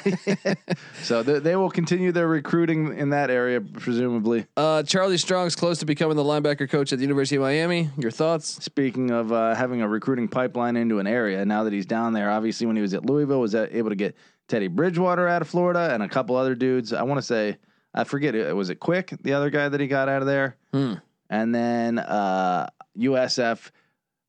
so 1.01 1.23
they, 1.23 1.39
they 1.39 1.55
will 1.55 1.69
continue 1.69 2.11
their 2.11 2.27
recruiting 2.27 2.97
in 2.97 3.11
that 3.11 3.29
area, 3.29 3.61
presumably. 3.61 4.45
Uh, 4.57 4.83
Charlie 4.83 5.17
Strong's 5.17 5.55
close 5.55 5.79
to 5.79 5.85
becoming 5.85 6.17
the 6.17 6.25
linebacker 6.25 6.69
coach 6.69 6.91
at 6.91 6.99
the 6.99 7.03
University 7.03 7.37
of 7.37 7.43
Miami. 7.43 7.89
Your 7.97 8.11
thoughts? 8.11 8.61
Speaking 8.61 9.11
of 9.11 9.31
uh, 9.31 9.55
having 9.55 9.81
a 9.81 9.87
recruiting 9.87 10.27
pipeline 10.27 10.75
into 10.75 10.99
an 10.99 11.07
area, 11.07 11.45
now 11.45 11.63
that 11.63 11.71
he's 11.71 11.85
down 11.85 12.11
there, 12.11 12.29
obviously 12.29 12.67
when 12.67 12.75
he 12.75 12.81
was 12.81 12.93
at 12.93 13.05
Louisville, 13.05 13.39
was 13.39 13.55
able 13.55 13.89
to 13.91 13.95
get 13.95 14.13
Teddy 14.49 14.67
Bridgewater 14.67 15.25
out 15.29 15.41
of 15.41 15.47
Florida 15.47 15.89
and 15.93 16.03
a 16.03 16.09
couple 16.09 16.35
other 16.35 16.53
dudes. 16.53 16.91
I 16.91 17.03
want 17.03 17.17
to 17.19 17.25
say, 17.25 17.59
I 17.93 18.03
forget, 18.03 18.35
it 18.35 18.53
was 18.53 18.69
it 18.69 18.81
Quick, 18.81 19.13
the 19.21 19.31
other 19.33 19.49
guy 19.49 19.69
that 19.69 19.79
he 19.79 19.87
got 19.87 20.09
out 20.09 20.21
of 20.21 20.27
there, 20.27 20.57
Hmm. 20.73 20.95
and 21.29 21.55
then 21.55 21.97
uh, 21.97 22.67
USF. 22.97 23.71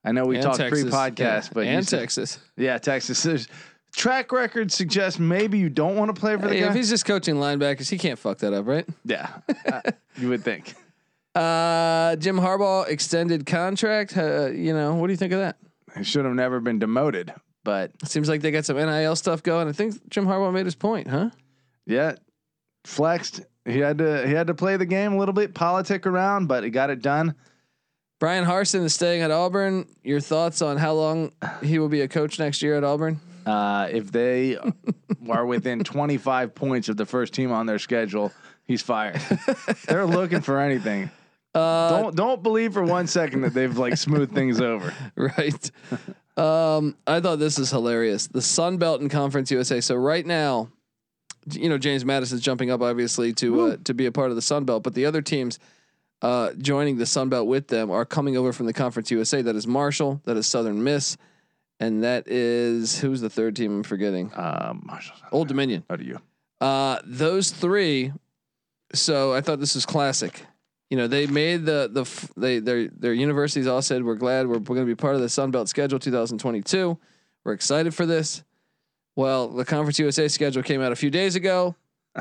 I 0.08 0.12
know 0.12 0.24
we 0.24 0.36
And 0.36 0.44
talked 0.44 0.58
Texas. 0.58 0.82
pre-podcast, 0.84 1.18
Yeah. 1.18 1.48
but 1.52 1.66
and 1.66 1.86
said- 1.86 2.00
Texas. 2.00 2.38
yeah, 2.56 2.78
Texas. 2.78 3.22
There's, 3.22 3.48
track 3.94 4.32
record 4.32 4.72
suggests 4.72 5.18
maybe 5.18 5.58
you 5.58 5.68
don't 5.68 5.96
want 5.96 6.14
to 6.14 6.18
play 6.18 6.36
for 6.36 6.48
the 6.48 6.54
Hey, 6.54 6.60
guy. 6.60 6.68
if 6.68 6.74
he's 6.74 6.88
just 6.88 7.04
coaching 7.04 7.36
linebackers, 7.36 7.90
he 7.90 7.98
can't 7.98 8.18
fuck 8.18 8.38
that 8.38 8.52
up, 8.52 8.66
right? 8.66 8.86
yeah, 9.04 9.28
uh, 9.72 9.80
you 10.16 10.28
would 10.28 10.42
think. 10.42 10.74
Uh, 11.34 12.16
Jim 12.16 12.36
Harbaugh 12.38 12.88
extended 12.88 13.46
contract. 13.46 14.16
Uh, 14.16 14.46
you 14.46 14.72
know, 14.72 14.94
what 14.94 15.06
do 15.08 15.12
you 15.12 15.16
think 15.16 15.32
of 15.32 15.38
that? 15.40 15.56
He 15.96 16.02
should 16.04 16.24
have 16.24 16.34
never 16.34 16.58
been 16.60 16.78
demoted, 16.78 17.32
but 17.64 17.92
Seems 18.08 18.28
like 18.28 18.40
they 18.40 18.50
got 18.50 18.64
some 18.64 18.76
NIL 18.76 19.14
stuff 19.16 19.42
going. 19.42 19.68
I 19.68 19.72
think 19.72 20.08
Jim 20.10 20.26
Harbaugh 20.26 20.52
made 20.52 20.64
his 20.66 20.74
point, 20.74 21.06
huh? 21.08 21.30
yeah, 21.86 22.14
flexed. 22.84 23.42
He 23.64 23.78
had 23.78 23.98
to 23.98 24.26
he 24.26 24.32
had 24.32 24.46
to 24.46 24.54
play 24.54 24.76
the 24.78 24.86
game 24.86 25.12
a 25.12 25.18
little 25.18 25.34
bit, 25.34 25.54
politic 25.54 26.06
around, 26.06 26.46
but 26.46 26.64
he 26.64 26.70
got 26.70 26.90
it 26.90 27.02
done. 27.02 27.34
Bryan 28.18 28.44
Harsin 28.44 28.82
is 28.82 28.94
staying 28.94 29.22
at 29.22 29.30
Auburn. 29.30 29.86
Your 30.02 30.20
thoughts 30.20 30.60
on 30.60 30.76
how 30.76 30.94
long 30.94 31.32
he 31.62 31.78
will 31.78 31.88
be 31.88 32.00
a 32.00 32.08
coach 32.08 32.38
next 32.38 32.62
year 32.62 32.76
at 32.76 32.82
Auburn? 32.82 33.20
Uh, 33.46 33.88
if 33.90 34.10
they 34.10 34.58
are 35.30 35.46
within 35.46 35.84
25 35.84 36.54
points 36.54 36.88
of 36.88 36.96
the 36.96 37.06
first 37.06 37.32
team 37.32 37.52
on 37.52 37.66
their 37.66 37.78
schedule, 37.78 38.32
he's 38.64 38.82
fired. 38.82 39.20
They're 39.88 40.06
looking 40.06 40.40
for 40.40 40.58
anything. 40.58 41.10
Uh, 41.54 41.88
don't 41.88 42.14
don't 42.14 42.42
believe 42.42 42.74
for 42.74 42.84
one 42.84 43.06
second 43.06 43.40
that 43.40 43.54
they've 43.54 43.76
like 43.76 43.96
smoothed 43.96 44.34
things 44.34 44.60
over. 44.60 44.92
right. 45.16 45.70
Um, 46.36 46.96
I 47.06 47.20
thought 47.20 47.38
this 47.38 47.58
is 47.58 47.70
hilarious. 47.70 48.26
The 48.26 48.42
Sun 48.42 48.76
Belt 48.76 49.00
and 49.00 49.10
Conference 49.10 49.50
USA. 49.50 49.80
So 49.80 49.96
right 49.96 50.26
now, 50.26 50.68
you 51.50 51.68
know, 51.70 51.78
James 51.78 52.04
Madison's 52.04 52.42
jumping 52.42 52.70
up 52.70 52.82
obviously 52.82 53.32
to 53.34 53.60
uh, 53.60 53.76
to 53.84 53.94
be 53.94 54.06
a 54.06 54.12
part 54.12 54.30
of 54.30 54.36
the 54.36 54.42
Sun 54.42 54.64
Belt, 54.64 54.82
but 54.82 54.94
the 54.94 55.06
other 55.06 55.22
teams 55.22 55.58
uh, 56.22 56.52
joining 56.54 56.98
the 56.98 57.06
Sun 57.06 57.28
Belt 57.28 57.46
with 57.46 57.68
them 57.68 57.90
are 57.90 58.04
coming 58.04 58.36
over 58.36 58.52
from 58.52 58.66
the 58.66 58.72
Conference 58.72 59.10
USA. 59.10 59.42
That 59.42 59.56
is 59.56 59.66
Marshall, 59.66 60.20
that 60.24 60.36
is 60.36 60.46
Southern 60.46 60.82
Miss, 60.82 61.16
and 61.80 62.02
that 62.02 62.28
is 62.28 62.98
who's 62.98 63.20
the 63.20 63.30
third 63.30 63.56
team 63.56 63.78
I'm 63.78 63.82
forgetting? 63.82 64.32
Um, 64.34 64.82
Marshall, 64.84 65.16
Old 65.30 65.48
Dominion. 65.48 65.84
how 65.88 65.96
do 65.96 66.04
you? 66.04 66.20
Uh, 66.60 66.98
those 67.04 67.50
three. 67.50 68.12
So 68.94 69.34
I 69.34 69.40
thought 69.42 69.60
this 69.60 69.74
was 69.74 69.86
classic. 69.86 70.44
You 70.90 70.96
know, 70.96 71.06
they 71.06 71.26
made 71.26 71.66
the 71.66 71.90
the 71.92 72.30
they 72.40 72.58
their 72.58 72.88
their 72.88 73.12
universities 73.12 73.66
all 73.66 73.82
said 73.82 74.02
we're 74.02 74.14
glad 74.14 74.46
we're, 74.46 74.58
we're 74.58 74.76
going 74.76 74.86
to 74.86 74.86
be 74.86 74.94
part 74.94 75.14
of 75.14 75.20
the 75.20 75.28
Sun 75.28 75.50
Belt 75.50 75.68
schedule 75.68 75.98
2022. 75.98 76.98
We're 77.44 77.52
excited 77.52 77.94
for 77.94 78.06
this. 78.06 78.42
Well, 79.14 79.48
the 79.48 79.64
Conference 79.64 79.98
USA 79.98 80.28
schedule 80.28 80.62
came 80.62 80.80
out 80.80 80.92
a 80.92 80.96
few 80.96 81.10
days 81.10 81.34
ago, 81.34 81.74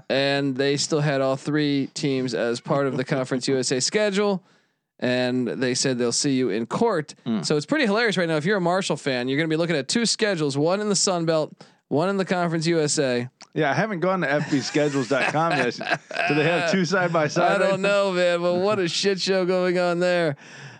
and 0.09 0.55
they 0.55 0.77
still 0.77 1.01
had 1.01 1.21
all 1.21 1.35
three 1.35 1.87
teams 1.93 2.33
as 2.33 2.59
part 2.59 2.87
of 2.87 2.97
the 2.97 3.03
Conference 3.03 3.47
USA 3.47 3.79
schedule. 3.79 4.43
And 4.99 5.47
they 5.47 5.75
said 5.75 5.99
they'll 5.99 6.11
see 6.11 6.33
you 6.33 6.49
in 6.49 6.65
court. 6.65 7.13
So 7.43 7.55
it's 7.55 7.67
pretty 7.67 7.85
hilarious 7.85 8.17
right 8.17 8.27
now. 8.27 8.37
If 8.37 8.45
you're 8.45 8.57
a 8.57 8.61
Marshall 8.61 8.97
fan, 8.97 9.27
you're 9.27 9.37
going 9.37 9.47
to 9.47 9.53
be 9.53 9.57
looking 9.57 9.75
at 9.75 9.87
two 9.87 10.07
schedules: 10.07 10.57
one 10.57 10.81
in 10.81 10.89
the 10.89 10.95
Sun 10.95 11.25
Belt, 11.25 11.53
one 11.87 12.09
in 12.09 12.17
the 12.17 12.25
Conference 12.25 12.65
USA. 12.65 13.29
Yeah, 13.53 13.69
I 13.71 13.73
haven't 13.75 13.99
gone 13.99 14.21
to 14.21 14.27
fbschedules.com 14.27 15.51
yet. 15.51 15.99
Do 16.27 16.35
they 16.35 16.43
have 16.43 16.71
two 16.71 16.83
side 16.85 17.13
by 17.13 17.27
side? 17.27 17.61
I 17.61 17.67
don't 17.67 17.81
know, 17.81 18.11
man, 18.11 18.41
but 18.41 18.55
what 18.55 18.79
a 18.79 18.87
shit 18.87 19.19
show 19.19 19.45
going 19.45 19.77
on 19.77 19.99
there. 19.99 20.35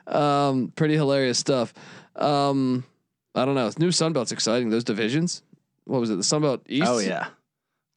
Um, 0.07 0.71
pretty 0.75 0.95
hilarious 0.95 1.37
stuff. 1.37 1.73
Um, 2.15 2.83
I 3.35 3.45
don't 3.45 3.55
know. 3.55 3.69
New 3.77 3.91
Sun 3.91 4.13
Belt's 4.13 4.31
exciting. 4.31 4.69
Those 4.69 4.83
divisions. 4.83 5.43
What 5.85 5.99
was 6.01 6.09
it? 6.09 6.15
The 6.15 6.23
Sun 6.23 6.41
Belt 6.41 6.61
East. 6.67 6.87
Oh 6.87 6.97
yeah, 6.99 7.27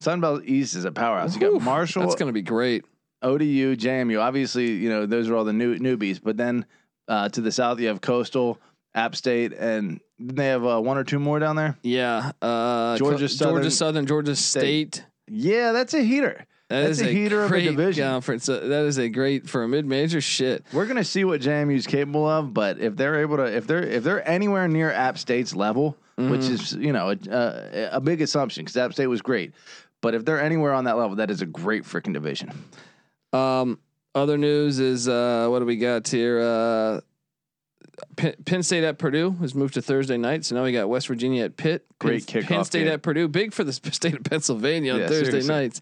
Sunbelt 0.01 0.45
East 0.45 0.75
is 0.75 0.85
a 0.85 0.91
powerhouse. 0.91 1.35
You 1.35 1.41
got 1.51 1.61
Marshall, 1.61 2.03
That's 2.03 2.15
gonna 2.15 2.31
be 2.31 2.41
great. 2.41 2.83
ODU, 3.21 3.75
JMU. 3.75 4.19
Obviously, 4.19 4.71
you 4.71 4.89
know 4.89 5.05
those 5.05 5.29
are 5.29 5.35
all 5.35 5.43
the 5.45 5.53
new 5.53 5.77
newbies. 5.77 6.19
But 6.21 6.37
then 6.37 6.65
uh, 7.07 7.29
to 7.29 7.41
the 7.41 7.51
south, 7.51 7.79
you 7.79 7.87
have 7.87 8.01
Coastal, 8.01 8.59
App 8.95 9.15
State, 9.15 9.53
and 9.53 9.99
didn't 10.19 10.35
they 10.35 10.47
have 10.47 10.65
uh, 10.65 10.79
one 10.81 10.97
or 10.97 11.03
two 11.03 11.19
more 11.19 11.39
down 11.39 11.55
there. 11.55 11.77
Yeah. 11.83 12.31
Uh, 12.41 12.97
Georgia 12.97 13.19
Co- 13.23 13.27
Southern 13.27 13.53
Georgia 13.55 13.71
Southern, 13.71 14.05
Georgia 14.07 14.35
State. 14.35 15.05
Yeah, 15.27 15.71
that's 15.71 15.93
a 15.93 16.01
heater. 16.01 16.45
That 16.69 16.83
That's 16.87 17.01
is 17.01 17.07
a 17.07 17.11
heater 17.11 17.43
of 17.43 17.51
a 17.51 17.61
division. 17.61 18.07
conference. 18.07 18.47
Uh, 18.47 18.59
that 18.61 18.85
is 18.85 18.97
a 18.97 19.09
great 19.09 19.49
for 19.49 19.63
a 19.63 19.67
mid-major 19.67 20.21
shit. 20.21 20.65
We're 20.71 20.85
gonna 20.85 21.03
see 21.03 21.25
what 21.25 21.41
JMU 21.41 21.75
is 21.75 21.85
capable 21.85 22.25
of, 22.25 22.53
but 22.53 22.79
if 22.79 22.95
they're 22.95 23.19
able 23.21 23.37
to, 23.37 23.43
if 23.43 23.67
they're 23.67 23.83
if 23.83 24.03
they're 24.05 24.27
anywhere 24.27 24.67
near 24.69 24.89
App 24.89 25.17
State's 25.17 25.53
level, 25.53 25.97
which 26.15 26.41
Mm-hmm. 26.41 26.53
is 26.53 26.73
you 26.75 26.93
know 26.93 27.09
a, 27.11 27.17
a, 27.29 27.89
a 27.97 28.01
big 28.01 28.21
assumption 28.21 28.63
because 28.63 28.77
App 28.77 28.93
State 28.93 29.07
was 29.07 29.21
great, 29.21 29.53
but 30.01 30.13
if 30.15 30.25
they're 30.25 30.41
anywhere 30.41 30.73
on 30.73 30.83
that 30.85 30.97
level, 30.97 31.15
that 31.17 31.31
is 31.31 31.41
a 31.41 31.45
great 31.45 31.83
freaking 31.83 32.13
division. 32.13 32.51
Um, 33.33 33.79
other 34.13 34.37
news 34.37 34.79
is 34.79 35.07
uh, 35.07 35.47
what 35.49 35.59
do 35.59 35.65
we 35.65 35.77
got 35.77 36.07
here? 36.07 36.39
Uh, 36.41 37.01
Penn, 38.15 38.33
Penn 38.45 38.63
State 38.63 38.83
at 38.83 38.97
Purdue 38.97 39.31
has 39.41 39.53
moved 39.53 39.75
to 39.75 39.81
Thursday 39.81 40.17
night, 40.17 40.43
so 40.45 40.55
now 40.55 40.63
we 40.63 40.71
got 40.71 40.89
West 40.89 41.07
Virginia 41.07 41.45
at 41.45 41.55
Pitt. 41.55 41.85
Great 41.99 42.25
Penn, 42.27 42.41
kickoff 42.43 42.47
Penn 42.47 42.63
State 42.65 42.83
game. 42.85 42.93
at 42.93 43.01
Purdue, 43.03 43.27
big 43.27 43.53
for 43.53 43.63
the 43.63 43.73
state 43.91 44.15
of 44.15 44.23
Pennsylvania 44.23 44.93
on 44.93 44.99
Yeah, 45.01 45.07
Thursday 45.07 45.25
seriously. 45.41 45.53
nights. 45.53 45.81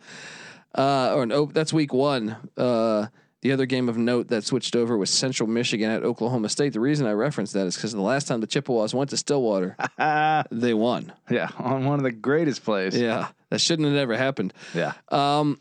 Uh, 0.76 1.14
or 1.16 1.26
no, 1.26 1.46
that's 1.46 1.74
week 1.74 1.94
one. 1.94 2.36
Uh, 2.58 3.08
the 3.41 3.52
other 3.52 3.65
game 3.65 3.88
of 3.89 3.97
note 3.97 4.28
that 4.30 4.43
switched 4.43 4.75
over 4.75 4.97
was 4.97 5.10
Central 5.10 5.47
Michigan 5.47 5.89
at 5.89 6.04
Oklahoma 6.04 6.49
State. 6.49 6.73
The 6.73 6.80
reason 6.80 7.08
I 7.08 7.12
referenced 7.13 7.54
that 7.54 7.67
is 7.67 7.75
because 7.75 7.93
the 7.93 8.02
last 8.02 8.28
time 8.28 8.41
the 8.41 8.47
Chippewas 8.47 8.93
went 8.93 9.10
to 9.12 9.17
Stillwater, 9.17 9.78
they 10.52 10.73
won. 10.73 11.13
yeah, 11.30 11.49
on 11.58 11.86
one 11.86 11.99
of 11.99 12.04
the 12.04 12.12
greatest 12.12 12.63
plays. 12.63 12.97
Yeah, 12.97 13.30
that 13.49 13.62
shouldn't 13.62 13.88
have 13.88 13.97
ever 13.97 14.17
happened. 14.17 14.54
yeah. 14.73 14.93
Um, 15.10 15.60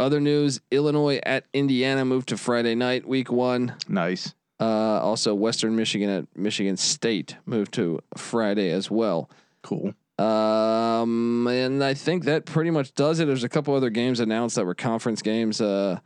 other 0.00 0.20
news: 0.20 0.60
Illinois 0.70 1.20
at 1.24 1.44
Indiana 1.52 2.04
moved 2.04 2.28
to 2.30 2.36
Friday 2.36 2.74
night, 2.74 3.06
week 3.06 3.30
one. 3.30 3.74
Nice. 3.88 4.34
Uh, 4.60 4.64
also, 5.00 5.34
Western 5.34 5.76
Michigan 5.76 6.08
at 6.10 6.26
Michigan 6.36 6.76
State 6.76 7.36
moved 7.46 7.72
to 7.74 8.00
Friday 8.16 8.70
as 8.70 8.90
well. 8.90 9.28
Cool. 9.62 9.94
Um, 10.18 11.46
and 11.48 11.82
I 11.82 11.94
think 11.94 12.24
that 12.24 12.44
pretty 12.44 12.70
much 12.70 12.94
does 12.94 13.18
it. 13.18 13.26
There's 13.26 13.44
a 13.44 13.48
couple 13.48 13.74
other 13.74 13.90
games 13.90 14.20
announced 14.20 14.56
that 14.56 14.64
were 14.64 14.74
conference 14.74 15.22
games. 15.22 15.60
Uh, 15.60 15.98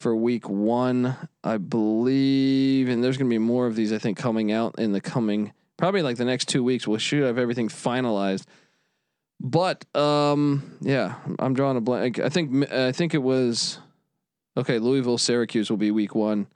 for 0.00 0.14
week 0.14 0.48
one, 0.48 1.16
I 1.42 1.56
believe, 1.58 2.88
and 2.88 3.02
there's 3.02 3.16
going 3.16 3.28
to 3.30 3.34
be 3.34 3.38
more 3.38 3.66
of 3.66 3.76
these. 3.76 3.92
I 3.92 3.98
think 3.98 4.18
coming 4.18 4.52
out 4.52 4.78
in 4.78 4.92
the 4.92 5.00
coming 5.00 5.52
probably 5.76 6.02
like 6.02 6.16
the 6.16 6.24
next 6.24 6.48
two 6.48 6.62
weeks. 6.62 6.86
We'll 6.86 6.98
should 6.98 7.22
have 7.22 7.38
everything 7.38 7.68
finalized. 7.68 8.44
But 9.40 9.84
um, 9.94 10.78
yeah, 10.80 11.16
I'm 11.38 11.54
drawing 11.54 11.76
a 11.76 11.80
blank. 11.80 12.18
I 12.18 12.28
think 12.28 12.70
I 12.72 12.92
think 12.92 13.14
it 13.14 13.22
was 13.22 13.78
okay. 14.56 14.78
Louisville 14.78 15.18
Syracuse 15.18 15.70
will 15.70 15.76
be 15.76 15.90
week 15.90 16.14
one. 16.14 16.46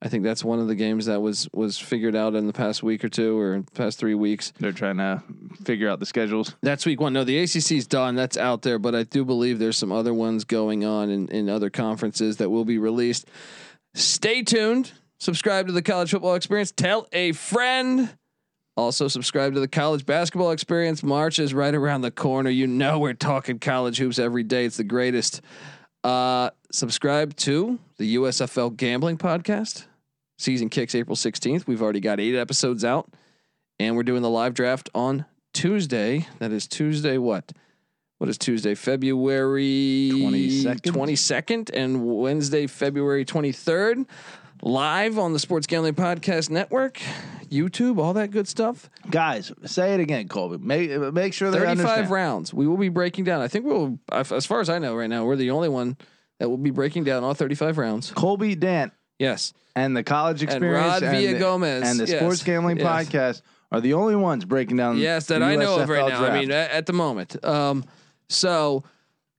I 0.00 0.08
think 0.08 0.22
that's 0.22 0.44
one 0.44 0.60
of 0.60 0.68
the 0.68 0.76
games 0.76 1.06
that 1.06 1.20
was 1.20 1.48
was 1.52 1.76
figured 1.76 2.14
out 2.14 2.36
in 2.36 2.46
the 2.46 2.52
past 2.52 2.82
week 2.84 3.04
or 3.04 3.08
two 3.08 3.36
or 3.38 3.64
past 3.74 3.98
three 3.98 4.14
weeks. 4.14 4.52
They're 4.60 4.72
trying 4.72 4.98
to 4.98 5.22
figure 5.64 5.88
out 5.88 5.98
the 5.98 6.06
schedules. 6.06 6.54
That's 6.62 6.86
week 6.86 7.00
one. 7.00 7.12
No, 7.12 7.24
the 7.24 7.42
ACC's 7.42 7.86
done. 7.86 8.14
That's 8.14 8.36
out 8.36 8.62
there, 8.62 8.78
but 8.78 8.94
I 8.94 9.02
do 9.02 9.24
believe 9.24 9.58
there's 9.58 9.76
some 9.76 9.90
other 9.90 10.14
ones 10.14 10.44
going 10.44 10.84
on 10.84 11.10
in, 11.10 11.28
in 11.28 11.48
other 11.48 11.68
conferences 11.68 12.36
that 12.36 12.48
will 12.48 12.64
be 12.64 12.78
released. 12.78 13.28
Stay 13.94 14.42
tuned. 14.42 14.92
Subscribe 15.18 15.66
to 15.66 15.72
the 15.72 15.82
College 15.82 16.12
Football 16.12 16.36
Experience. 16.36 16.70
Tell 16.70 17.08
a 17.12 17.32
friend. 17.32 18.16
Also, 18.76 19.08
subscribe 19.08 19.54
to 19.54 19.60
the 19.60 19.66
College 19.66 20.06
Basketball 20.06 20.52
Experience. 20.52 21.02
March 21.02 21.40
is 21.40 21.52
right 21.52 21.74
around 21.74 22.02
the 22.02 22.12
corner. 22.12 22.50
You 22.50 22.68
know 22.68 23.00
we're 23.00 23.14
talking 23.14 23.58
college 23.58 23.98
hoops 23.98 24.20
every 24.20 24.44
day. 24.44 24.64
It's 24.64 24.76
the 24.76 24.84
greatest. 24.84 25.40
Uh, 26.04 26.50
subscribe 26.70 27.34
to 27.36 27.78
the 27.96 28.16
USFL 28.16 28.76
Gambling 28.76 29.18
Podcast. 29.18 29.86
Season 30.38 30.68
kicks 30.68 30.94
April 30.94 31.16
16th. 31.16 31.66
We've 31.66 31.82
already 31.82 32.00
got 32.00 32.20
eight 32.20 32.36
episodes 32.36 32.84
out, 32.84 33.12
and 33.80 33.96
we're 33.96 34.04
doing 34.04 34.22
the 34.22 34.30
live 34.30 34.54
draft 34.54 34.88
on 34.94 35.24
Tuesday. 35.52 36.26
That 36.38 36.52
is 36.52 36.68
Tuesday. 36.68 37.18
What? 37.18 37.52
What 38.18 38.30
is 38.30 38.38
Tuesday? 38.38 38.74
February 38.74 40.10
22nd? 40.12 40.80
22nd 40.80 41.70
and 41.72 42.04
Wednesday, 42.04 42.66
February 42.66 43.24
23rd. 43.24 44.06
Live 44.62 45.18
on 45.18 45.32
the 45.32 45.38
Sports 45.38 45.66
Gambling 45.66 45.94
Podcast 45.94 46.50
Network, 46.50 47.00
YouTube, 47.48 47.98
all 47.98 48.12
that 48.14 48.30
good 48.32 48.48
stuff. 48.48 48.90
Guys, 49.08 49.52
say 49.66 49.94
it 49.94 50.00
again, 50.00 50.26
Colby. 50.28 50.58
Make 50.58 50.90
make 51.12 51.32
sure 51.32 51.50
they 51.50 51.58
35 51.58 51.78
understand. 51.78 52.10
rounds. 52.10 52.52
We 52.54 52.66
will 52.66 52.76
be 52.76 52.88
breaking 52.88 53.24
down. 53.24 53.40
I 53.40 53.48
think 53.48 53.64
we'll, 53.66 53.98
as 54.10 54.46
far 54.46 54.60
as 54.60 54.68
I 54.68 54.78
know 54.78 54.96
right 54.96 55.08
now, 55.08 55.24
we're 55.24 55.36
the 55.36 55.50
only 55.52 55.68
one 55.68 55.96
that 56.40 56.48
will 56.48 56.56
be 56.56 56.70
breaking 56.70 57.04
down 57.04 57.22
all 57.24 57.34
35 57.34 57.78
rounds. 57.78 58.10
Colby 58.10 58.54
Dant 58.56 58.92
Yes. 59.18 59.52
and 59.76 59.96
the 59.96 60.02
college 60.02 60.42
experience 60.42 60.86
Rod 60.86 61.02
and 61.04 61.16
Villa 61.16 61.32
the, 61.34 61.38
Gomez. 61.38 61.88
and 61.88 62.00
the 62.00 62.06
Yes. 62.06 62.18
sports 62.20 62.42
gambling 62.42 62.78
Yes. 62.78 62.86
podcast 63.08 63.42
are 63.70 63.80
the 63.80 63.94
only 63.94 64.16
ones 64.16 64.44
breaking 64.44 64.76
down. 64.76 64.98
Yes, 64.98 65.26
that 65.26 65.38
the 65.38 65.44
I 65.44 65.54
know 65.56 65.78
of 65.78 65.88
right 65.88 66.08
now. 66.08 66.24
I 66.24 66.38
mean, 66.40 66.50
at, 66.50 66.70
at 66.70 66.86
the 66.86 66.92
moment. 66.92 67.42
Um, 67.44 67.84
so 68.28 68.82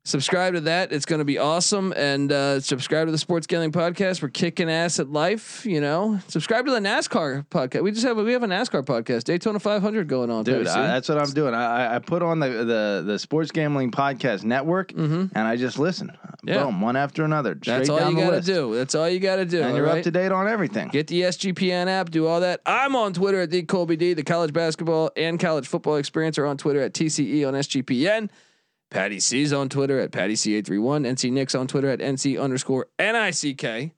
subscribe 0.09 0.53
to 0.55 0.61
that. 0.61 0.91
It's 0.91 1.05
going 1.05 1.19
to 1.19 1.25
be 1.25 1.37
awesome. 1.37 1.93
And 1.95 2.31
uh, 2.31 2.59
subscribe 2.59 3.07
to 3.07 3.11
the 3.11 3.17
Sports 3.17 3.47
Gambling 3.47 3.71
Podcast. 3.71 4.21
We're 4.21 4.29
kicking 4.29 4.69
ass 4.69 4.99
at 4.99 5.09
life. 5.09 5.65
You 5.65 5.79
know, 5.79 6.19
subscribe 6.27 6.65
to 6.65 6.71
the 6.71 6.79
NASCAR 6.79 7.45
podcast. 7.47 7.83
We 7.83 7.91
just 7.91 8.05
have 8.05 8.17
a, 8.17 8.23
we 8.23 8.33
have 8.33 8.43
a 8.43 8.47
NASCAR 8.47 8.83
podcast, 8.83 9.25
Daytona 9.25 9.59
500 9.59 10.07
going 10.07 10.29
on. 10.29 10.43
Dude. 10.43 10.67
I, 10.67 10.87
that's 10.87 11.07
what 11.09 11.17
I'm 11.19 11.29
doing. 11.31 11.53
I, 11.53 11.95
I- 11.95 11.99
put 11.99 12.23
on 12.23 12.39
the, 12.39 12.47
the 12.49 13.03
the 13.05 13.19
sports 13.19 13.51
gambling 13.51 13.91
podcast 13.91 14.43
network, 14.43 14.93
and 14.93 15.29
I 15.35 15.57
just 15.57 15.77
listen. 15.77 16.07
Mm-hmm. 16.07 16.49
Yeah. 16.49 16.63
Boom, 16.63 16.79
one 16.81 16.95
after 16.95 17.23
another. 17.25 17.53
That's 17.53 17.89
all 17.89 18.09
you 18.09 18.15
got 18.17 18.31
to 18.31 18.41
do. 18.41 18.73
That's 18.73 18.95
all 18.95 19.07
you 19.09 19.19
got 19.19 19.35
to 19.35 19.45
do. 19.45 19.61
and 19.61 19.75
you're 19.75 19.85
right? 19.85 19.97
up 19.97 20.03
to 20.05 20.11
date 20.11 20.31
on 20.31 20.47
everything. 20.47 20.87
Get 20.87 21.07
the 21.07 21.21
SGPN 21.23 21.87
app, 21.87 22.09
do 22.09 22.25
all 22.25 22.39
that. 22.39 22.61
I'm 22.65 22.95
on 22.95 23.13
Twitter 23.13 23.41
at 23.41 23.51
the 23.51 23.61
Colby 23.63 23.97
D. 23.97 24.13
The 24.13 24.23
college 24.23 24.53
basketball 24.53 25.11
and 25.17 25.39
college 25.39 25.67
football 25.67 25.97
experience 25.97 26.37
are 26.37 26.45
on 26.45 26.57
Twitter 26.57 26.79
at 26.81 26.93
TCE 26.93 27.45
on 27.47 27.53
SGPN. 27.53 28.29
Patty 28.89 29.19
C's 29.19 29.53
on 29.53 29.69
Twitter 29.69 29.99
at 29.99 30.11
Patty 30.11 30.33
C831. 30.33 31.07
NC 31.07 31.31
Nick's 31.31 31.55
on 31.55 31.67
Twitter 31.67 31.89
at 31.89 31.99
NC 31.99 32.41
underscore 32.41 32.87
NICK. 32.99 33.91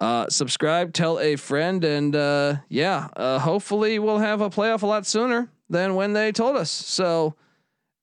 Uh, 0.00 0.28
subscribe, 0.28 0.92
tell 0.92 1.20
a 1.20 1.36
friend, 1.36 1.84
and 1.84 2.16
uh, 2.16 2.56
yeah, 2.68 3.08
uh, 3.16 3.38
hopefully 3.38 4.00
we'll 4.00 4.18
have 4.18 4.40
a 4.40 4.50
playoff 4.50 4.82
a 4.82 4.86
lot 4.86 5.06
sooner 5.06 5.48
than 5.70 5.94
when 5.94 6.12
they 6.12 6.32
told 6.32 6.56
us. 6.56 6.70
So 6.72 7.36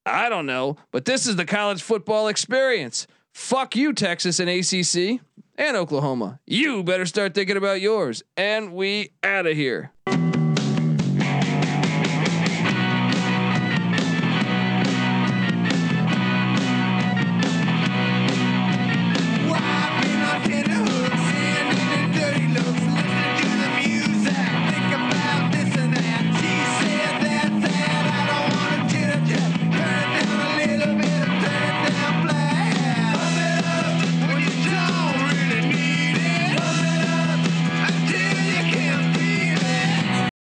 I 0.05 0.29
don't 0.29 0.45
know, 0.45 0.77
but 0.91 1.03
this 1.03 1.27
is 1.27 1.35
the 1.35 1.45
college 1.45 1.81
football 1.81 2.29
experience. 2.29 3.05
Fuck 3.33 3.75
you, 3.75 3.91
Texas 3.91 4.39
and 4.39 4.49
ACC 4.49 5.21
and 5.57 5.75
Oklahoma. 5.75 6.39
You 6.47 6.83
better 6.83 7.05
start 7.05 7.33
thinking 7.33 7.57
about 7.57 7.81
yours. 7.81 8.23
And 8.37 8.73
we 8.73 9.11
out 9.21 9.45
of 9.45 9.55
here. 9.55 9.91